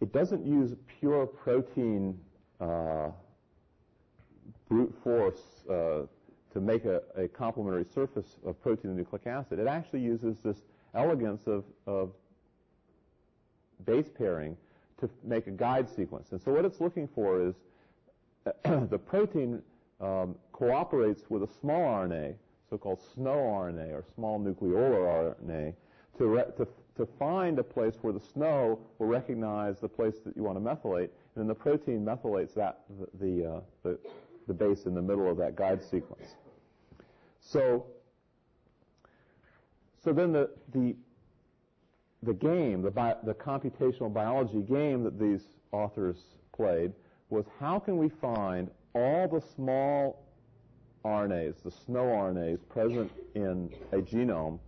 it 0.00 0.12
doesn't 0.12 0.46
use 0.46 0.74
pure 1.00 1.26
protein 1.26 2.18
uh, 2.60 3.10
brute 4.68 4.94
force 5.02 5.40
uh, 5.68 6.02
to 6.52 6.60
make 6.60 6.84
a, 6.84 7.02
a, 7.16 7.28
complementary 7.28 7.84
surface 7.84 8.36
of 8.44 8.60
protein 8.62 8.90
and 8.90 8.98
nucleic 8.98 9.26
acid. 9.26 9.58
It 9.58 9.66
actually 9.66 10.00
uses 10.00 10.38
this 10.40 10.58
elegance 10.94 11.46
of, 11.46 11.64
of 11.86 12.10
base 13.84 14.08
pairing 14.08 14.56
to 15.00 15.08
make 15.24 15.46
a 15.46 15.50
guide 15.50 15.88
sequence. 15.88 16.32
And 16.32 16.42
so 16.42 16.52
what 16.52 16.64
it's 16.64 16.80
looking 16.80 17.08
for 17.08 17.46
is 17.46 17.54
the 18.64 18.98
protein 18.98 19.62
um, 20.00 20.34
cooperates 20.52 21.24
with 21.28 21.42
a 21.42 21.48
small 21.60 21.80
RNA, 21.80 22.34
so-called 22.70 23.00
SNO 23.14 23.34
RNA 23.34 23.92
or 23.92 24.04
small 24.14 24.40
nucleolar 24.40 25.34
RNA, 25.44 25.74
to, 26.18 26.44
to, 26.56 26.68
to 26.98 27.06
find 27.18 27.58
a 27.58 27.62
place 27.62 27.94
where 28.02 28.12
the 28.12 28.20
SNO 28.20 28.78
will 28.98 29.06
recognize 29.06 29.80
the 29.80 29.88
place 29.88 30.16
that 30.24 30.36
you 30.36 30.42
want 30.42 30.56
to 30.56 30.60
methylate, 30.60 31.08
and 31.34 31.36
then 31.36 31.46
the 31.46 31.54
protein 31.54 32.04
methylates 32.04 32.54
that 32.54 32.80
the, 33.20 33.54
uh, 33.54 33.60
the, 33.82 33.98
the 34.46 34.52
base 34.52 34.84
in 34.84 34.94
the 34.94 35.02
middle 35.02 35.30
of 35.30 35.36
that 35.38 35.56
guide 35.56 35.82
sequence. 35.82 36.34
So, 37.40 37.86
so 40.04 40.12
then 40.12 40.32
the, 40.32 40.50
the 40.74 40.94
the 42.24 42.34
game, 42.34 42.82
the, 42.82 42.90
bi- 42.90 43.14
the 43.22 43.34
computational 43.34 44.12
biology 44.12 44.62
game 44.62 45.04
that 45.04 45.20
these 45.20 45.42
authors 45.70 46.16
played 46.52 46.92
was 47.30 47.44
how 47.60 47.78
can 47.78 47.96
we 47.96 48.08
find 48.08 48.68
all 48.92 49.28
the 49.28 49.40
small 49.54 50.24
RNAs, 51.04 51.62
the 51.62 51.70
SNO 51.70 52.00
RNAs 52.00 52.58
present 52.68 53.12
in 53.36 53.70
a 53.92 53.98
genome 53.98 54.58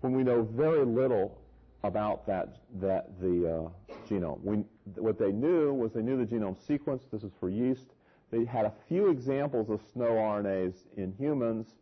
when 0.00 0.16
we 0.16 0.24
know 0.24 0.42
very 0.42 0.84
little 0.84 1.39
about 1.82 2.26
that, 2.26 2.58
that 2.80 3.20
the 3.20 3.68
uh, 3.88 3.94
genome. 4.08 4.40
We, 4.42 4.64
what 4.96 5.18
they 5.18 5.32
knew 5.32 5.72
was 5.72 5.92
they 5.92 6.02
knew 6.02 6.22
the 6.22 6.26
genome 6.26 6.56
sequence. 6.66 7.04
This 7.10 7.22
is 7.22 7.32
for 7.40 7.48
yeast. 7.48 7.94
They 8.30 8.44
had 8.44 8.66
a 8.66 8.72
few 8.88 9.08
examples 9.08 9.70
of 9.70 9.80
SNO 9.92 10.10
RNAs 10.10 10.74
in 10.96 11.12
humans, 11.18 11.74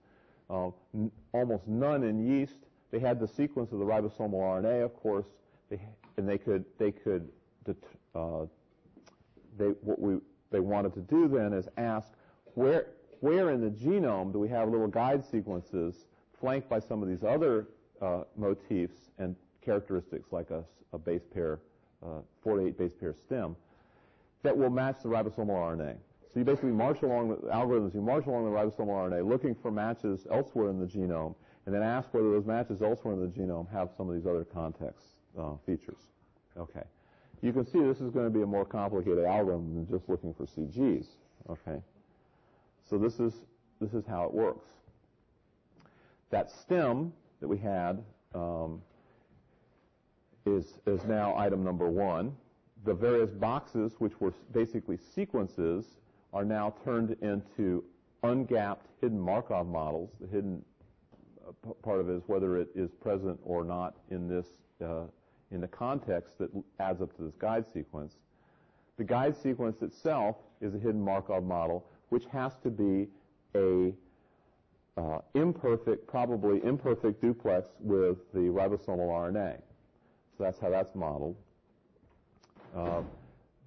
uh, 0.49 0.68
n- 0.94 1.11
almost 1.32 1.66
none 1.66 2.05
in 2.05 2.26
yeast. 2.26 2.57
They 2.90 2.99
had 2.99 3.20
the 3.20 3.28
sequence 3.28 3.72
of 3.72 3.80
the 3.80 3.84
ribosomal 3.84 4.32
RNA, 4.62 4.84
of 4.84 4.96
course, 4.96 5.26
they, 5.68 5.78
and 6.16 6.26
they 6.26 6.38
could 6.38 6.64
they 6.78 6.90
could 6.90 7.28
uh, 8.14 8.46
they 9.59 9.66
what 9.82 10.01
we 10.01 10.18
they 10.51 10.61
wanted 10.61 10.94
to 10.94 11.01
do 11.01 11.28
then 11.28 11.53
is 11.53 11.68
ask 11.76 12.09
where 12.55 12.86
where 13.20 13.51
in 13.51 13.61
the 13.61 13.70
genome 13.70 14.32
do 14.32 14.38
we 14.38 14.49
have 14.49 14.70
little 14.70 14.88
guide 14.88 15.22
sequences 15.24 16.07
flanked 16.40 16.68
by 16.68 16.78
some 16.78 17.03
of 17.03 17.09
these 17.09 17.24
other 17.24 17.66
uh, 18.01 18.22
motifs 18.36 19.11
and 19.18 19.36
characteristics 19.64 20.32
like 20.32 20.50
a, 20.50 20.64
a 20.92 20.98
base 20.98 21.26
pair, 21.32 21.61
uh, 22.04 22.20
4 22.42 22.59
to 22.59 22.66
8 22.66 22.78
base 22.78 22.92
pair 22.98 23.14
stem 23.14 23.56
that 24.42 24.56
will 24.56 24.70
match 24.70 24.98
the 25.02 25.09
ribosomal 25.09 25.50
RNA. 25.50 25.96
So 26.32 26.40
you 26.40 26.44
basically 26.44 26.70
march 26.70 27.02
along 27.02 27.30
the 27.30 27.36
algorithms, 27.48 27.94
you 27.94 28.02
march 28.02 28.26
along 28.26 28.44
the 28.44 28.50
ribosomal 28.50 29.11
RNA 29.11 29.28
looking 29.28 29.54
for 29.54 29.70
matches 29.70 30.26
elsewhere 30.30 30.70
in 30.70 30.78
the 30.78 30.86
genome 30.86 31.34
and 31.66 31.74
then 31.74 31.82
ask 31.82 32.12
whether 32.12 32.30
those 32.30 32.46
matches 32.46 32.82
elsewhere 32.82 33.14
in 33.14 33.20
the 33.20 33.26
genome 33.26 33.70
have 33.70 33.90
some 33.96 34.09
of 34.09 34.14
these 34.14 34.26
other 34.26 34.44
context 34.44 35.04
uh, 35.38 35.52
features. 35.66 35.98
Okay. 36.56 36.84
You 37.40 37.52
can 37.52 37.64
see 37.64 37.80
this 37.80 38.00
is 38.00 38.11
going 38.11 38.24
to 38.24 38.30
be 38.30 38.42
a 38.42 38.46
more 38.46 38.64
complicated 38.64 39.24
algorithm 39.24 39.74
than 39.74 39.88
just 39.88 40.09
looking 40.09 40.34
for 40.34 40.44
CGs. 40.44 41.06
Okay. 41.48 41.80
So 42.88 42.98
this 42.98 43.20
is 43.20 43.34
this 43.80 43.92
is 43.92 44.04
how 44.06 44.24
it 44.24 44.32
works. 44.32 44.66
That 46.30 46.50
stem 46.50 47.12
that 47.40 47.48
we 47.48 47.59
had 47.59 48.02
um, 48.34 48.82
is 50.57 50.78
is 50.86 51.05
now 51.05 51.36
item 51.36 51.62
number 51.62 51.88
one. 51.88 52.34
The 52.84 52.94
various 52.94 53.30
boxes, 53.30 53.94
which 53.99 54.20
were 54.20 54.32
basically 54.53 54.96
sequences, 54.96 55.84
are 56.32 56.44
now 56.44 56.74
turned 56.84 57.16
into 57.22 57.84
ungapped 58.22 58.86
hidden 59.01 59.18
Markov 59.18 59.66
models. 59.66 60.11
The 60.20 60.28
hidden 60.28 60.64
part 61.82 62.01
of 62.01 62.09
it 62.09 62.14
is 62.14 62.22
whether 62.26 62.57
it 62.57 62.68
is 62.74 62.90
present 62.90 63.38
or 63.44 63.64
not 63.64 63.96
in 64.11 64.28
this 64.28 64.46
uh, 64.84 65.05
in 65.51 65.61
the 65.61 65.68
context 65.68 66.38
that 66.38 66.51
adds 66.78 67.01
up 67.01 67.16
to 67.16 67.22
this 67.22 67.34
guide 67.38 67.64
sequence. 67.72 68.16
The 68.96 69.05
guide 69.05 69.36
sequence 69.36 69.82
itself 69.82 70.36
is 70.61 70.74
a 70.74 70.78
hidden 70.78 71.01
Markov 71.01 71.44
model, 71.44 71.86
which 72.11 72.24
has 72.26 72.53
to 72.62 72.70
be 72.70 73.09
a 73.55 73.92
uh, 74.99 75.18
imperfect, 75.34 76.07
probably 76.07 76.62
imperfect 76.64 77.22
duplex 77.22 77.68
with 77.80 78.18
the 78.34 78.40
ribosomal 78.40 79.09
RNA. 79.09 79.61
So 80.39 80.45
that's 80.45 80.61
how 80.61 80.70
that's 80.70 80.95
modeled. 80.95 81.36
Uh, 82.74 83.03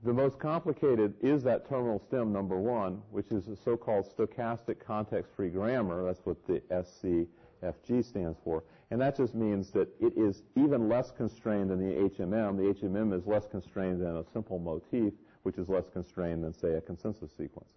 the 0.03 0.13
most 0.13 0.39
complicated 0.39 1.13
is 1.21 1.43
that 1.43 1.67
terminal 1.67 1.99
stem 1.99 2.31
number 2.31 2.57
one, 2.57 3.01
which 3.11 3.31
is 3.31 3.49
a 3.49 3.55
so-called 3.57 4.05
stochastic 4.05 4.79
context-free 4.79 5.49
grammar. 5.49 6.05
That's 6.05 6.25
what 6.25 6.37
the 6.47 6.61
SCFG 6.71 8.05
stands 8.05 8.39
for. 8.43 8.63
And 8.89 9.01
that 9.01 9.17
just 9.17 9.35
means 9.35 9.69
that 9.71 9.89
it 9.99 10.13
is 10.17 10.43
even 10.55 10.87
less 10.87 11.11
constrained 11.11 11.69
than 11.71 11.79
the 11.79 12.09
HMM. 12.09 12.57
The 12.57 12.87
HMM 12.87 13.13
is 13.13 13.27
less 13.27 13.47
constrained 13.47 14.01
than 14.01 14.17
a 14.17 14.23
simple 14.31 14.57
motif, 14.57 15.13
which 15.43 15.57
is 15.57 15.67
less 15.67 15.89
constrained 15.91 16.43
than, 16.43 16.53
say, 16.53 16.75
a 16.75 16.81
consensus 16.81 17.31
sequence. 17.31 17.69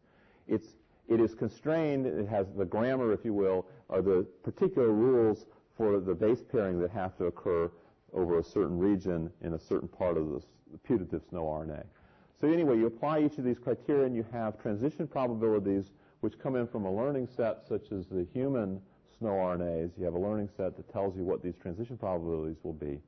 It's, 0.47 0.77
it 1.09 1.21
is 1.21 1.35
constrained, 1.35 2.07
it 2.07 2.29
has 2.29 2.47
the 2.57 2.65
grammar, 2.65 3.13
if 3.13 3.25
you 3.25 3.35
will, 3.35 3.67
or 3.89 4.03
the 4.03 4.25
particular 4.45 4.91
rules 4.91 5.47
for 5.77 5.99
the 5.99 6.15
base 6.15 6.43
pairing 6.43 6.79
that 6.79 6.91
have 6.91 7.17
to 7.19 7.25
occur 7.27 7.71
over 8.15 8.39
a 8.39 8.45
certain 8.45 8.79
region 8.79 9.31
in 9.43 9.55
a 9.55 9.59
certain 9.59 9.89
part 9.89 10.17
of 10.17 10.31
the 10.31 10.41
putative 10.85 11.23
SNO 11.29 11.43
RNA. 11.43 11.85
So 12.41 12.49
anyway, 12.49 12.79
you 12.79 12.87
apply 12.87 13.21
each 13.21 13.39
of 13.39 13.45
these 13.45 13.59
criteria 13.59 14.07
and 14.07 14.15
you 14.15 14.25
have 14.33 14.61
transition 14.61 15.07
probabilities 15.07 15.93
which 16.21 16.39
come 16.39 16.57
in 16.57 16.67
from 16.67 16.85
a 16.85 16.93
learning 16.93 17.29
set 17.37 17.67
such 17.69 17.93
as 17.93 18.07
the 18.07 18.27
human 18.33 18.81
SNO 19.19 19.31
RNAs. 19.31 19.91
You 19.99 20.05
have 20.05 20.15
a 20.15 20.19
learning 20.19 20.49
set 20.57 20.77
that 20.77 20.93
tells 20.93 21.17
you 21.17 21.23
what 21.23 21.43
these 21.43 21.57
transition 21.57 21.97
probabilities 21.97 22.57
will 22.63 22.73
be. 22.73 22.99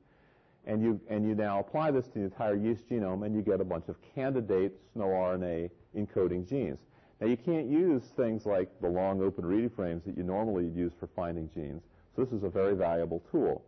And 0.65 0.81
you, 0.81 0.99
and 1.09 1.25
you 1.25 1.33
now 1.33 1.59
apply 1.59 1.91
this 1.91 2.07
to 2.07 2.13
the 2.15 2.25
entire 2.25 2.55
yeast 2.55 2.89
genome 2.89 3.25
and 3.25 3.35
you 3.35 3.41
get 3.41 3.61
a 3.61 3.65
bunch 3.65 3.87
of 3.87 3.95
candidate 4.15 4.73
SNO 4.93 5.05
RNA 5.05 5.69
encoding 5.95 6.47
genes. 6.47 6.79
Now 7.19 7.27
you 7.27 7.37
can't 7.37 7.67
use 7.67 8.03
things 8.15 8.45
like 8.45 8.69
the 8.81 8.87
long 8.87 9.21
open 9.21 9.45
reading 9.45 9.69
frames 9.69 10.03
that 10.05 10.17
you 10.17 10.23
normally 10.23 10.67
use 10.67 10.93
for 10.99 11.07
finding 11.07 11.49
genes. 11.53 11.83
So 12.15 12.23
this 12.23 12.33
is 12.33 12.43
a 12.43 12.49
very 12.49 12.75
valuable 12.75 13.23
tool. 13.31 13.63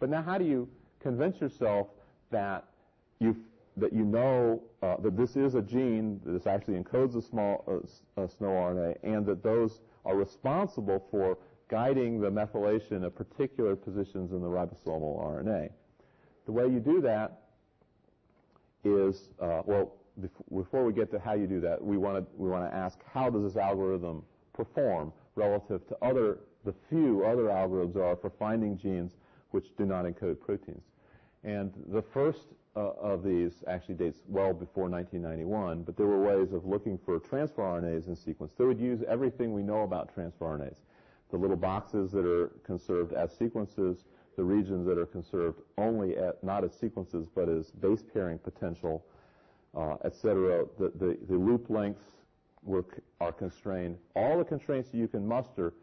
But 0.00 0.10
now 0.10 0.22
how 0.22 0.38
do 0.38 0.44
you 0.44 0.68
convince 1.00 1.40
yourself 1.40 1.88
that 2.30 2.64
you 3.20 3.36
that 3.76 3.92
you 3.92 4.04
know 4.04 4.62
uh, 4.82 4.96
that 4.98 5.16
this 5.16 5.36
is 5.36 5.54
a 5.54 5.62
gene 5.62 6.20
that 6.24 6.46
actually 6.46 6.78
encodes 6.78 7.16
a 7.16 7.22
small 7.22 7.64
uh, 7.66 8.22
a 8.22 8.28
SNO 8.28 8.48
RNA, 8.48 8.96
and 9.02 9.26
that 9.26 9.42
those 9.42 9.80
are 10.04 10.16
responsible 10.16 11.04
for 11.10 11.38
guiding 11.68 12.20
the 12.20 12.30
methylation 12.30 13.04
of 13.04 13.14
particular 13.14 13.74
positions 13.74 14.32
in 14.32 14.40
the 14.40 14.46
ribosomal 14.46 15.18
RNA. 15.24 15.70
The 16.46 16.52
way 16.52 16.64
you 16.64 16.78
do 16.78 17.00
that 17.00 17.40
is, 18.84 19.30
uh, 19.40 19.62
well, 19.64 19.94
before 20.54 20.84
we 20.84 20.92
get 20.92 21.10
to 21.10 21.18
how 21.18 21.32
you 21.32 21.46
do 21.46 21.60
that, 21.62 21.82
we 21.82 21.96
want 21.96 22.18
to 22.18 22.26
we 22.36 22.48
want 22.48 22.70
to 22.70 22.76
ask 22.76 22.98
how 23.12 23.30
does 23.30 23.42
this 23.42 23.56
algorithm 23.56 24.22
perform 24.52 25.12
relative 25.34 25.86
to 25.88 25.96
other 26.02 26.38
the 26.64 26.74
few 26.88 27.24
other 27.24 27.44
algorithms 27.44 27.96
are 27.96 28.16
for 28.16 28.30
finding 28.30 28.78
genes 28.78 29.16
which 29.54 29.68
do 29.78 29.86
not 29.86 30.04
encode 30.04 30.40
proteins. 30.40 30.82
And 31.44 31.72
the 31.92 32.02
first 32.02 32.40
uh, 32.74 32.90
of 33.00 33.22
these 33.22 33.62
actually 33.68 33.94
dates 33.94 34.18
well 34.26 34.52
before 34.52 34.88
1991, 34.88 35.84
but 35.84 35.96
there 35.96 36.06
were 36.06 36.20
ways 36.20 36.52
of 36.52 36.66
looking 36.66 36.98
for 36.98 37.20
transfer 37.20 37.62
RNAs 37.62 38.08
in 38.08 38.16
sequence. 38.16 38.52
They 38.58 38.64
would 38.64 38.80
use 38.80 39.04
everything 39.06 39.52
we 39.52 39.62
know 39.62 39.82
about 39.82 40.12
transfer 40.12 40.44
RNAs. 40.44 40.74
The 41.30 41.36
little 41.36 41.56
boxes 41.56 42.10
that 42.10 42.26
are 42.26 42.48
conserved 42.64 43.12
as 43.12 43.30
sequences, 43.36 44.04
the 44.36 44.42
regions 44.42 44.86
that 44.86 44.98
are 44.98 45.06
conserved 45.06 45.60
only 45.78 46.16
at, 46.16 46.42
not 46.42 46.64
as 46.64 46.72
sequences, 46.74 47.28
but 47.32 47.48
as 47.48 47.70
base 47.70 48.02
pairing 48.12 48.38
potential, 48.38 49.04
uh, 49.76 49.96
et 50.04 50.16
cetera. 50.16 50.64
The, 50.80 50.90
the, 50.98 51.18
the 51.28 51.36
loop 51.36 51.70
lengths 51.70 52.10
were, 52.64 52.84
are 53.20 53.32
constrained. 53.32 53.98
All 54.16 54.36
the 54.36 54.44
constraints 54.44 54.90
that 54.90 54.96
you 54.96 55.06
can 55.06 55.24
muster 55.24 55.74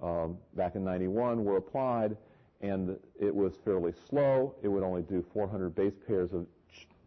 um, 0.00 0.38
back 0.56 0.76
in 0.76 0.84
91 0.84 1.44
were 1.44 1.58
applied 1.58 2.16
and 2.60 2.96
it 3.18 3.34
was 3.34 3.54
fairly 3.64 3.92
slow. 4.08 4.54
It 4.62 4.68
would 4.68 4.82
only 4.82 5.02
do 5.02 5.24
400 5.32 5.74
base 5.74 5.94
pairs 6.06 6.32
of, 6.32 6.46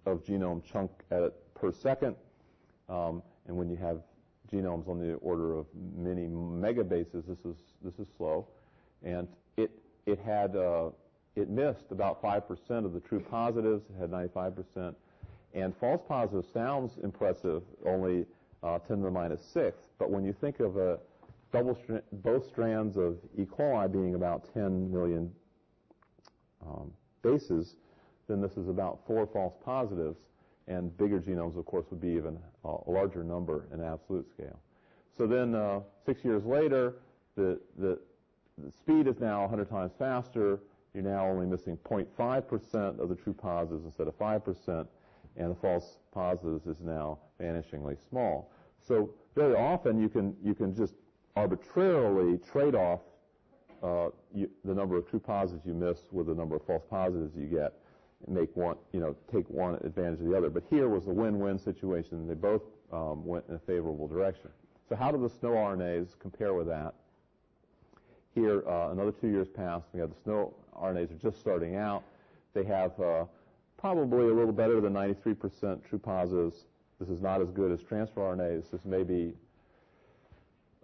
of 0.06 0.24
genome 0.24 0.64
chunk 0.64 0.92
per 1.10 1.72
second. 1.72 2.16
Um, 2.90 3.22
and 3.48 3.56
when 3.56 3.70
you 3.70 3.76
have 3.78 4.02
genomes 4.52 4.88
on 4.88 5.00
the 5.00 5.14
order 5.16 5.58
of 5.58 5.66
many 5.96 6.28
megabases, 6.28 7.26
this 7.28 7.40
is 7.46 7.58
this 7.84 7.94
is 8.00 8.08
slow. 8.18 8.48
And 9.04 9.28
it 9.58 9.72
it 10.06 10.20
had 10.20 10.56
uh, 10.56 10.90
it 11.36 11.50
missed 11.50 11.92
about 11.92 12.22
five 12.22 12.48
percent 12.48 12.86
of 12.86 12.94
the 12.94 13.00
true 13.00 13.20
positives. 13.20 13.84
It 13.90 14.00
had 14.00 14.12
95 14.12 14.56
percent, 14.56 14.96
and 15.54 15.76
false 15.78 16.02
positives 16.08 16.48
sounds 16.54 16.94
impressive, 17.04 17.64
only 17.86 18.26
uh, 18.64 18.80
10 18.80 18.98
to 18.98 19.04
the 19.04 19.12
minus 19.12 19.44
sixth. 19.44 19.88
But 19.98 20.12
when 20.12 20.24
you 20.24 20.34
think 20.34 20.60
of 20.60 20.78
a 20.78 21.00
double 21.52 21.78
both 22.12 22.48
strands 22.48 22.98
of 22.98 23.18
E. 23.38 23.46
coli 23.46 23.92
being 23.92 24.16
about 24.16 24.54
10 24.54 24.92
million 24.92 25.32
um, 26.66 26.92
bases, 27.22 27.76
then 28.28 28.42
this 28.42 28.58
is 28.58 28.68
about 28.68 29.00
four 29.06 29.28
false 29.28 29.54
positives, 29.64 30.20
and 30.68 30.96
bigger 30.98 31.20
genomes, 31.20 31.58
of 31.58 31.66
course, 31.66 31.86
would 31.90 32.02
be 32.02 32.10
even 32.10 32.38
a 32.64 32.90
larger 32.90 33.24
number 33.24 33.68
in 33.74 33.84
absolute 33.84 34.30
scale. 34.30 34.60
So 35.18 35.28
then, 35.28 35.56
uh, 35.56 35.82
six 36.06 36.24
years 36.24 36.46
later, 36.46 36.96
the, 37.36 37.60
the, 37.78 38.00
the 38.58 38.72
speed 38.72 39.08
is 39.08 39.20
now 39.20 39.42
100 39.42 39.70
times 39.70 39.92
faster. 39.98 40.60
You're 40.94 41.04
now 41.04 41.26
only 41.28 41.46
missing 41.46 41.78
0.5% 41.78 43.00
of 43.00 43.10
the 43.10 43.16
true 43.16 43.34
positives 43.34 43.86
instead 43.86 44.08
of 44.08 44.18
5%, 44.18 44.88
and 45.38 45.52
the 45.52 45.56
false 45.56 45.98
positives 46.14 46.68
is 46.68 46.78
now 46.82 47.20
vanishingly 47.40 47.98
small. 48.10 48.52
So 48.80 49.14
very 49.36 49.56
often 49.56 50.02
you 50.02 50.10
can 50.10 50.36
you 50.44 50.54
can 50.54 50.76
just 50.76 50.96
arbitrarily 51.36 52.38
trade 52.38 52.76
off 52.76 53.02
uh, 53.84 54.10
you, 54.34 54.50
the 54.64 54.74
number 54.74 54.98
of 54.98 55.10
true 55.10 55.20
positives 55.20 55.66
you 55.66 55.74
miss 55.74 56.00
with 56.12 56.28
the 56.28 56.36
number 56.36 56.56
of 56.56 56.66
false 56.66 56.84
positives 56.90 57.36
you 57.36 57.48
get, 57.48 57.74
make 58.28 58.56
one, 58.56 58.76
you 58.92 59.00
know, 59.00 59.16
take 59.32 59.50
one 59.50 59.76
advantage 59.84 60.20
of 60.20 60.28
the 60.28 60.38
other. 60.38 60.50
But 60.50 60.64
here 60.70 60.88
was 60.88 61.06
the 61.06 61.14
win-win 61.14 61.58
situation. 61.58 62.28
They 62.28 62.36
both 62.36 62.62
um, 62.92 63.26
went 63.26 63.46
in 63.50 63.56
a 63.56 63.60
favorable 63.60 64.08
direction. 64.08 64.50
So 64.90 64.96
how 64.96 65.12
do 65.12 65.18
the 65.18 65.30
SNO 65.30 65.52
RNAs 65.52 66.20
compare 66.20 66.54
with 66.54 66.68
that? 66.68 66.94
Here, 68.36 68.64
uh, 68.68 68.92
another 68.92 69.12
two 69.12 69.28
years 69.28 69.48
passed. 69.48 69.86
We 69.94 70.00
have 70.00 70.10
the 70.10 70.16
SNO 70.24 70.54
RNAs 70.80 71.12
are 71.12 71.30
just 71.30 71.40
starting 71.40 71.76
out. 71.76 72.04
They 72.54 72.64
have 72.66 73.00
uh, 73.00 73.26
probably 73.78 74.30
a 74.30 74.34
little 74.34 74.54
better 74.54 74.80
than 74.80 74.94
93% 74.94 75.80
true 75.90 76.00
positives. 76.00 76.66
This 77.00 77.10
is 77.10 77.22
not 77.22 77.42
as 77.42 77.50
good 77.50 77.72
as 77.72 77.82
transfer 77.82 78.22
RNAs. 78.22 78.70
This 78.70 78.86
may 78.86 79.04
be 79.04 79.34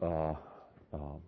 uh, 0.01 0.33
um, 0.93 1.21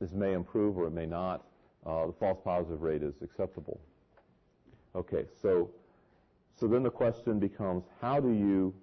this 0.00 0.12
may 0.12 0.32
improve 0.32 0.76
or 0.76 0.86
it 0.86 0.92
may 0.92 1.06
not. 1.06 1.46
Uh, 1.84 2.06
the 2.06 2.12
false 2.12 2.38
positive 2.42 2.82
rate 2.82 3.02
is 3.02 3.14
acceptable. 3.22 3.80
Okay, 4.94 5.26
so 5.40 5.70
so 6.58 6.66
then 6.66 6.82
the 6.82 6.90
question 6.90 7.38
becomes, 7.38 7.84
how 8.00 8.18
do 8.18 8.30
you 8.30 8.74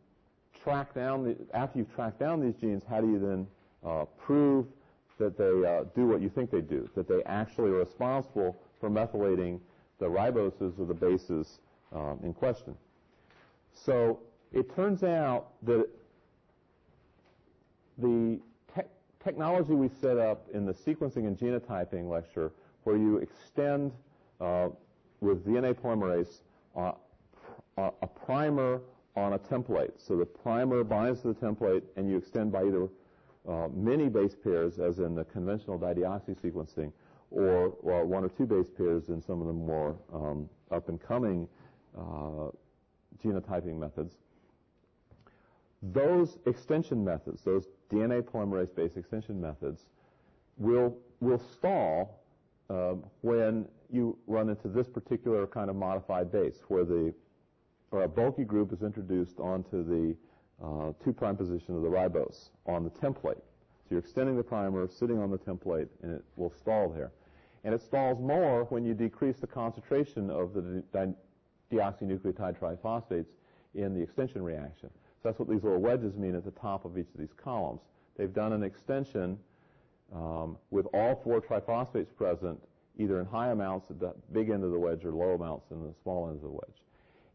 track 0.63 0.93
down 0.93 1.23
the, 1.23 1.35
after 1.53 1.79
you've 1.79 1.93
tracked 1.93 2.19
down 2.19 2.39
these 2.39 2.55
genes, 2.55 2.83
how 2.87 3.01
do 3.01 3.07
you 3.07 3.19
then 3.19 3.47
uh, 3.83 4.05
prove 4.17 4.67
that 5.17 5.37
they 5.37 5.67
uh, 5.67 5.83
do 5.95 6.07
what 6.07 6.21
you 6.21 6.29
think 6.29 6.51
they 6.51 6.61
do, 6.61 6.87
that 6.95 7.07
they 7.07 7.23
actually 7.23 7.71
are 7.71 7.79
responsible 7.79 8.55
for 8.79 8.89
methylating 8.89 9.59
the 9.99 10.05
riboses 10.05 10.79
or 10.79 10.85
the 10.85 10.93
bases 10.93 11.59
um, 11.93 12.19
in 12.23 12.31
question? 12.33 12.75
So 13.73 14.19
it 14.51 14.73
turns 14.75 15.03
out 15.03 15.47
that 15.63 15.87
the 17.97 18.39
technology 19.23 19.73
we 19.73 19.89
set 20.01 20.17
up 20.17 20.47
in 20.53 20.65
the 20.65 20.73
sequencing 20.73 21.27
and 21.27 21.37
genotyping 21.37 22.09
lecture 22.09 22.51
where 22.83 22.97
you 22.97 23.17
extend 23.17 23.91
uh, 24.41 24.67
with 25.21 25.45
DNA 25.45 25.73
polymerase 25.73 26.41
uh, 26.75 26.91
a 27.77 28.07
primer 28.07 28.81
on 29.15 29.33
a 29.33 29.39
template. 29.39 29.91
So 29.97 30.17
the 30.17 30.25
primer 30.25 30.83
binds 30.83 31.21
to 31.21 31.29
the 31.29 31.33
template 31.35 31.83
and 31.95 32.09
you 32.09 32.17
extend 32.17 32.51
by 32.51 32.63
either 32.63 32.89
uh, 33.47 33.67
many 33.73 34.09
base 34.09 34.35
pairs 34.35 34.79
as 34.79 34.99
in 34.99 35.15
the 35.15 35.23
conventional 35.25 35.79
dideoxy 35.79 36.35
sequencing 36.39 36.91
or 37.31 37.75
well, 37.81 38.03
one 38.03 38.23
or 38.23 38.29
two 38.29 38.45
base 38.45 38.69
pairs 38.77 39.09
in 39.09 39.21
some 39.21 39.41
of 39.41 39.47
the 39.47 39.53
more 39.53 39.95
um, 40.13 40.47
up 40.71 40.89
and 40.89 41.01
coming 41.01 41.47
uh, 41.97 42.49
genotyping 43.23 43.77
methods. 43.79 44.15
Those 45.91 46.37
extension 46.45 47.03
methods, 47.03 47.41
those 47.43 47.67
DNA 47.91 48.21
polymerase-based 48.21 48.95
extension 48.95 49.39
methods, 49.39 49.85
will 50.57 50.97
will 51.19 51.39
stall 51.39 52.23
um, 52.69 53.03
when 53.21 53.65
you 53.91 54.17
run 54.27 54.49
into 54.49 54.67
this 54.67 54.87
particular 54.87 55.45
kind 55.45 55.69
of 55.69 55.75
modified 55.75 56.31
base, 56.31 56.61
where 56.69 56.85
the 56.85 57.13
or 57.91 58.03
a 58.03 58.07
bulky 58.07 58.43
group 58.43 58.71
is 58.73 58.81
introduced 58.81 59.39
onto 59.39 59.83
the 59.83 60.15
uh, 60.63 60.93
two 61.03 61.13
prime 61.13 61.35
position 61.35 61.75
of 61.75 61.81
the 61.81 61.89
ribose 61.89 62.49
on 62.65 62.83
the 62.83 62.89
template. 62.89 63.41
So 63.83 63.89
you're 63.91 63.99
extending 63.99 64.37
the 64.37 64.43
primer, 64.43 64.87
sitting 64.87 65.19
on 65.19 65.29
the 65.29 65.37
template, 65.37 65.89
and 66.01 66.13
it 66.13 66.23
will 66.37 66.51
stall 66.51 66.89
there. 66.89 67.11
And 67.65 67.73
it 67.73 67.81
stalls 67.81 68.19
more 68.19 68.63
when 68.65 68.85
you 68.85 68.93
decrease 68.93 69.37
the 69.37 69.47
concentration 69.47 70.29
of 70.29 70.53
the 70.53 70.83
di- 70.91 71.13
deoxynucleotide 71.71 72.57
triphosphates 72.57 73.33
in 73.75 73.93
the 73.93 74.01
extension 74.01 74.41
reaction. 74.41 74.89
That's 75.23 75.39
what 75.39 75.49
these 75.49 75.63
little 75.63 75.79
wedges 75.79 76.15
mean 76.15 76.35
at 76.35 76.43
the 76.43 76.51
top 76.51 76.85
of 76.85 76.97
each 76.97 77.07
of 77.13 77.19
these 77.19 77.33
columns. 77.35 77.81
They've 78.17 78.33
done 78.33 78.53
an 78.53 78.63
extension 78.63 79.39
um, 80.13 80.57
with 80.69 80.85
all 80.93 81.19
four 81.23 81.41
triphosphates 81.41 82.15
present, 82.15 82.61
either 82.97 83.19
in 83.19 83.25
high 83.25 83.51
amounts 83.51 83.89
at 83.89 83.99
the 83.99 84.13
big 84.31 84.49
end 84.49 84.63
of 84.63 84.71
the 84.71 84.79
wedge 84.79 85.03
or 85.05 85.11
low 85.11 85.31
amounts 85.31 85.71
in 85.71 85.81
the 85.81 85.93
small 86.03 86.27
end 86.27 86.35
of 86.35 86.43
the 86.43 86.49
wedge. 86.49 86.83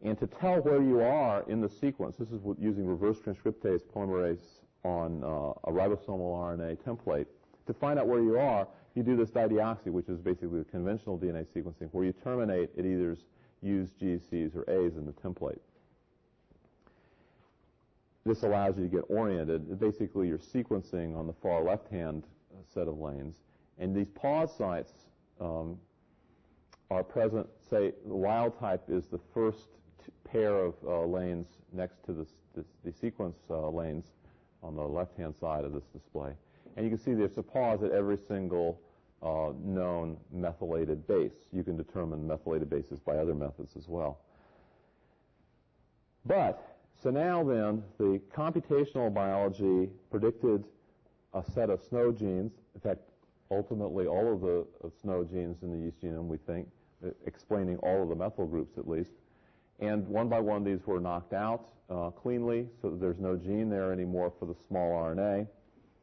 And 0.03 0.17
to 0.19 0.27
tell 0.27 0.61
where 0.61 0.81
you 0.81 1.01
are 1.01 1.45
in 1.49 1.61
the 1.61 1.69
sequence, 1.69 2.17
this 2.17 2.31
is 2.31 2.41
using 2.59 2.87
reverse 2.87 3.19
transcriptase 3.19 3.83
polymerase 3.83 4.61
on 4.85 5.25
uh, 5.25 5.53
a 5.65 5.73
ribosomal 5.73 6.37
RNA 6.39 6.79
template. 6.79 7.27
To 7.67 7.75
find 7.75 7.99
out 7.99 8.07
where 8.07 8.23
you 8.23 8.39
are, 8.39 8.69
you 8.95 9.03
do 9.03 9.17
this 9.17 9.31
dideoxy, 9.31 9.87
which 9.87 10.09
is 10.09 10.19
basically 10.19 10.59
the 10.61 10.65
conventional 10.65 11.19
DNA 11.19 11.47
sequencing, 11.47 11.89
where 11.93 12.05
you 12.05 12.13
terminate 12.13 12.71
at 12.79 12.85
either 12.85 13.17
U's, 13.63 13.91
G's, 13.99 14.55
or 14.55 14.65
A's 14.69 14.97
in 14.97 15.05
the 15.05 15.13
template. 15.13 15.59
This 18.29 18.43
allows 18.43 18.77
you 18.77 18.83
to 18.83 18.91
get 18.91 19.05
oriented. 19.09 19.81
Basically, 19.81 20.29
you're 20.29 20.37
sequencing 20.37 21.17
on 21.17 21.27
the 21.27 21.33
far 21.33 21.65
left-hand 21.65 22.25
set 22.75 22.87
of 22.87 22.99
lanes, 22.99 23.37
and 23.79 23.97
these 23.97 24.09
pause 24.15 24.55
sites 24.55 24.93
um, 25.41 25.79
are 26.91 27.03
present. 27.03 27.47
Say 27.71 27.93
the 28.07 28.15
wild 28.15 28.59
type 28.61 28.83
is 28.89 29.07
the 29.07 29.21
first 29.33 29.69
pair 30.31 30.59
of 30.59 30.75
uh, 30.87 31.07
lanes 31.07 31.47
next 31.73 32.05
to 32.05 32.13
the, 32.13 32.27
the, 32.55 32.65
the 32.85 32.93
sequence 32.93 33.39
uh, 33.49 33.71
lanes 33.71 34.05
on 34.63 34.77
the 34.77 34.83
left-hand 34.83 35.35
side 35.35 35.65
of 35.65 35.73
this 35.73 35.85
display. 35.95 36.33
And 36.77 36.85
you 36.85 36.91
can 36.91 36.99
see 36.99 37.15
there's 37.15 37.39
a 37.39 37.43
pause 37.43 37.83
at 37.83 37.93
every 37.93 38.19
single 38.29 38.79
uh, 39.23 39.53
known 39.65 40.19
methylated 40.31 41.07
base. 41.07 41.33
You 41.51 41.65
can 41.65 41.79
determine 41.79 42.27
methylated 42.27 42.69
bases 42.69 43.01
by 43.01 43.17
other 43.17 43.35
methods 43.35 43.75
as 43.75 43.89
well. 43.89 44.19
But, 46.27 46.78
so 47.03 47.11
now 47.11 47.45
then, 47.45 47.83
the 47.99 48.21
computational 48.35 49.13
biology 49.13 49.91
predicted 50.11 50.65
a 51.35 51.45
set 51.45 51.71
of 51.71 51.83
SNO 51.83 52.13
genes. 52.13 52.53
In 52.75 52.81
fact, 52.81 53.01
ultimately 53.51 54.07
all 54.07 54.33
of 54.33 54.41
the 54.41 54.67
of 54.83 54.93
SNO 55.01 55.25
genes 55.25 55.63
in 55.63 55.71
the 55.71 55.85
yeast 55.85 56.03
genome, 56.03 56.27
we 56.27 56.39
think, 56.39 56.69
explaining 57.27 57.77
all 57.79 58.03
of 58.03 58.09
the 58.09 58.15
methyl 58.15 58.47
groups 58.47 58.79
at 58.79 58.89
least. 58.89 59.13
And 59.81 60.07
one 60.09 60.29
by 60.29 60.41
one, 60.41 60.65
these 60.65 60.85
were 60.87 60.99
knocked 60.99 61.33
out 61.33 61.69
uh, 61.89 62.11
cleanly 62.11 62.67
so 62.83 62.91
that 62.91 63.01
there's 63.01 63.21
no 63.21 63.37
gene 63.37 63.71
there 63.71 63.93
anymore 63.93 64.33
for 64.39 64.47
the 64.47 64.55
small 64.67 64.91
RNA. 64.91 65.47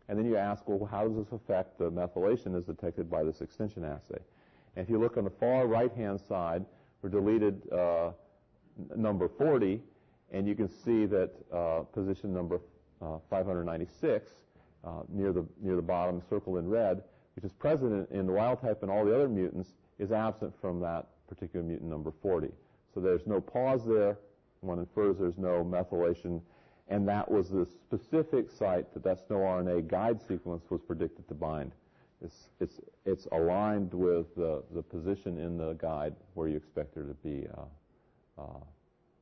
And 0.07 0.17
then 0.17 0.25
you 0.25 0.37
ask, 0.37 0.63
well, 0.67 0.87
how 0.89 1.07
does 1.07 1.17
this 1.17 1.31
affect 1.33 1.77
the 1.77 1.91
methylation 1.91 2.55
as 2.55 2.65
detected 2.65 3.09
by 3.09 3.23
this 3.23 3.41
extension 3.41 3.83
assay? 3.83 4.21
And 4.75 4.83
if 4.83 4.89
you 4.89 4.99
look 4.99 5.17
on 5.17 5.23
the 5.23 5.29
far 5.29 5.67
right-hand 5.67 6.21
side, 6.21 6.63
we're 7.01 7.09
deleted 7.09 7.61
uh, 7.71 8.11
number 8.95 9.27
40, 9.27 9.81
and 10.35 10.45
you 10.45 10.53
can 10.53 10.67
see 10.67 11.05
that 11.05 11.31
uh, 11.53 11.81
position 11.93 12.33
number 12.33 12.59
uh, 13.01 13.17
596 13.29 14.31
uh, 14.83 14.89
near 15.09 15.31
the 15.31 15.45
near 15.61 15.77
the 15.77 15.81
bottom, 15.81 16.21
circled 16.29 16.57
in 16.57 16.67
red, 16.67 17.01
which 17.35 17.45
is 17.45 17.53
present 17.53 18.09
in 18.11 18.27
the 18.27 18.33
wild 18.33 18.61
type 18.61 18.81
and 18.81 18.91
all 18.91 19.05
the 19.05 19.15
other 19.15 19.29
mutants, 19.29 19.75
is 19.97 20.11
absent 20.11 20.53
from 20.59 20.81
that 20.81 21.07
particular 21.27 21.65
mutant 21.65 21.89
number 21.89 22.11
40. 22.21 22.49
So 22.93 22.99
there's 22.99 23.25
no 23.25 23.39
pause 23.39 23.85
there. 23.85 24.17
One 24.59 24.79
infers 24.79 25.17
there's 25.17 25.37
no 25.37 25.63
methylation. 25.63 26.41
And 26.89 27.07
that 27.07 27.29
was 27.31 27.49
the 27.49 27.65
specific 27.65 28.51
site 28.51 28.93
that 28.93 29.03
that 29.03 29.25
SNO 29.27 29.37
RNA 29.37 29.87
guide 29.87 30.21
sequence 30.21 30.63
was 30.69 30.81
predicted 30.81 31.27
to 31.29 31.33
bind. 31.33 31.71
It's, 32.23 32.49
it's, 32.59 32.79
it's 33.05 33.27
aligned 33.31 33.93
with 33.93 34.27
the, 34.35 34.63
the 34.73 34.83
position 34.83 35.37
in 35.39 35.57
the 35.57 35.73
guide 35.73 36.13
where 36.35 36.47
you 36.47 36.57
expect 36.57 36.93
there 36.93 37.05
to 37.05 37.13
be 37.15 37.47
uh, 37.57 38.41
uh, 38.41 38.59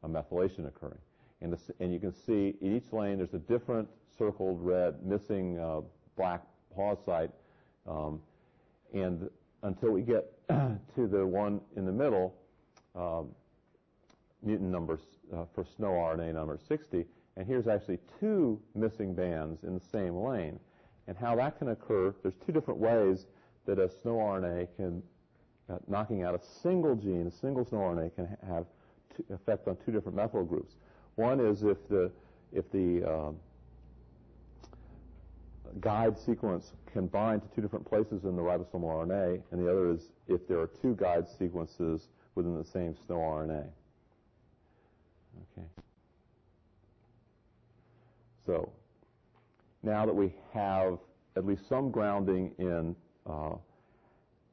a 0.03 0.07
methylation 0.07 0.67
occurring. 0.67 0.99
And, 1.41 1.57
and, 1.79 1.93
you 1.93 1.99
can 1.99 2.13
see 2.13 2.55
in 2.61 2.77
each 2.77 2.93
lane 2.93 3.17
there's 3.17 3.33
a 3.33 3.39
different 3.39 3.89
circled 4.17 4.59
red 4.61 5.05
missing 5.05 5.59
uh, 5.59 5.81
black 6.15 6.41
pause 6.73 6.99
site. 7.05 7.31
Um, 7.87 8.21
and 8.93 9.29
until 9.63 9.91
we 9.91 10.01
get 10.01 10.31
to 10.49 11.07
the 11.07 11.25
one 11.25 11.59
in 11.75 11.85
the 11.85 11.91
middle, 11.91 12.35
um, 12.95 13.29
mutant 14.41 14.69
number 14.71 14.99
uh, 15.33 15.45
for 15.53 15.65
SNO 15.65 15.87
RNA 15.87 16.33
number 16.33 16.59
60, 16.67 17.05
and 17.35 17.47
here's 17.47 17.67
actually 17.67 17.99
two 18.19 18.61
missing 18.75 19.13
bands 19.13 19.63
in 19.63 19.73
the 19.73 19.83
same 19.91 20.15
lane. 20.15 20.59
And 21.07 21.17
how 21.17 21.35
that 21.35 21.57
can 21.57 21.69
occur, 21.69 22.13
there's 22.21 22.35
two 22.45 22.51
different 22.51 22.79
ways 22.79 23.25
that 23.65 23.79
a 23.79 23.89
SNO 23.89 24.17
RNA 24.17 24.67
can, 24.75 25.01
uh, 25.69 25.77
knocking 25.87 26.23
out 26.23 26.35
a 26.35 26.39
single 26.61 26.95
gene, 26.95 27.27
a 27.27 27.31
single 27.31 27.65
SNO 27.65 27.79
RNA 27.79 28.15
can 28.15 28.27
ha- 28.27 28.55
have 28.55 28.65
effect 29.29 29.67
on 29.67 29.77
two 29.85 29.91
different 29.91 30.15
methyl 30.15 30.43
groups. 30.43 30.75
One 31.15 31.39
is 31.39 31.63
if 31.63 31.77
the, 31.89 32.11
if 32.51 32.69
the 32.71 33.07
uh, 33.07 33.31
guide 35.79 36.17
sequence 36.17 36.73
can 36.91 37.07
bind 37.07 37.41
to 37.41 37.47
two 37.55 37.61
different 37.61 37.85
places 37.85 38.23
in 38.23 38.35
the 38.35 38.41
ribosomal 38.41 39.07
RNA, 39.07 39.41
and 39.51 39.65
the 39.65 39.69
other 39.69 39.91
is 39.91 40.11
if 40.27 40.47
there 40.47 40.59
are 40.59 40.67
two 40.67 40.95
guide 40.95 41.27
sequences 41.27 42.09
within 42.35 42.57
the 42.57 42.65
same 42.65 42.95
SNO 43.07 43.15
RNA. 43.15 43.67
Okay. 45.57 45.67
So 48.45 48.71
now 49.81 50.05
that 50.05 50.15
we 50.15 50.33
have 50.53 50.99
at 51.35 51.45
least 51.45 51.67
some 51.67 51.91
grounding 51.91 52.53
in 52.57 52.95
uh, 53.25 53.55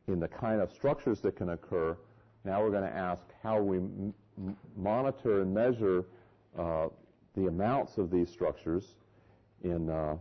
in 0.07 0.19
the 0.19 0.29
kind 0.29 0.61
of 0.61 0.73
structures 0.73 1.21
that 1.21 1.37
can 1.37 1.51
occur, 1.51 1.97
now 2.45 2.63
we're 2.63 2.71
going 2.71 2.89
to 2.89 2.97
ask 2.97 3.23
how 3.43 3.61
we 3.61 3.81
monitor 4.77 5.43
and 5.43 5.53
measure 5.53 6.05
uh, 6.59 6.89
the 7.37 7.47
amounts 7.47 7.99
of 7.99 8.11
these 8.11 8.31
structures 8.31 8.95
in 9.63 9.91
uh, 9.91 10.17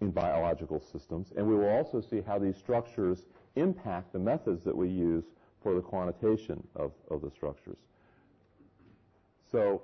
in 0.00 0.10
biological 0.10 0.80
systems, 0.80 1.32
and 1.36 1.46
we 1.46 1.54
will 1.56 1.68
also 1.68 2.00
see 2.00 2.20
how 2.20 2.38
these 2.38 2.56
structures 2.56 3.26
impact 3.56 4.12
the 4.12 4.18
methods 4.18 4.62
that 4.64 4.76
we 4.76 4.88
use 4.88 5.24
for 5.62 5.74
the 5.74 5.80
quantitation 5.80 6.62
of, 6.76 6.92
of 7.10 7.20
the 7.20 7.30
structures. 7.30 7.78
So 9.50 9.82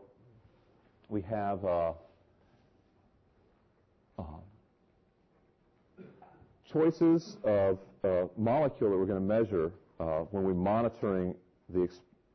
we 1.09 1.21
have 1.23 1.65
uh, 1.65 1.93
uh, 4.19 4.23
choices 6.71 7.39
of 7.43 7.79
uh, 8.05 8.27
molecule 8.37 8.91
that 8.91 8.97
we're 8.97 9.07
going 9.07 9.21
to 9.21 9.35
measure 9.35 9.73
uh, 9.99 10.21
when 10.31 10.45
we're 10.45 10.55
monitoring 10.55 11.35
the, 11.71 11.89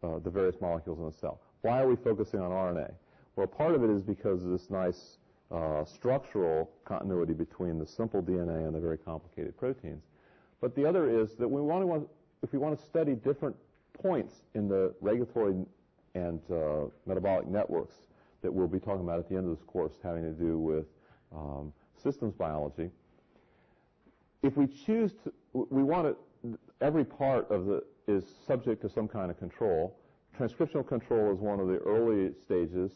uh, 0.04 0.20
the 0.20 0.30
various 0.30 0.56
molecules 0.62 1.00
in 1.00 1.06
the 1.06 1.12
cell. 1.12 1.42
Why 1.62 1.82
are 1.82 1.88
we 1.88 1.96
focusing 1.96 2.40
on 2.40 2.52
RNA? 2.52 2.92
Well, 3.36 3.48
part 3.48 3.76
of 3.76 3.84
it 3.84 3.90
is 3.90 4.02
because 4.02 4.44
of 4.44 4.52
this 4.52 4.70
nice 4.70 5.18
uh, 5.52 5.84
structural 5.86 6.70
continuity 6.86 7.34
between 7.34 7.80
the 7.80 7.86
simple 7.86 8.22
DNA 8.22 8.66
and 8.66 8.74
the 8.74 8.80
very 8.80 8.98
complicated 8.98 9.58
proteins. 9.58 10.04
But 10.62 10.76
the 10.76 10.86
other 10.86 11.10
is 11.10 11.36
that 11.36 11.48
we 11.48 11.62
want 11.62 11.86
to, 11.86 12.10
if 12.44 12.52
we 12.52 12.60
want 12.60 12.78
to 12.78 12.86
study 12.86 13.16
different 13.16 13.56
points 13.94 14.42
in 14.56 14.68
the 14.68 14.94
regulatory 15.02 15.56
and 16.16 16.40
uh, 16.52 16.86
metabolic 17.06 17.48
networks 17.48 17.96
that 18.42 18.54
we'll 18.54 18.68
be 18.68 18.80
talking 18.80 19.02
about 19.02 19.20
at 19.20 19.30
the 19.30 19.36
end 19.36 19.50
of 19.50 19.58
this 19.58 19.66
course 19.66 19.94
having 20.04 20.24
to 20.24 20.32
do 20.32 20.58
with 20.58 20.86
um, 21.36 21.74
systems 22.02 22.34
biology. 22.34 22.90
If 24.42 24.56
we 24.56 24.68
choose 24.68 25.12
to, 25.24 25.34
we 25.54 25.84
want 25.84 26.16
to, 26.44 26.58
every 26.82 27.04
part 27.04 27.50
of 27.52 27.66
the, 27.66 27.84
is 28.10 28.24
subject 28.48 28.82
to 28.82 28.90
some 28.90 29.08
kind 29.08 29.30
of 29.30 29.38
control. 29.38 29.98
Transcriptional 30.38 30.88
control 30.88 31.32
is 31.34 31.40
one 31.40 31.60
of 31.60 31.68
the 31.68 31.78
early 31.80 32.32
stages, 32.46 32.92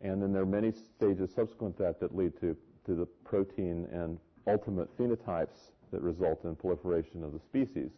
and 0.00 0.22
then 0.22 0.32
there 0.32 0.42
are 0.42 0.46
many 0.46 0.72
stages 0.72 1.30
subsequent 1.34 1.76
to 1.76 1.82
that 1.82 2.00
that 2.00 2.16
lead 2.16 2.32
to, 2.40 2.56
to 2.86 2.94
the 2.94 3.06
protein 3.24 3.86
and 3.92 4.18
ultimate 4.46 4.96
phenotypes 4.98 5.72
that 5.92 6.00
result 6.00 6.44
in 6.44 6.56
proliferation 6.56 7.22
of 7.22 7.32
the 7.32 7.40
species. 7.40 7.90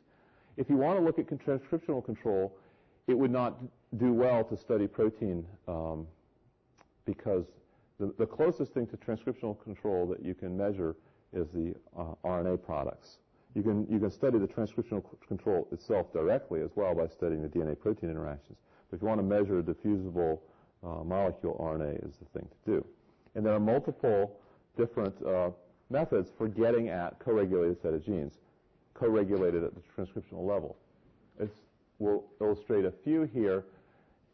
If 0.57 0.69
you 0.71 0.77
want 0.77 0.99
to 0.99 1.05
look 1.05 1.19
at 1.19 1.27
transcriptional 1.27 2.05
control, 2.05 2.57
it 3.07 3.17
would 3.17 3.31
not 3.31 3.59
do 3.99 4.13
well 4.13 4.43
to 4.45 4.57
study 4.57 4.87
protein 4.87 5.47
um, 5.69 6.07
because 7.05 7.45
the, 8.01 8.13
the, 8.19 8.27
closest 8.27 8.73
thing 8.73 8.87
to 8.89 8.97
transcriptional 8.97 9.63
control 9.63 10.07
that 10.07 10.25
you 10.25 10.35
can 10.35 10.57
measure 10.57 10.97
is 11.33 11.49
the 11.55 11.75
uh, 11.97 12.15
RNA 12.25 12.63
products. 12.65 13.19
You 13.57 13.63
can, 13.63 13.87
you 13.91 13.99
can 13.99 14.11
study 14.11 14.39
the 14.39 14.47
transcriptional 14.47 15.03
control 15.27 15.67
itself 15.73 16.13
directly 16.13 16.61
as 16.61 16.73
well 16.75 16.95
by 16.95 17.07
studying 17.07 17.41
the 17.41 17.49
DNA-protein 17.49 18.11
interactions. 18.11 18.59
But 18.91 18.97
if 18.97 19.03
you 19.03 19.09
want 19.09 19.19
to 19.19 19.25
measure 19.25 19.61
a 19.61 19.63
diffusible 19.63 20.41
uh, 20.85 21.03
molecule, 21.03 21.57
RNA 21.59 22.07
is 22.07 22.17
the 22.19 22.39
thing 22.39 22.47
to 22.47 22.71
do. 22.71 22.87
And 23.35 23.47
there 23.47 23.55
are 23.55 23.61
multiple 23.61 24.39
different 24.77 25.15
uh, 25.25 25.53
methods 25.89 26.31
for 26.37 26.49
getting 26.49 26.91
at 26.91 27.19
co-regulated 27.19 27.81
set 27.81 27.95
of 27.95 28.05
genes, 28.05 28.35
co-regulated 28.93 29.65
at 29.65 29.73
the 29.75 29.81
transcriptional 29.97 30.47
level. 30.47 30.77
It's, 31.41 31.57
we'll 31.99 32.25
illustrate 32.43 32.85
a 32.85 32.93
few 33.05 33.23
here 33.23 33.65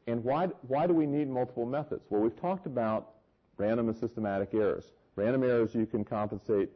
and 0.08 0.24
why, 0.24 0.46
why 0.66 0.88
do 0.88 0.94
we 0.94 1.06
need 1.06 1.30
multiple 1.30 1.64
methods? 1.64 2.06
Well, 2.10 2.20
we've 2.20 2.34
talked 2.40 2.66
about 2.66 3.10
random 3.56 3.88
and 3.88 3.96
systematic 3.96 4.52
errors. 4.52 4.90
Random 5.14 5.44
errors 5.44 5.76
you 5.76 5.86
can 5.86 6.04
compensate 6.04 6.70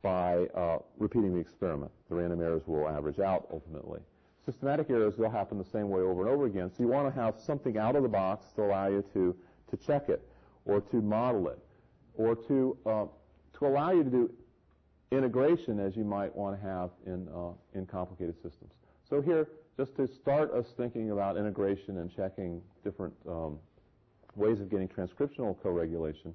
by 0.00 0.46
uh, 0.54 0.78
repeating 0.98 1.34
the 1.34 1.40
experiment. 1.40 1.90
The 2.08 2.14
random 2.14 2.40
errors 2.40 2.62
will 2.66 2.88
average 2.88 3.18
out 3.18 3.46
ultimately. 3.52 4.00
Systematic 4.44 4.90
errors 4.90 5.16
will 5.18 5.30
happen 5.30 5.58
the 5.58 5.64
same 5.64 5.88
way 5.88 6.00
over 6.00 6.22
and 6.22 6.30
over 6.30 6.46
again. 6.46 6.70
So 6.70 6.82
you 6.82 6.88
want 6.88 7.12
to 7.12 7.20
have 7.20 7.38
something 7.38 7.78
out 7.78 7.94
of 7.94 8.02
the 8.02 8.08
box 8.08 8.46
to 8.56 8.64
allow 8.64 8.88
you 8.88 9.04
to, 9.12 9.36
to 9.70 9.76
check 9.76 10.08
it 10.08 10.26
or 10.64 10.80
to 10.80 10.96
model 10.96 11.48
it 11.48 11.58
or 12.14 12.34
to, 12.34 12.76
uh, 12.84 13.04
to 13.58 13.66
allow 13.66 13.92
you 13.92 14.02
to 14.02 14.10
do 14.10 14.30
integration 15.12 15.78
as 15.78 15.96
you 15.96 16.04
might 16.04 16.34
want 16.34 16.60
to 16.60 16.66
have 16.66 16.90
in, 17.06 17.28
uh, 17.28 17.50
in 17.74 17.86
complicated 17.86 18.34
systems. 18.36 18.72
So 19.08 19.20
here, 19.20 19.48
just 19.76 19.94
to 19.96 20.08
start 20.08 20.52
us 20.52 20.66
thinking 20.76 21.10
about 21.10 21.36
integration 21.36 21.98
and 21.98 22.14
checking 22.14 22.60
different 22.82 23.14
um, 23.28 23.58
ways 24.34 24.60
of 24.60 24.70
getting 24.70 24.88
transcriptional 24.88 25.56
co-regulation, 25.62 26.34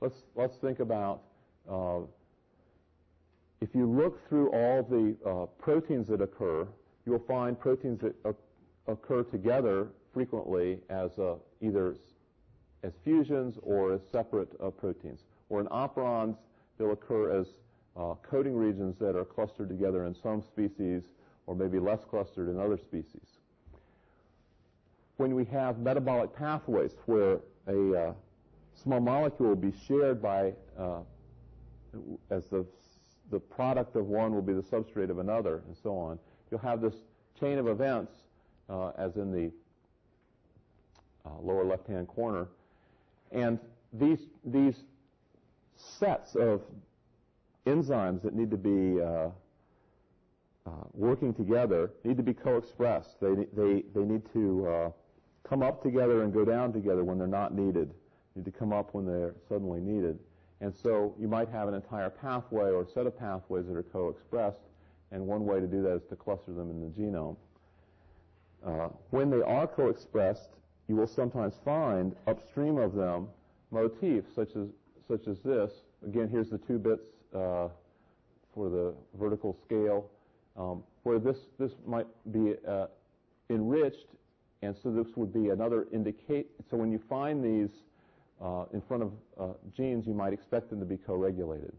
let's, 0.00 0.22
let's 0.34 0.56
think 0.56 0.80
about 0.80 1.22
uh, 1.70 2.00
if 3.60 3.74
you 3.74 3.86
look 3.90 4.26
through 4.28 4.50
all 4.50 4.82
the 4.82 5.16
uh, 5.28 5.46
proteins 5.58 6.08
that 6.08 6.20
occur, 6.20 6.66
you'll 7.04 7.24
find 7.26 7.58
proteins 7.58 8.00
that 8.00 8.14
occur 8.86 9.22
together 9.22 9.88
frequently 10.12 10.78
as 10.90 11.18
uh, 11.18 11.36
either 11.60 11.96
as 12.82 12.92
fusions 13.02 13.58
or 13.62 13.94
as 13.94 14.00
separate 14.12 14.48
uh, 14.62 14.70
proteins. 14.70 15.20
Or 15.48 15.60
in 15.60 15.66
operons, 15.68 16.36
they'll 16.78 16.92
occur 16.92 17.40
as 17.40 17.46
uh, 17.96 18.14
coding 18.22 18.54
regions 18.54 18.96
that 18.98 19.16
are 19.16 19.24
clustered 19.24 19.68
together 19.68 20.04
in 20.04 20.14
some 20.14 20.42
species 20.42 21.02
or 21.46 21.54
maybe 21.54 21.78
less 21.78 22.00
clustered 22.08 22.48
in 22.48 22.58
other 22.58 22.76
species. 22.76 23.38
When 25.16 25.34
we 25.34 25.46
have 25.46 25.78
metabolic 25.78 26.34
pathways 26.36 26.92
where 27.06 27.40
a 27.66 28.08
uh, 28.08 28.12
small 28.74 29.00
molecule 29.00 29.50
will 29.50 29.56
be 29.56 29.72
shared 29.86 30.20
by, 30.20 30.52
uh, 30.78 30.98
as 32.30 32.44
the, 32.46 32.66
the 33.30 33.40
product 33.40 33.96
of 33.96 34.06
one 34.06 34.34
will 34.34 34.42
be 34.42 34.52
the 34.52 34.62
substrate 34.62 35.10
of 35.10 35.18
another, 35.18 35.62
and 35.66 35.76
so 35.82 35.96
on, 35.96 36.18
you'll 36.50 36.60
have 36.60 36.80
this 36.80 36.94
chain 37.38 37.58
of 37.58 37.66
events, 37.68 38.12
uh, 38.68 38.90
as 38.96 39.16
in 39.16 39.32
the 39.32 39.50
uh, 41.24 41.40
lower 41.42 41.64
left-hand 41.64 42.08
corner, 42.08 42.48
and 43.32 43.58
these 43.92 44.20
these 44.44 44.76
sets 45.76 46.34
of 46.36 46.62
enzymes 47.66 48.22
that 48.22 48.34
need 48.34 48.50
to 48.50 48.56
be 48.56 49.00
uh, 49.00 49.28
uh, 50.66 50.70
working 50.94 51.34
together 51.34 51.90
need 52.04 52.16
to 52.16 52.22
be 52.22 52.34
co-expressed. 52.34 53.20
They, 53.20 53.34
they, 53.56 53.84
they 53.94 54.02
need 54.02 54.22
to 54.32 54.66
uh, 54.66 54.90
come 55.48 55.62
up 55.62 55.82
together 55.82 56.22
and 56.22 56.32
go 56.32 56.44
down 56.44 56.72
together 56.72 57.04
when 57.04 57.18
they're 57.18 57.26
not 57.26 57.54
needed. 57.54 57.92
Need 58.34 58.44
to 58.46 58.50
come 58.50 58.72
up 58.72 58.94
when 58.94 59.06
they're 59.06 59.34
suddenly 59.48 59.80
needed. 59.80 60.18
And 60.60 60.74
so 60.74 61.14
you 61.18 61.28
might 61.28 61.48
have 61.50 61.68
an 61.68 61.74
entire 61.74 62.10
pathway 62.10 62.70
or 62.70 62.86
set 62.86 63.06
of 63.06 63.18
pathways 63.18 63.66
that 63.66 63.76
are 63.76 63.82
co-expressed, 63.82 64.62
and 65.12 65.26
one 65.26 65.44
way 65.44 65.60
to 65.60 65.66
do 65.66 65.82
that 65.82 65.96
is 65.96 66.02
to 66.08 66.16
cluster 66.16 66.52
them 66.52 66.70
in 66.70 66.80
the 66.80 66.88
genome. 66.88 67.36
Uh, 68.66 68.88
when 69.10 69.30
they 69.30 69.42
are 69.42 69.66
co-expressed, 69.66 70.50
you 70.88 70.96
will 70.96 71.06
sometimes 71.06 71.54
find 71.64 72.16
upstream 72.26 72.78
of 72.78 72.94
them 72.94 73.28
motifs 73.70 74.28
such 74.34 74.56
as 74.56 74.68
such 75.08 75.26
as 75.28 75.38
this. 75.40 75.70
Again, 76.06 76.28
here's 76.28 76.50
the 76.50 76.58
two 76.58 76.78
bits 76.78 77.02
uh, 77.34 77.68
for 78.54 78.68
the 78.68 78.94
vertical 79.18 79.56
scale 79.64 80.10
um, 80.56 80.82
where 81.02 81.18
this, 81.18 81.36
this 81.58 81.72
might 81.86 82.06
be 82.32 82.54
uh, 82.66 82.86
enriched, 83.50 84.08
and 84.62 84.74
so 84.82 84.90
this 84.90 85.06
would 85.16 85.32
be 85.32 85.50
another 85.50 85.86
indicate. 85.92 86.50
So 86.70 86.76
when 86.76 86.90
you 86.90 87.00
find 87.08 87.44
these 87.44 87.70
uh, 88.42 88.64
in 88.72 88.82
front 88.82 89.02
of 89.02 89.12
uh, 89.40 89.52
genes, 89.74 90.06
you 90.06 90.14
might 90.14 90.32
expect 90.32 90.70
them 90.70 90.80
to 90.80 90.86
be 90.86 90.96
co-regulated. 90.96 91.72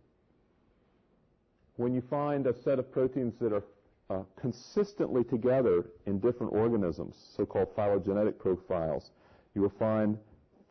When 1.75 1.93
you 1.93 2.01
find 2.09 2.47
a 2.47 2.53
set 2.63 2.79
of 2.79 2.91
proteins 2.91 3.35
that 3.39 3.53
are 3.53 3.63
uh, 4.09 4.23
consistently 4.39 5.23
together 5.23 5.85
in 6.05 6.19
different 6.19 6.53
organisms, 6.53 7.15
so-called 7.35 7.67
phylogenetic 7.75 8.39
profiles, 8.39 9.11
you 9.53 9.61
will 9.61 9.73
find 9.77 10.17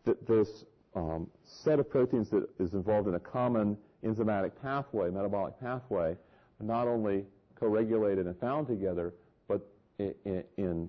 that 0.05 0.27
this 0.27 0.65
um, 0.95 1.29
set 1.45 1.79
of 1.79 1.89
proteins 1.89 2.31
that 2.31 2.49
is 2.59 2.73
involved 2.73 3.07
in 3.09 3.15
a 3.15 3.21
common 3.21 3.77
enzymatic 4.05 4.53
pathway, 4.63 5.11
metabolic 5.11 5.59
pathway, 5.61 6.17
not 6.61 6.89
only 6.89 7.25
co-regulated 7.59 8.27
and 8.27 8.39
found 8.41 8.67
together, 8.67 9.15
but 9.49 9.61
in, 9.99 10.45
in, 10.57 10.89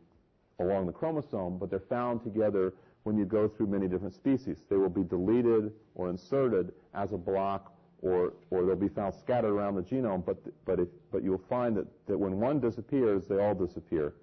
along 0.60 0.88
the 0.88 0.92
chromosome, 0.94 1.58
but 1.58 1.70
they're 1.70 1.80
found 1.80 2.24
together 2.24 2.74
when 3.08 3.18
you 3.18 3.24
go 3.24 3.48
through 3.48 3.68
many 3.68 3.88
different 3.88 4.14
species. 4.14 4.66
They 4.70 4.76
will 4.76 4.90
be 4.90 5.06
deleted 5.06 5.72
or 5.96 6.10
inserted 6.10 6.74
as 6.94 7.14
a 7.14 7.18
block, 7.18 7.74
or 8.02 8.34
or 8.52 8.66
they'll 8.66 8.76
be 8.76 8.90
found 8.90 9.16
scattered 9.16 9.54
around 9.54 9.76
the 9.76 9.82
genome. 9.82 10.26
But 10.26 10.38
but 10.66 10.82
if, 10.82 10.90
but 11.10 11.24
you'll 11.24 11.48
find 11.50 11.78
that 11.78 11.88
that 12.08 12.18
when 12.18 12.38
one 12.38 12.60
disappears, 12.60 13.26
they 13.26 13.40
all 13.40 13.56
disappear. 13.56 14.14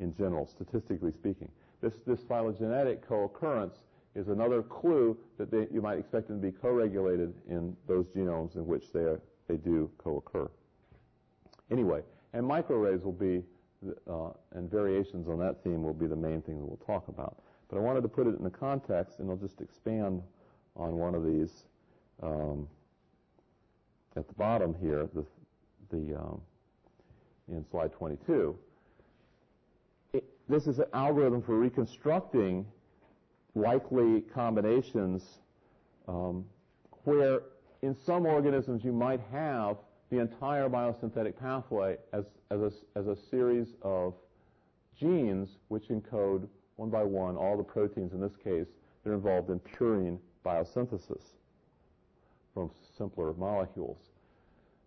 In 0.00 0.12
general, 0.16 0.44
statistically 0.46 1.12
speaking, 1.12 1.48
this 1.80 1.94
this 2.04 2.20
phylogenetic 2.24 3.06
co-occurrence 3.06 3.76
is 4.16 4.26
another 4.26 4.62
clue 4.62 5.16
that 5.38 5.52
they, 5.52 5.68
you 5.72 5.80
might 5.80 5.98
expect 6.00 6.26
them 6.26 6.42
to 6.42 6.50
be 6.50 6.50
co-regulated 6.50 7.32
in 7.48 7.76
those 7.86 8.06
genomes 8.06 8.56
in 8.56 8.66
which 8.66 8.92
they 8.92 9.00
are, 9.00 9.20
they 9.46 9.56
do 9.56 9.88
co-occur. 9.98 10.50
Anyway, 11.70 12.02
and 12.32 12.44
microarrays 12.44 13.04
will 13.04 13.12
be, 13.12 13.44
uh, 14.10 14.30
and 14.56 14.68
variations 14.68 15.28
on 15.28 15.38
that 15.38 15.62
theme 15.62 15.84
will 15.84 15.94
be 15.94 16.08
the 16.08 16.16
main 16.16 16.42
thing 16.42 16.58
that 16.58 16.64
we'll 16.64 16.84
talk 16.84 17.06
about. 17.06 17.40
But 17.70 17.78
I 17.78 17.80
wanted 17.80 18.02
to 18.02 18.08
put 18.08 18.26
it 18.26 18.36
in 18.36 18.42
the 18.42 18.50
context, 18.50 19.20
and 19.20 19.30
I'll 19.30 19.36
just 19.36 19.60
expand 19.60 20.22
on 20.76 20.96
one 20.96 21.14
of 21.14 21.24
these 21.24 21.64
um, 22.22 22.68
at 24.16 24.26
the 24.26 24.34
bottom 24.34 24.74
here, 24.80 25.08
the, 25.14 25.24
the 25.90 26.18
um, 26.18 26.40
in 27.48 27.64
slide 27.70 27.92
22. 27.92 28.56
It, 30.12 30.24
this 30.48 30.66
is 30.66 30.78
an 30.78 30.86
algorithm 30.92 31.42
for 31.42 31.56
reconstructing 31.56 32.66
likely 33.54 34.22
combinations 34.34 35.22
um, 36.08 36.44
where 37.04 37.40
in 37.82 37.96
some 38.04 38.26
organisms 38.26 38.84
you 38.84 38.92
might 38.92 39.20
have 39.32 39.76
the 40.10 40.18
entire 40.18 40.68
biosynthetic 40.68 41.38
pathway 41.38 41.96
as, 42.12 42.24
as, 42.50 42.60
a, 42.60 42.98
as 42.98 43.06
a 43.06 43.16
series 43.30 43.68
of 43.82 44.14
genes 44.98 45.56
which 45.68 45.88
encode 45.88 46.48
one 46.80 46.88
by 46.88 47.02
one 47.02 47.36
all 47.36 47.58
the 47.58 47.62
proteins, 47.62 48.14
in 48.14 48.20
this 48.22 48.36
case, 48.42 48.66
that 49.04 49.10
are 49.10 49.14
involved 49.14 49.50
in 49.50 49.60
purine 49.60 50.18
biosynthesis 50.46 51.22
from 52.54 52.70
simpler 52.96 53.34
molecules. 53.34 53.98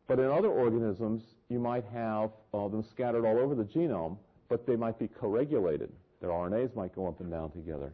But 0.08 0.18
in 0.18 0.26
other 0.26 0.50
organisms, 0.50 1.36
you 1.50 1.60
might 1.60 1.86
have 1.94 2.32
uh, 2.52 2.68
them 2.68 2.84
scattered 2.84 3.26
all 3.26 3.38
over 3.38 3.54
the 3.54 3.64
genome, 3.64 4.18
but 4.50 4.66
they 4.66 4.76
might 4.76 4.98
be 4.98 5.08
co-regulated. 5.08 5.91
Their 6.20 6.32
RNAs 6.32 6.76
might 6.76 6.96
go 6.96 7.08
up 7.08 7.20
and 7.20 7.30
down 7.30 7.52
together. 7.52 7.94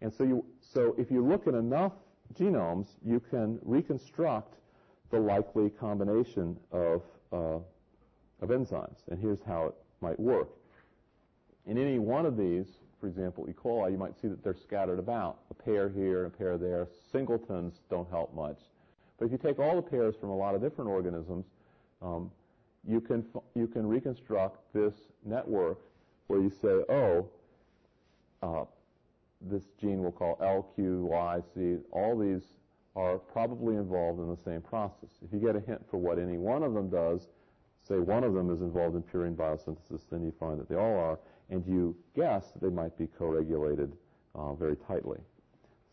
And 0.00 0.12
so, 0.12 0.24
you, 0.24 0.44
so 0.60 0.96
if 0.98 1.08
you 1.08 1.24
look 1.24 1.46
at 1.46 1.54
enough 1.54 1.92
genomes, 2.34 2.88
you 3.04 3.20
can 3.30 3.60
reconstruct 3.62 4.54
the 5.12 5.20
likely 5.20 5.70
combination 5.70 6.56
of, 6.72 7.02
uh, 7.32 7.58
of 8.42 8.48
enzymes. 8.48 8.98
And 9.08 9.20
here's 9.20 9.42
how 9.46 9.66
it 9.66 9.74
might 10.00 10.18
work. 10.18 10.48
In 11.66 11.78
any 11.78 12.00
one 12.00 12.26
of 12.26 12.36
these, 12.36 12.66
for 13.00 13.06
example, 13.06 13.46
E. 13.48 13.52
coli, 13.52 13.90
you 13.92 13.98
might 13.98 14.20
see 14.20 14.28
that 14.28 14.42
they're 14.44 14.54
scattered 14.54 14.98
about. 14.98 15.38
A 15.50 15.54
pair 15.54 15.88
here, 15.88 16.26
a 16.26 16.30
pair 16.30 16.58
there. 16.58 16.88
Singletons 17.10 17.80
don't 17.88 18.08
help 18.10 18.34
much. 18.34 18.58
But 19.18 19.26
if 19.26 19.32
you 19.32 19.38
take 19.38 19.58
all 19.58 19.76
the 19.76 19.82
pairs 19.82 20.14
from 20.20 20.30
a 20.30 20.36
lot 20.36 20.54
of 20.54 20.60
different 20.60 20.90
organisms, 20.90 21.46
um, 22.02 22.30
you 22.86 23.00
can 23.00 23.24
you 23.54 23.66
can 23.66 23.86
reconstruct 23.86 24.58
this 24.72 24.94
network 25.24 25.78
where 26.28 26.40
you 26.40 26.50
say, 26.50 26.82
oh, 26.88 27.28
uh, 28.42 28.64
this 29.40 29.64
gene 29.80 30.00
we'll 30.02 30.12
call 30.12 30.38
L, 30.42 30.70
Q, 30.74 31.08
Y, 31.10 31.40
C. 31.54 31.76
All 31.92 32.18
these 32.18 32.42
are 32.96 33.18
probably 33.18 33.76
involved 33.76 34.20
in 34.20 34.28
the 34.28 34.36
same 34.36 34.60
process. 34.60 35.10
If 35.24 35.32
you 35.32 35.38
get 35.38 35.56
a 35.56 35.60
hint 35.60 35.82
for 35.90 35.98
what 35.98 36.18
any 36.18 36.38
one 36.38 36.62
of 36.62 36.74
them 36.74 36.88
does, 36.88 37.28
say 37.86 37.98
one 37.98 38.24
of 38.24 38.34
them 38.34 38.50
is 38.50 38.60
involved 38.62 38.96
in 38.96 39.02
purine 39.02 39.36
biosynthesis, 39.36 40.02
then 40.10 40.22
you 40.22 40.32
find 40.38 40.58
that 40.60 40.68
they 40.68 40.74
all 40.74 40.96
are, 40.96 41.18
and 41.50 41.66
you 41.66 41.96
guess 42.14 42.52
that 42.52 42.62
they 42.62 42.70
might 42.70 42.96
be 42.96 43.08
co-regulated 43.18 43.92
uh, 44.34 44.54
very 44.54 44.76
tightly. 44.76 45.18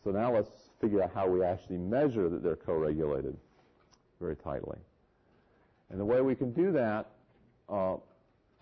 So 0.02 0.10
now 0.10 0.32
let's 0.32 0.50
figure 0.80 1.02
out 1.02 1.10
how 1.12 1.28
we 1.28 1.44
actually 1.44 1.78
measure 1.78 2.28
that 2.28 2.42
they're 2.42 2.56
co-regulated 2.56 3.36
very 4.20 4.36
tightly. 4.36 4.78
And 5.90 5.98
the 5.98 6.04
way 6.04 6.20
we 6.20 6.34
can 6.34 6.52
do 6.52 6.70
that, 6.72 7.10
uh, 7.68 7.96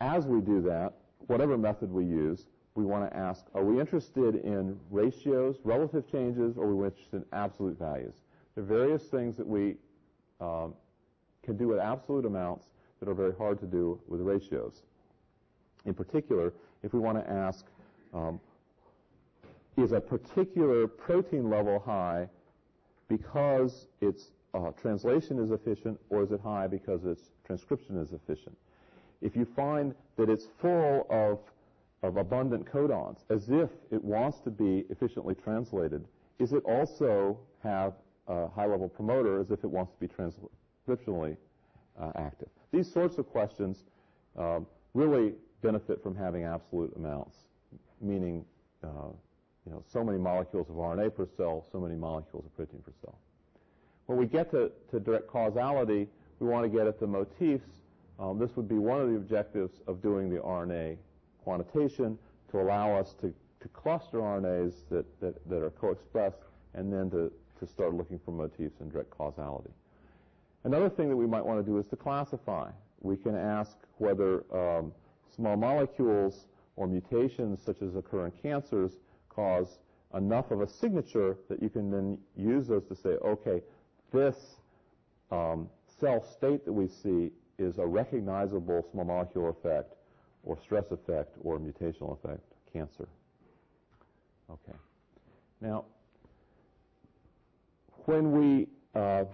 as 0.00 0.26
we 0.26 0.40
do 0.40 0.62
that, 0.62 0.94
whatever 1.26 1.58
method 1.58 1.92
we 1.92 2.04
use, 2.04 2.46
we 2.74 2.84
want 2.84 3.10
to 3.10 3.16
ask, 3.16 3.44
are 3.54 3.64
we 3.64 3.80
interested 3.80 4.36
in 4.36 4.78
ratios, 4.90 5.56
relative 5.64 6.10
changes, 6.10 6.56
or 6.56 6.66
are 6.66 6.74
we 6.74 6.86
interested 6.86 7.16
in 7.16 7.24
absolute 7.32 7.78
values? 7.78 8.14
There 8.54 8.64
are 8.64 8.66
various 8.66 9.04
things 9.04 9.36
that 9.36 9.46
we 9.46 9.76
um, 10.40 10.74
can 11.42 11.56
do 11.56 11.68
with 11.68 11.78
absolute 11.78 12.26
amounts 12.26 12.66
that 13.00 13.08
are 13.08 13.14
very 13.14 13.34
hard 13.34 13.58
to 13.60 13.66
do 13.66 14.00
with 14.08 14.20
ratios. 14.20 14.82
In 15.84 15.94
particular, 15.94 16.52
if 16.82 16.92
we 16.92 17.00
want 17.00 17.24
to 17.24 17.30
ask, 17.30 17.64
um, 18.14 18.40
is 19.76 19.92
a 19.92 20.00
particular 20.00 20.86
protein 20.86 21.50
level 21.50 21.78
high 21.78 22.28
because 23.08 23.86
its 24.00 24.30
uh, 24.54 24.70
translation 24.80 25.38
is 25.38 25.50
efficient, 25.50 25.98
or 26.08 26.22
is 26.22 26.32
it 26.32 26.40
high 26.40 26.66
because 26.66 27.04
its 27.04 27.30
transcription 27.44 27.98
is 27.98 28.12
efficient? 28.12 28.56
If 29.20 29.36
you 29.36 29.44
find 29.44 29.94
that 30.16 30.30
it's 30.30 30.46
full 30.60 31.06
of, 31.10 31.38
of 32.02 32.16
abundant 32.16 32.66
codons, 32.66 33.18
as 33.30 33.48
if 33.48 33.70
it 33.90 34.02
wants 34.02 34.40
to 34.40 34.50
be 34.50 34.84
efficiently 34.88 35.34
translated, 35.34 36.04
is 36.38 36.52
it 36.52 36.62
also 36.64 37.38
have 37.62 37.94
a 38.28 38.48
high-level 38.48 38.88
promoter 38.88 39.40
as 39.40 39.50
if 39.50 39.62
it 39.62 39.70
wants 39.70 39.92
to 39.92 40.00
be 40.00 40.08
transcriptionally 40.08 41.36
uh, 42.00 42.12
active? 42.16 42.48
These 42.72 42.90
sorts 42.90 43.18
of 43.18 43.28
questions 43.28 43.84
um, 44.38 44.66
really 44.94 45.32
benefit 45.62 46.02
from 46.02 46.14
having 46.14 46.44
absolute 46.44 46.92
amounts, 46.96 47.36
meaning 48.00 48.44
uh, 48.82 49.08
you 49.66 49.72
know, 49.72 49.82
so 49.92 50.04
many 50.04 50.18
molecules 50.18 50.68
of 50.70 50.76
RNA 50.76 51.14
per 51.14 51.26
cell, 51.36 51.66
so 51.72 51.80
many 51.80 51.96
molecules 51.96 52.44
of 52.44 52.56
protein 52.56 52.80
per 52.80 52.92
cell. 53.02 53.18
When 54.06 54.18
we 54.18 54.26
get 54.26 54.50
to, 54.52 54.70
to 54.90 55.00
direct 55.00 55.26
causality, 55.26 56.06
we 56.38 56.46
want 56.46 56.64
to 56.64 56.68
get 56.68 56.86
at 56.86 57.00
the 57.00 57.06
motifs. 57.06 57.68
Um, 58.18 58.38
this 58.38 58.54
would 58.56 58.68
be 58.68 58.78
one 58.78 59.00
of 59.00 59.08
the 59.08 59.16
objectives 59.16 59.80
of 59.88 60.00
doing 60.00 60.30
the 60.30 60.36
RNA 60.36 60.96
quantitation 61.42 62.16
to 62.50 62.60
allow 62.60 62.96
us 62.96 63.14
to, 63.20 63.34
to 63.60 63.68
cluster 63.68 64.18
RNAs 64.18 64.82
that, 64.90 65.04
that, 65.20 65.48
that 65.48 65.62
are 65.62 65.70
co-expressed 65.70 66.38
and 66.74 66.92
then 66.92 67.10
to, 67.10 67.32
to 67.58 67.66
start 67.66 67.94
looking 67.94 68.20
for 68.24 68.30
motifs 68.30 68.80
and 68.80 68.92
direct 68.92 69.10
causality. 69.10 69.70
Another 70.64 70.88
thing 70.88 71.08
that 71.08 71.16
we 71.16 71.26
might 71.26 71.44
want 71.44 71.64
to 71.64 71.68
do 71.68 71.78
is 71.78 71.86
to 71.88 71.96
classify. 71.96 72.70
We 73.00 73.16
can 73.16 73.34
ask 73.34 73.76
whether 73.98 74.44
um, 74.54 74.92
small 75.34 75.56
molecules 75.56 76.46
or 76.76 76.86
mutations 76.86 77.60
such 77.62 77.82
as 77.82 77.94
occur 77.96 78.26
in 78.26 78.32
cancers 78.42 78.92
cause 79.28 79.78
enough 80.14 80.50
of 80.50 80.60
a 80.60 80.68
signature 80.68 81.36
that 81.48 81.62
you 81.62 81.68
can 81.68 81.90
then 81.90 82.18
use 82.36 82.68
those 82.68 82.84
to 82.86 82.94
say, 82.94 83.10
okay, 83.24 83.62
this 84.12 84.56
um, 85.30 85.68
cell 86.00 86.22
state 86.22 86.64
that 86.64 86.72
we 86.72 86.88
see 86.88 87.30
is 87.58 87.78
a 87.78 87.86
recognizable 87.86 88.86
small 88.90 89.04
molecule 89.04 89.50
effect 89.50 89.94
or 90.44 90.56
stress 90.62 90.90
effect 90.90 91.36
or 91.42 91.58
mutational 91.58 92.12
effect, 92.12 92.42
cancer. 92.72 93.08
Okay. 94.50 94.78
Now, 95.60 95.84
when 98.04 98.32
we 98.32 98.68
uh, 98.94 99.24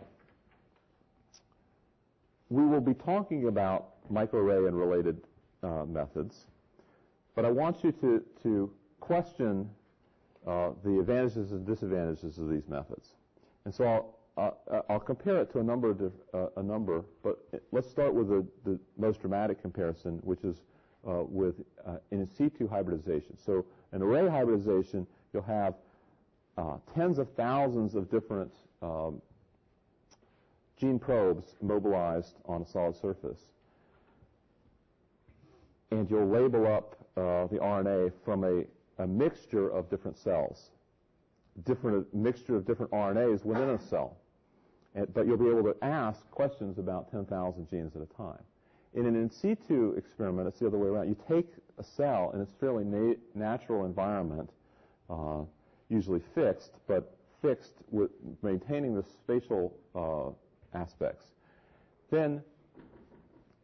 we 2.49 2.65
will 2.65 2.81
be 2.81 2.95
talking 2.95 3.49
about 3.49 3.89
microarray 4.13 4.69
and 4.69 4.79
related 4.79 5.23
uh, 5.63 5.85
methods, 5.87 6.47
but 7.35 7.45
I 7.45 7.51
want 7.51 7.83
you 7.85 7.93
to, 7.93 8.23
to 8.43 8.71
question 9.01 9.69
uh, 10.47 10.71
the 10.85 10.99
advantages 10.99 11.53
and 11.53 11.67
disadvantages 11.67 12.39
of 12.39 12.49
these 12.49 12.69
methods. 12.69 13.15
And 13.65 13.75
so 13.75 13.85
I'll, 14.37 14.59
uh, 14.71 14.81
I'll 14.89 15.01
compare 15.01 15.41
it 15.41 15.53
to 15.53 15.61
a 15.61 15.63
number, 15.63 15.91
of, 15.91 16.13
uh, 16.35 16.47
a 16.57 16.63
number, 16.63 17.05
but 17.23 17.39
let's 17.71 17.89
start 17.89 18.15
with 18.15 18.29
the, 18.29 18.45
the 18.65 18.79
most 18.99 19.21
dramatic 19.21 19.61
comparison, 19.63 20.21
which 20.25 20.43
is 20.45 20.63
uh, 21.07 21.23
with 21.29 21.55
uh, 21.87 21.97
in 22.11 22.27
situ 22.27 22.69
hybridization. 22.69 23.37
So 23.37 23.65
an 23.93 24.03
array 24.03 24.29
hybridization, 24.29 25.07
you'll 25.33 25.43
have 25.43 25.75
uh, 26.57 26.77
tens 26.95 27.19
of 27.19 27.29
thousands 27.35 27.95
of 27.95 28.11
different 28.11 28.53
um, 28.83 29.21
gene 30.77 30.99
probes 30.99 31.57
mobilized 31.61 32.37
on 32.47 32.63
a 32.63 32.67
solid 32.67 32.97
surface. 32.97 33.41
And 35.93 36.11
you'll 36.11 36.29
label 36.29 36.67
up 36.67 36.97
uh, 37.17 37.47
the 37.47 37.59
RNA 37.59 38.13
from 38.25 38.45
a, 38.45 38.65
a 39.03 39.07
mixture 39.07 39.69
of 39.69 39.91
different 39.91 40.19
cells, 40.19 40.71
different 41.65 42.13
mixture 42.15 42.57
of 42.57 42.67
different 42.67 42.91
RNAs 42.93 43.45
within 43.45 43.71
a 43.71 43.79
cell 43.79 44.17
but 45.15 45.27
you'll 45.27 45.39
be 45.39 45.49
able 45.49 45.63
to 45.63 45.77
ask 45.83 46.31
questions 46.31 46.79
about 46.79 47.11
10,000 47.11 47.69
genes 47.69 47.97
at 47.97 48.03
a 48.03 48.17
time. 48.17 48.43
In 48.95 49.07
an 49.07 49.17
in 49.17 49.31
situ 49.31 49.95
experiment, 49.97 50.47
it's 50.49 50.59
the 50.59 50.67
other 50.67 50.77
way 50.77 50.89
around. 50.89 51.09
You 51.09 51.17
take 51.27 51.49
a 51.79 51.85
cell 51.85 52.31
in 52.35 52.43
its 52.43 52.53
fairly 52.61 52.85
na- 52.85 53.15
natural 53.35 53.87
environment, 53.87 54.51
uh, 55.09 55.43
usually 55.89 56.21
fixed, 56.35 56.73
but 56.87 57.17
fixed 57.41 57.73
with 57.91 58.11
maintaining 58.43 58.95
the 58.95 59.03
spatial 59.03 59.75
uh, 59.95 60.79
aspects. 60.79 61.27
Then, 62.11 62.43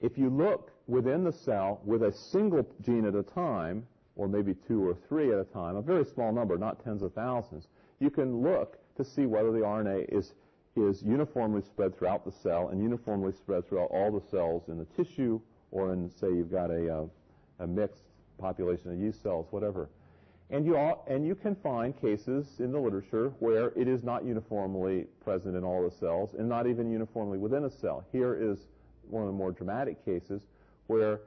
if 0.01 0.17
you 0.17 0.31
look 0.31 0.71
within 0.89 1.23
the 1.23 1.33
cell 1.33 1.81
with 1.85 2.03
a 2.03 2.13
single 2.13 2.67
gene 2.83 3.05
at 3.05 3.15
a 3.15 3.23
time, 3.23 3.87
or 4.17 4.27
maybe 4.27 4.55
two 4.67 4.89
or 4.89 4.97
three 5.09 5.33
at 5.33 5.39
a 5.39 5.45
time, 5.45 5.77
a 5.77 5.83
very 5.83 6.05
small 6.05 6.33
number, 6.33 6.59
not 6.59 6.83
tens 6.83 7.03
of 7.03 7.13
thousands, 7.13 7.69
you 8.01 8.11
can 8.11 8.43
look 8.43 8.79
to 8.97 9.05
see 9.05 9.27
whether 9.27 9.53
the 9.53 9.61
RNA 9.61 10.07
is 10.09 10.33
is 10.77 11.03
uniformly 11.03 11.61
spread 11.63 11.97
throughout 11.97 12.25
the 12.25 12.31
cell 12.31 12.69
and 12.69 12.81
uniformly 12.81 13.33
spread 13.33 13.69
throughout 13.69 13.91
all 13.91 14.13
the 14.13 14.25
cells 14.31 14.69
in 14.69 14.79
the 14.79 14.85
tissue 14.97 15.41
or 15.73 15.93
in, 15.93 16.11
say, 16.11 16.29
you've 16.29 16.53
got 16.53 16.71
a, 16.71 17.01
uh, 17.01 17.05
a 17.59 17.67
mixed 17.67 18.05
population 18.39 18.93
of 18.93 18.99
yeast 18.99 19.21
cells, 19.23 19.47
whatever. 19.51 19.89
And 20.51 20.65
you, 20.65 20.77
all, 20.77 21.05
and 21.09 21.27
you 21.27 21.35
can 21.35 21.57
find 21.57 22.01
cases 22.01 22.47
in 22.59 22.73
the 22.73 22.79
literature 22.79 23.33
where 23.41 23.73
it 23.77 23.87
is 23.89 24.03
not 24.03 24.25
uniformly 24.25 25.07
present 25.23 25.57
in 25.57 25.65
all 25.65 25.83
the 25.83 25.95
cells 25.97 26.35
and 26.39 26.49
not 26.49 26.67
even 26.67 26.91
uniformly 26.91 27.39
within 27.39 27.65
a 27.65 27.71
cell. 27.71 28.05
Here 28.13 28.35
is 28.35 28.67
one 29.11 29.25
of 29.25 29.27
the 29.27 29.35
more 29.35 29.53
dramatic 29.53 30.03
cases 30.05 30.43
where 30.89 31.21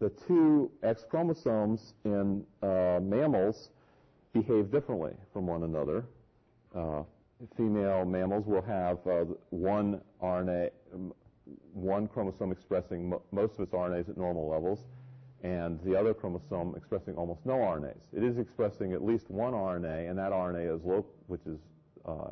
the 0.00 0.10
two 0.10 0.70
X 0.82 1.04
chromosomes 1.08 1.94
in 2.04 2.44
uh, 2.62 2.98
mammals 3.00 3.70
behave 4.32 4.70
differently 4.70 5.12
from 5.32 5.46
one 5.46 5.62
another. 5.62 6.04
Uh, 6.74 7.02
female 7.56 8.04
mammals 8.04 8.46
will 8.46 8.62
have 8.62 8.98
uh, 9.06 9.24
one 9.50 10.00
RNA, 10.22 10.70
one 11.72 12.08
chromosome 12.08 12.50
expressing 12.50 13.10
mo- 13.10 13.22
most 13.30 13.54
of 13.54 13.60
its 13.60 13.72
RNAs 13.72 14.08
at 14.08 14.16
normal 14.16 14.48
levels, 14.48 14.80
and 15.42 15.78
the 15.84 15.98
other 15.98 16.12
chromosome 16.14 16.74
expressing 16.76 17.14
almost 17.14 17.40
no 17.44 17.54
RNAs. 17.54 18.00
It 18.12 18.24
is 18.24 18.38
expressing 18.38 18.92
at 18.92 19.04
least 19.04 19.30
one 19.30 19.52
RNA, 19.52 20.10
and 20.10 20.18
that 20.18 20.32
RNA 20.32 20.74
is 20.74 20.82
which 21.26 21.46
is 21.46 21.58
uh, 22.06 22.30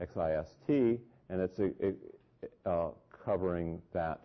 XIST, 0.00 1.00
and 1.30 1.40
it's 1.40 1.58
a, 1.58 1.64
it, 1.84 1.96
uh, 2.64 2.88
covering 3.24 3.80
that 3.92 4.20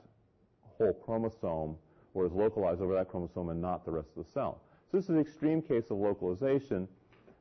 whole 0.86 0.94
chromosome, 0.94 1.76
or 2.14 2.26
is 2.26 2.32
localized 2.32 2.82
over 2.82 2.94
that 2.94 3.10
chromosome 3.10 3.50
and 3.50 3.62
not 3.62 3.86
the 3.86 3.92
rest 3.92 4.10
of 4.16 4.26
the 4.26 4.32
cell. 4.32 4.62
So 4.92 4.98
this 4.98 5.06
is 5.06 5.10
an 5.10 5.20
extreme 5.20 5.62
case 5.62 5.86
of 5.90 5.98
localization. 5.98 6.88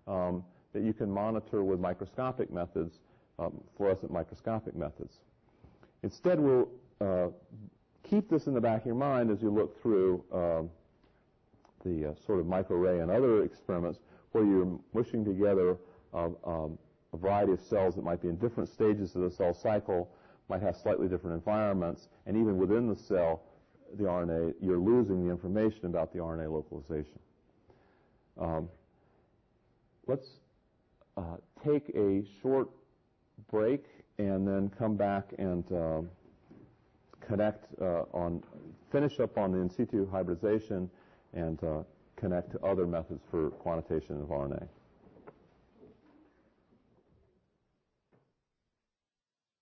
Um, 0.06 0.44
that 0.72 0.82
you 0.82 0.92
can 0.92 1.10
monitor 1.10 1.62
with 1.62 1.80
microscopic 1.80 2.50
methods, 2.52 2.98
um, 3.38 3.60
fluorescent 3.76 4.10
microscopic 4.10 4.74
methods. 4.74 5.18
Instead, 6.02 6.40
we'll 6.40 6.68
uh, 7.00 7.28
keep 8.02 8.28
this 8.28 8.46
in 8.46 8.54
the 8.54 8.60
back 8.60 8.80
of 8.80 8.86
your 8.86 8.94
mind 8.94 9.30
as 9.30 9.42
you 9.42 9.50
look 9.50 9.80
through 9.82 10.24
uh, 10.32 10.62
the 11.84 12.10
uh, 12.10 12.14
sort 12.26 12.40
of 12.40 12.46
microarray 12.46 13.02
and 13.02 13.10
other 13.10 13.42
experiments 13.44 13.98
where 14.32 14.44
you're 14.44 14.78
mushing 14.94 15.24
together 15.24 15.76
um, 16.14 16.78
a 17.12 17.16
variety 17.16 17.52
of 17.52 17.60
cells 17.60 17.94
that 17.94 18.04
might 18.04 18.22
be 18.22 18.28
in 18.28 18.36
different 18.36 18.68
stages 18.68 19.14
of 19.14 19.22
the 19.22 19.30
cell 19.30 19.52
cycle, 19.52 20.10
might 20.52 20.60
have 20.60 20.76
slightly 20.76 21.08
different 21.08 21.34
environments, 21.34 22.08
and 22.26 22.36
even 22.36 22.58
within 22.58 22.86
the 22.86 22.94
cell, 22.94 23.40
the 23.96 24.04
RNA, 24.04 24.52
you're 24.60 24.78
losing 24.78 25.24
the 25.24 25.30
information 25.30 25.86
about 25.86 26.12
the 26.12 26.18
RNA 26.18 26.52
localization. 26.52 27.18
Um, 28.38 28.68
let's 30.06 30.28
uh, 31.16 31.36
take 31.64 31.88
a 31.96 32.22
short 32.42 32.68
break 33.50 33.86
and 34.18 34.46
then 34.46 34.70
come 34.78 34.94
back 34.94 35.32
and 35.38 35.64
uh, 35.72 36.02
connect 37.26 37.64
uh, 37.80 38.04
on, 38.12 38.42
finish 38.90 39.20
up 39.20 39.38
on 39.38 39.52
the 39.52 39.58
in 39.58 39.70
situ 39.70 40.06
hybridization 40.10 40.90
and 41.32 41.64
uh, 41.64 41.82
connect 42.16 42.52
to 42.52 42.60
other 42.60 42.86
methods 42.86 43.22
for 43.30 43.48
quantitation 43.52 44.20
of 44.20 44.28
RNA. 44.28 44.68